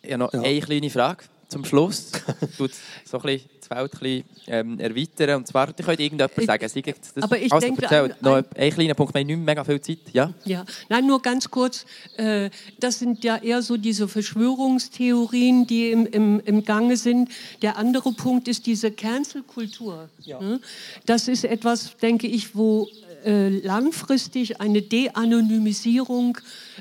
Ich 0.00 0.12
habe 0.12 0.18
noch 0.18 0.32
ja. 0.32 0.42
eine 0.42 0.60
kleine 0.60 0.90
Frage 0.90 1.24
zum 1.48 1.64
Schluss. 1.64 2.12
Tut 2.56 2.70
so 3.04 3.18
ein 3.18 3.22
bisschen 3.22 3.50
Feld 3.74 3.92
ein 3.92 3.98
bisschen, 3.98 4.24
ähm, 4.46 4.80
erweitern. 4.80 5.36
Und 5.36 5.46
zwar, 5.46 5.68
ich 5.68 5.76
könnte 5.76 6.02
irgendjemand 6.02 6.32
ich, 6.36 6.46
sagen, 6.46 6.68
Sie 6.68 6.82
das 6.82 7.22
aber 7.22 7.38
ich 7.38 7.52
also, 7.52 7.66
denke, 7.66 7.82
erzähl, 7.82 8.14
noch 8.20 8.36
ein, 8.36 8.44
ein 8.56 8.70
kleiner 8.70 8.94
Punkt, 8.94 9.14
wir 9.14 9.20
haben 9.20 9.26
nicht 9.26 9.36
mehr 9.36 9.46
mega 9.46 9.64
viel 9.64 9.80
Zeit. 9.80 9.98
Ja? 10.12 10.32
ja, 10.44 10.64
nein, 10.88 11.06
nur 11.06 11.20
ganz 11.22 11.50
kurz. 11.50 11.84
Äh, 12.16 12.50
das 12.78 12.98
sind 12.98 13.24
ja 13.24 13.36
eher 13.36 13.62
so 13.62 13.76
diese 13.76 14.08
Verschwörungstheorien, 14.08 15.66
die 15.66 15.90
im, 15.90 16.06
im, 16.06 16.40
im 16.40 16.64
Gange 16.64 16.96
sind. 16.96 17.30
Der 17.62 17.76
andere 17.76 18.12
Punkt 18.12 18.48
ist 18.48 18.66
diese 18.66 18.90
Cancel-Kultur. 18.90 20.08
Ja. 20.20 20.40
Ne? 20.40 20.60
Das 21.06 21.28
ist 21.28 21.44
etwas, 21.44 21.96
denke 21.96 22.26
ich, 22.26 22.54
wo 22.54 22.88
äh, 23.24 23.48
langfristig 23.60 24.60
eine 24.60 24.82
De-Anonymisierung 24.82 26.38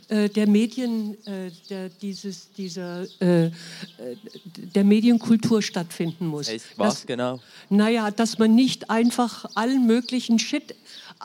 äh, 0.08 0.30
der 0.30 0.48
Medien, 0.48 1.16
äh, 1.26 1.52
der, 1.70 1.90
dieses, 1.90 2.52
dieser, 2.54 3.04
äh, 3.22 3.46
äh, 3.46 3.52
der 4.76 4.84
Medienkultur 4.84 5.62
stattfinden 5.62 6.28
muss. 6.28 6.50
Was 6.76 6.96
dass, 6.96 7.06
genau? 7.06 7.40
Naja, 7.70 8.12
dass 8.12 8.38
man 8.38 8.56
nicht 8.56 8.90
einfach 8.90 9.46
allen 9.56 9.86
möglichen 9.86 10.40
Shit 10.40 10.76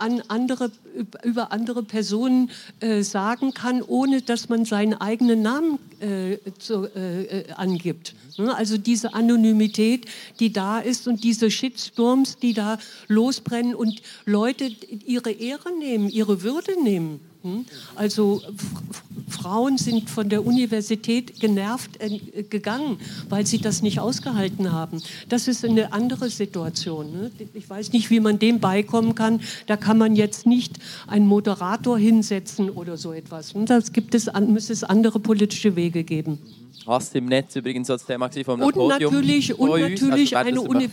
an 0.00 0.22
andere, 0.28 0.70
über 1.22 1.52
andere 1.52 1.82
Personen 1.82 2.50
äh, 2.80 3.02
sagen 3.02 3.54
kann, 3.54 3.82
ohne 3.82 4.22
dass 4.22 4.48
man 4.48 4.64
seinen 4.64 4.94
eigenen 4.94 5.42
Namen 5.42 5.78
äh, 6.00 6.38
zu, 6.58 6.84
äh, 6.84 7.44
angibt. 7.54 8.14
Ne? 8.38 8.54
Also 8.54 8.78
diese 8.78 9.14
Anonymität, 9.14 10.06
die 10.40 10.52
da 10.52 10.78
ist 10.78 11.08
und 11.08 11.24
diese 11.24 11.50
Shitstorms, 11.50 12.38
die 12.38 12.52
da 12.52 12.78
losbrennen 13.08 13.74
und 13.74 14.02
Leute 14.24 14.70
ihre 15.06 15.30
Ehre 15.30 15.76
nehmen, 15.78 16.08
ihre 16.08 16.42
Würde 16.42 16.82
nehmen. 16.82 17.20
Hm? 17.46 17.64
Also 17.94 18.42
Frauen 19.28 19.78
sind 19.78 20.10
von 20.10 20.28
der 20.28 20.44
Universität 20.44 21.38
genervt 21.38 21.90
äh, 22.00 22.42
gegangen, 22.42 22.98
weil 23.28 23.46
sie 23.46 23.58
das 23.58 23.82
nicht 23.82 24.00
ausgehalten 24.00 24.72
haben. 24.72 25.00
Das 25.28 25.46
ist 25.46 25.64
eine 25.64 25.92
andere 25.92 26.28
Situation. 26.28 27.12
Ne? 27.12 27.30
Ich 27.54 27.70
weiß 27.70 27.92
nicht, 27.92 28.10
wie 28.10 28.18
man 28.18 28.40
dem 28.40 28.58
beikommen 28.58 29.14
kann. 29.14 29.40
Da 29.66 29.76
kann 29.76 29.96
man 29.96 30.16
jetzt 30.16 30.46
nicht 30.46 30.78
einen 31.06 31.26
Moderator 31.28 31.96
hinsetzen 31.98 32.68
oder 32.68 32.96
so 32.96 33.12
etwas. 33.12 33.52
Und 33.52 33.70
das 33.70 33.92
gibt 33.92 34.14
es, 34.16 34.28
müsste 34.48 34.72
es 34.72 34.82
andere 34.82 35.20
politische 35.20 35.76
Wege 35.76 36.02
geben. 36.02 36.38
Hass 36.86 37.14
im 37.14 37.26
Netz 37.26 37.56
übrigens 37.56 37.88
das 37.88 38.04
Thema 38.04 38.30
vom 38.30 38.60
und 38.60 38.74
Podium 38.74 39.12
natürlich, 39.12 39.58
und 39.58 39.80
natürlich 39.80 40.36
also 40.36 40.48
eine, 40.48 40.60
Uni 40.60 40.88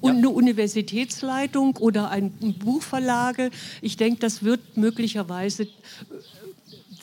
und 0.00 0.16
eine 0.16 0.30
Universitätsleitung 0.30 1.76
oder 1.78 2.10
ein 2.10 2.30
Buchverlage. 2.58 3.50
Ich 3.80 3.96
denke, 3.96 4.20
das 4.20 4.42
wird 4.42 4.76
möglicherweise 4.76 5.64
äh, 5.64 5.68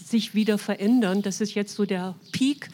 sich 0.03 0.35
wieder 0.35 0.57
verändern. 0.57 1.21
Das 1.21 1.41
ist 1.41 1.53
jetzt 1.55 1.75
so 1.75 1.85
der 1.85 2.15
Peak 2.31 2.69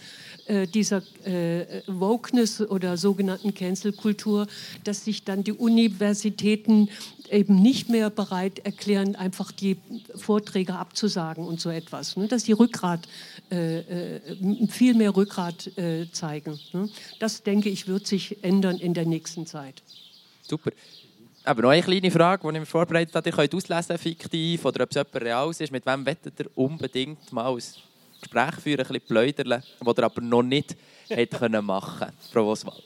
äh, 0.49 0.67
dieser 0.67 1.03
äh, 1.25 1.83
Wokeness 1.87 2.59
oder 2.61 2.97
sogenannten 2.97 3.53
Cancel-Kultur, 3.53 4.47
dass 4.83 5.05
sich 5.05 5.23
dann 5.23 5.43
die 5.43 5.53
Universitäten 5.53 6.89
eben 7.29 7.61
nicht 7.61 7.89
mehr 7.89 8.09
bereit 8.09 8.59
erklären, 8.65 9.15
einfach 9.15 9.51
die 9.51 9.77
Vorträge 10.15 10.73
abzusagen 10.73 11.45
und 11.45 11.61
so 11.61 11.69
etwas. 11.69 12.17
Ne? 12.17 12.27
Dass 12.27 12.45
sie 12.45 12.53
Rückgrat, 12.53 13.01
äh, 13.05 13.09
äh, 13.09 13.38
viel 14.69 14.93
mehr 14.93 15.15
Rückgrat 15.15 15.67
äh, 15.77 16.07
zeigen. 16.11 16.59
Ne? 16.73 16.89
Das, 17.19 17.43
denke 17.43 17.69
ich, 17.69 17.87
wird 17.87 18.07
sich 18.07 18.43
ändern 18.43 18.77
in 18.77 18.93
der 18.93 19.05
nächsten 19.05 19.45
Zeit. 19.45 19.81
Super. 20.41 20.71
Aber 21.43 21.61
noch 21.63 21.69
eine 21.69 21.81
kleine 21.81 22.11
Frage, 22.11 22.43
die 22.43 22.53
ich 22.53 22.59
mir 22.59 22.65
vorbereitet 22.65 23.15
habe. 23.15 23.29
Ihr 23.29 23.35
könnt 23.35 23.53
auslesen, 23.53 23.97
fiktiv 23.97 24.65
oder 24.65 24.83
ob 24.83 24.89
es 24.89 24.95
jemand 24.95 25.15
real 25.15 25.49
ist. 25.49 25.71
Mit 25.71 25.85
wem 25.85 26.05
wettet 26.05 26.39
ihr 26.39 26.49
unbedingt 26.55 27.31
mal 27.31 27.51
ein 27.51 27.63
Gespräch 28.21 28.55
führen, 28.61 28.81
ein 28.81 28.87
bisschen 28.87 29.07
pläudern, 29.07 29.63
das 29.79 29.97
ihr 29.97 30.03
aber 30.03 30.21
noch 30.21 30.43
nicht 30.43 30.75
hätte 31.09 31.61
machen 31.61 31.99
können, 31.99 32.13
Frau 32.31 32.51
Oswald? 32.51 32.83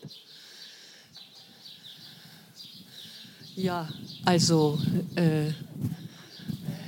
Ja, 3.56 3.88
also 4.26 4.80
äh, 5.16 5.52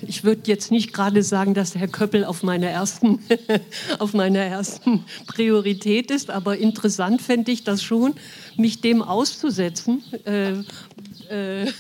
ich 0.07 0.23
würde 0.23 0.41
jetzt 0.45 0.71
nicht 0.71 0.93
gerade 0.93 1.23
sagen, 1.23 1.53
dass 1.53 1.75
Herr 1.75 1.87
Köppel 1.87 2.25
auf 2.25 2.43
meiner 2.43 2.67
ersten, 2.67 3.19
auf 3.99 4.13
meiner 4.13 4.39
ersten 4.39 5.03
Priorität 5.27 6.11
ist, 6.11 6.29
aber 6.29 6.57
interessant 6.57 7.21
fände 7.21 7.51
ich 7.51 7.63
das 7.63 7.83
schon, 7.83 8.15
mich 8.57 8.81
dem 8.81 9.01
auszusetzen. 9.01 10.03
Äh, 10.25 10.53
äh, 11.29 11.71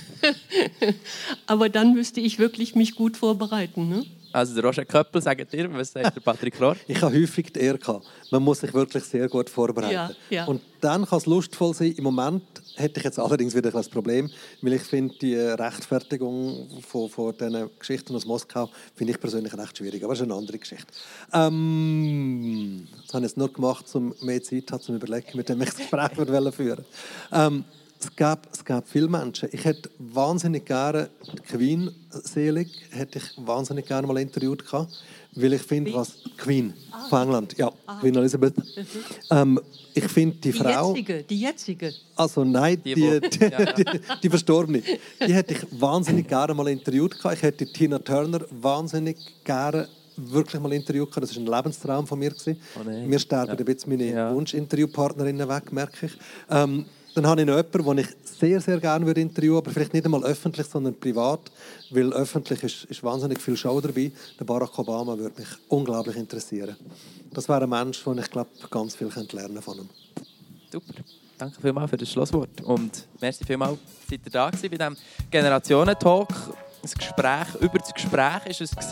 aber 1.47 1.69
dann 1.69 1.93
müsste 1.93 2.19
ich 2.19 2.39
wirklich 2.39 2.75
mich 2.75 2.95
gut 2.95 3.17
vorbereiten. 3.17 3.89
Ne? 3.89 4.05
Also 4.35 4.53
der 4.53 4.65
Roger 4.65 4.83
Köppel, 4.83 5.21
sagt 5.21 5.53
ihr, 5.53 5.73
was 5.73 5.93
sagt 5.93 6.13
der 6.13 6.19
Patrick 6.19 6.59
Rohr? 6.59 6.75
Ich 6.87 7.01
habe 7.01 7.15
häufig 7.15 7.53
die 7.53 7.59
Ehre 7.61 7.77
gehabt. 7.77 8.05
Man 8.31 8.43
muss 8.43 8.59
sich 8.59 8.73
wirklich 8.73 9.05
sehr 9.05 9.29
gut 9.29 9.49
vorbereiten. 9.49 9.93
Ja, 9.93 10.11
ja. 10.29 10.45
Und 10.45 10.61
dann 10.81 11.05
kann 11.05 11.19
es 11.19 11.25
lustvoll 11.25 11.73
sein. 11.73 11.93
Im 11.93 12.03
Moment 12.03 12.43
hätte 12.75 12.99
ich 12.99 13.05
jetzt 13.05 13.17
allerdings 13.17 13.55
wieder 13.55 13.73
ein 13.73 13.85
Problem, 13.85 14.29
weil 14.61 14.73
ich 14.73 14.81
finde, 14.81 15.15
die 15.19 15.35
Rechtfertigung 15.35 16.67
von, 16.85 17.09
von 17.09 17.33
diesen 17.37 17.69
Geschichten 17.79 18.13
aus 18.13 18.25
Moskau 18.25 18.69
finde 18.93 19.13
ich 19.13 19.19
persönlich 19.21 19.57
recht 19.57 19.77
schwierig. 19.77 20.03
Aber 20.03 20.11
das 20.11 20.19
ist 20.19 20.25
eine 20.25 20.35
andere 20.35 20.59
Geschichte. 20.59 20.87
Ähm, 21.31 22.89
das 23.05 23.13
habe 23.13 23.23
ich 23.25 23.31
jetzt 23.31 23.37
nur 23.37 23.53
gemacht, 23.53 23.85
um 23.93 24.13
mehr 24.19 24.43
Zeit 24.43 24.69
zu 24.69 24.77
zum 24.79 24.95
Überlegen, 24.95 25.37
mit 25.37 25.47
dem 25.47 25.61
ich 25.61 25.69
das 25.69 25.77
Gespräch 25.77 26.11
führen 26.53 26.83
ähm, 27.31 27.63
es 27.99 28.15
gab, 28.15 28.47
es 28.51 28.63
gab 28.63 28.87
viele 28.87 29.07
Menschen. 29.07 29.49
Ich 29.51 29.63
hätte 29.65 29.89
wahnsinnig 29.99 30.65
gerne 30.65 31.09
Queen 31.47 31.91
selig, 32.09 32.69
hätte 32.91 33.19
ich 33.19 33.25
wahnsinnig 33.37 33.85
gerne 33.85 34.07
mal 34.07 34.17
interviewt 34.17 34.65
gehabt, 34.65 34.91
weil 35.33 35.53
ich 35.53 35.61
finde, 35.61 35.93
was 35.93 36.13
Queen 36.37 36.73
ah. 36.91 37.07
von 37.09 37.23
England, 37.23 37.57
ja, 37.57 37.71
ah. 37.85 37.99
Queen 37.99 38.15
Elizabeth. 38.15 38.57
Mhm. 38.57 38.85
Ähm, 39.31 39.61
ich 39.93 40.05
finde 40.05 40.35
die, 40.35 40.51
die 40.51 40.57
Frau. 40.57 40.93
Jetzige, 40.93 41.23
die 41.23 41.39
jetzige. 41.39 41.93
Also 42.15 42.43
nein, 42.43 42.81
die, 42.83 42.95
die, 42.95 43.19
die, 43.21 43.39
ja. 43.39 43.71
die, 43.73 43.85
die 44.23 44.29
verstorbene. 44.29 44.81
Die 45.25 45.33
hätte 45.33 45.53
ich 45.53 45.81
wahnsinnig 45.81 46.27
gerne 46.27 46.53
mal 46.53 46.67
interviewt 46.67 47.17
gehabt. 47.17 47.35
Ich 47.35 47.43
hätte 47.43 47.65
Tina 47.65 47.99
Turner 47.99 48.41
wahnsinnig 48.51 49.17
gerne 49.43 49.87
wirklich 50.17 50.61
mal 50.61 50.73
interviewt 50.73 51.09
gehabt. 51.09 51.23
Das 51.23 51.35
war 51.35 51.43
ein 51.43 51.47
Lebenstraum 51.47 52.07
von 52.07 52.19
mir. 52.19 52.33
Oh 52.45 52.83
Mir 52.83 53.19
sterben 53.19 53.53
ja. 53.53 53.57
ein 53.57 53.65
bisschen 53.65 53.89
meine 53.89 54.11
ja. 54.11 54.33
Wunschinterviewpartnerinnen 54.33 55.47
weg, 55.47 55.71
merke 55.71 56.07
ich. 56.07 56.11
Ähm, 56.49 56.85
dann 57.15 57.27
habe 57.27 57.41
ich 57.41 57.47
noch 57.47 57.55
jemanden, 57.55 57.85
den 57.85 57.97
ich 57.99 58.07
sehr, 58.23 58.59
sehr 58.59 58.79
gerne 58.79 59.05
würde 59.05 59.21
interviewen 59.21 59.57
aber 59.57 59.71
vielleicht 59.71 59.93
nicht 59.93 60.05
einmal 60.05 60.23
öffentlich, 60.23 60.67
sondern 60.67 60.99
privat, 60.99 61.39
weil 61.89 62.11
öffentlich 62.13 62.61
ist, 62.63 62.83
ist 62.85 63.03
wahnsinnig 63.03 63.41
viel 63.41 63.55
Show 63.55 63.79
dabei. 63.79 64.11
Der 64.37 64.45
Barack 64.45 64.77
Obama 64.77 65.17
würde 65.17 65.39
mich 65.39 65.47
unglaublich 65.69 66.17
interessieren. 66.17 66.75
Das 67.31 67.47
wäre 67.47 67.63
ein 67.63 67.69
Mensch, 67.69 67.99
von 67.99 68.17
ich 68.17 68.29
glaube, 68.29 68.49
ganz 68.69 68.95
viel 68.95 69.09
lernen 69.31 69.61
von 69.61 69.77
ihm. 69.77 69.89
Super. 70.71 70.93
Danke 71.37 71.61
vielmals 71.61 71.89
für 71.89 71.97
das 71.97 72.09
Schlusswort 72.09 72.61
und 72.61 73.07
merci 73.19 73.43
vielmals, 73.43 73.77
seid 74.09 74.21
ihr 74.25 74.31
da 74.31 74.49
gewesen 74.49 74.69
bei 74.69 74.77
diesem 74.77 74.95
Generationentalk 75.29 76.29
ein 76.85 76.97
Gespräch 76.97 77.55
über 77.61 77.79
das 77.79 77.93
Gespräch 77.93 78.45
ist 78.47 78.61
es 78.61 78.91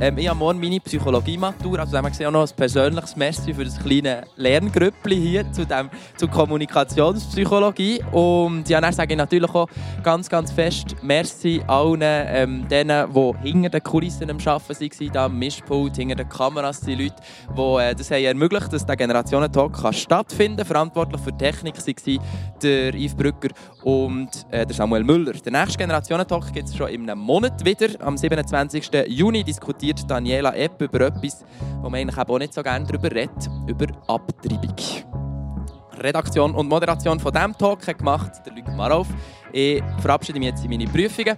ähm, 0.00 0.18
ich 0.18 0.28
habe 0.28 0.38
morgen 0.38 0.58
meine 0.58 0.80
Psychologie-Matur, 0.80 1.78
also 1.78 1.96
haben 1.96 2.18
wir 2.18 2.28
auch 2.28 2.32
noch 2.32 2.48
ein 2.48 2.56
persönliches 2.56 3.14
Merci 3.14 3.54
für 3.54 3.64
das 3.64 3.78
kleine 3.78 4.24
Lerngrüppli 4.36 5.16
hier 5.16 5.52
zu 5.52 5.64
dem, 5.64 5.90
zur 6.16 6.28
Kommunikationspsychologie. 6.28 8.02
Und 8.12 8.68
ja, 8.68 8.80
dann 8.80 8.92
sage 8.92 9.12
ich 9.12 9.18
natürlich 9.18 9.50
auch 9.50 9.68
ganz, 10.02 10.28
ganz 10.28 10.50
fest 10.50 10.96
Merci 11.02 11.62
allen 11.66 12.00
ähm, 12.02 12.68
denen, 12.68 13.06
die 13.12 13.48
hinter 13.50 13.68
den 13.68 13.82
Kulissen 13.82 14.30
am 14.30 14.38
Arbeiten 14.38 14.68
waren, 14.68 15.12
da 15.12 15.24
am 15.26 15.38
Mischpult, 15.38 15.96
hinter 15.96 16.16
den 16.16 16.28
Kameras, 16.28 16.80
die 16.80 16.94
Leute, 16.94 17.16
die 17.56 17.60
äh, 17.60 17.94
das 17.94 18.10
haben 18.10 18.24
ermöglicht, 18.24 18.72
dass 18.72 18.84
der 18.84 18.96
Generationentalk 18.96 19.94
stattfinden 19.94 20.58
kann. 20.58 20.66
Verantwortlich 20.66 21.20
für 21.20 21.32
die 21.32 21.38
Technik 21.38 21.76
war 21.76 22.24
der 22.62 22.94
Yves 22.94 23.14
Brücker 23.14 23.48
und 23.82 24.46
äh, 24.50 24.66
der 24.66 24.74
Samuel 24.74 25.04
Müller. 25.04 25.32
Der 25.32 25.52
nächste 25.52 25.78
Generationentalk 25.78 26.52
gibt 26.52 26.68
es 26.68 26.76
schon 26.76 26.88
im 26.88 27.06
Monat 27.18 27.64
wieder. 27.64 27.88
Am 28.00 28.16
27. 28.16 28.90
Juni 29.08 29.44
diskutiert 29.44 30.08
Daniela 30.08 30.54
Epp 30.54 30.80
über 30.82 31.00
etwas, 31.02 31.44
wo 31.80 31.88
man 31.88 32.00
eigentlich 32.00 32.18
auch 32.18 32.38
nicht 32.38 32.54
so 32.54 32.62
gerne 32.62 32.86
darüber 32.86 33.10
redet, 33.10 33.48
über 33.66 33.86
Abtreibung. 34.06 34.74
Redaktion 35.98 36.54
und 36.54 36.68
Moderation 36.68 37.20
von 37.20 37.32
diesem 37.32 37.56
Talk 37.56 37.86
hat 37.86 37.98
gemacht 37.98 38.32
der 38.44 38.54
Luc 38.54 38.68
Marov. 38.74 39.06
Ich 39.52 39.82
verabschiede 40.00 40.38
mich 40.38 40.48
jetzt 40.48 40.64
in 40.64 40.70
meine 40.70 40.86
Prüfungen 40.86 41.36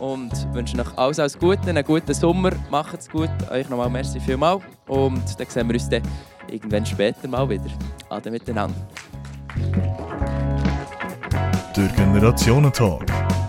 und 0.00 0.32
wünsche 0.52 0.78
euch 0.78 0.98
alles, 0.98 1.18
alles 1.18 1.38
Gute, 1.38 1.70
einen 1.70 1.84
guten 1.84 2.12
Sommer, 2.12 2.50
macht 2.70 2.98
es 2.98 3.08
gut, 3.08 3.30
euch 3.50 3.68
nochmal 3.68 3.88
merci 3.88 4.20
vielmals 4.20 4.62
und 4.88 5.22
dann 5.38 5.46
sehen 5.48 5.68
wir 5.68 5.74
uns 5.74 5.88
dann 5.88 6.02
irgendwann 6.48 6.84
später 6.84 7.28
mal 7.28 7.48
wieder. 7.48 7.70
Ade 8.10 8.30
miteinander. 8.30 8.76
Der 11.74 11.88
Generationentalk. 11.88 13.41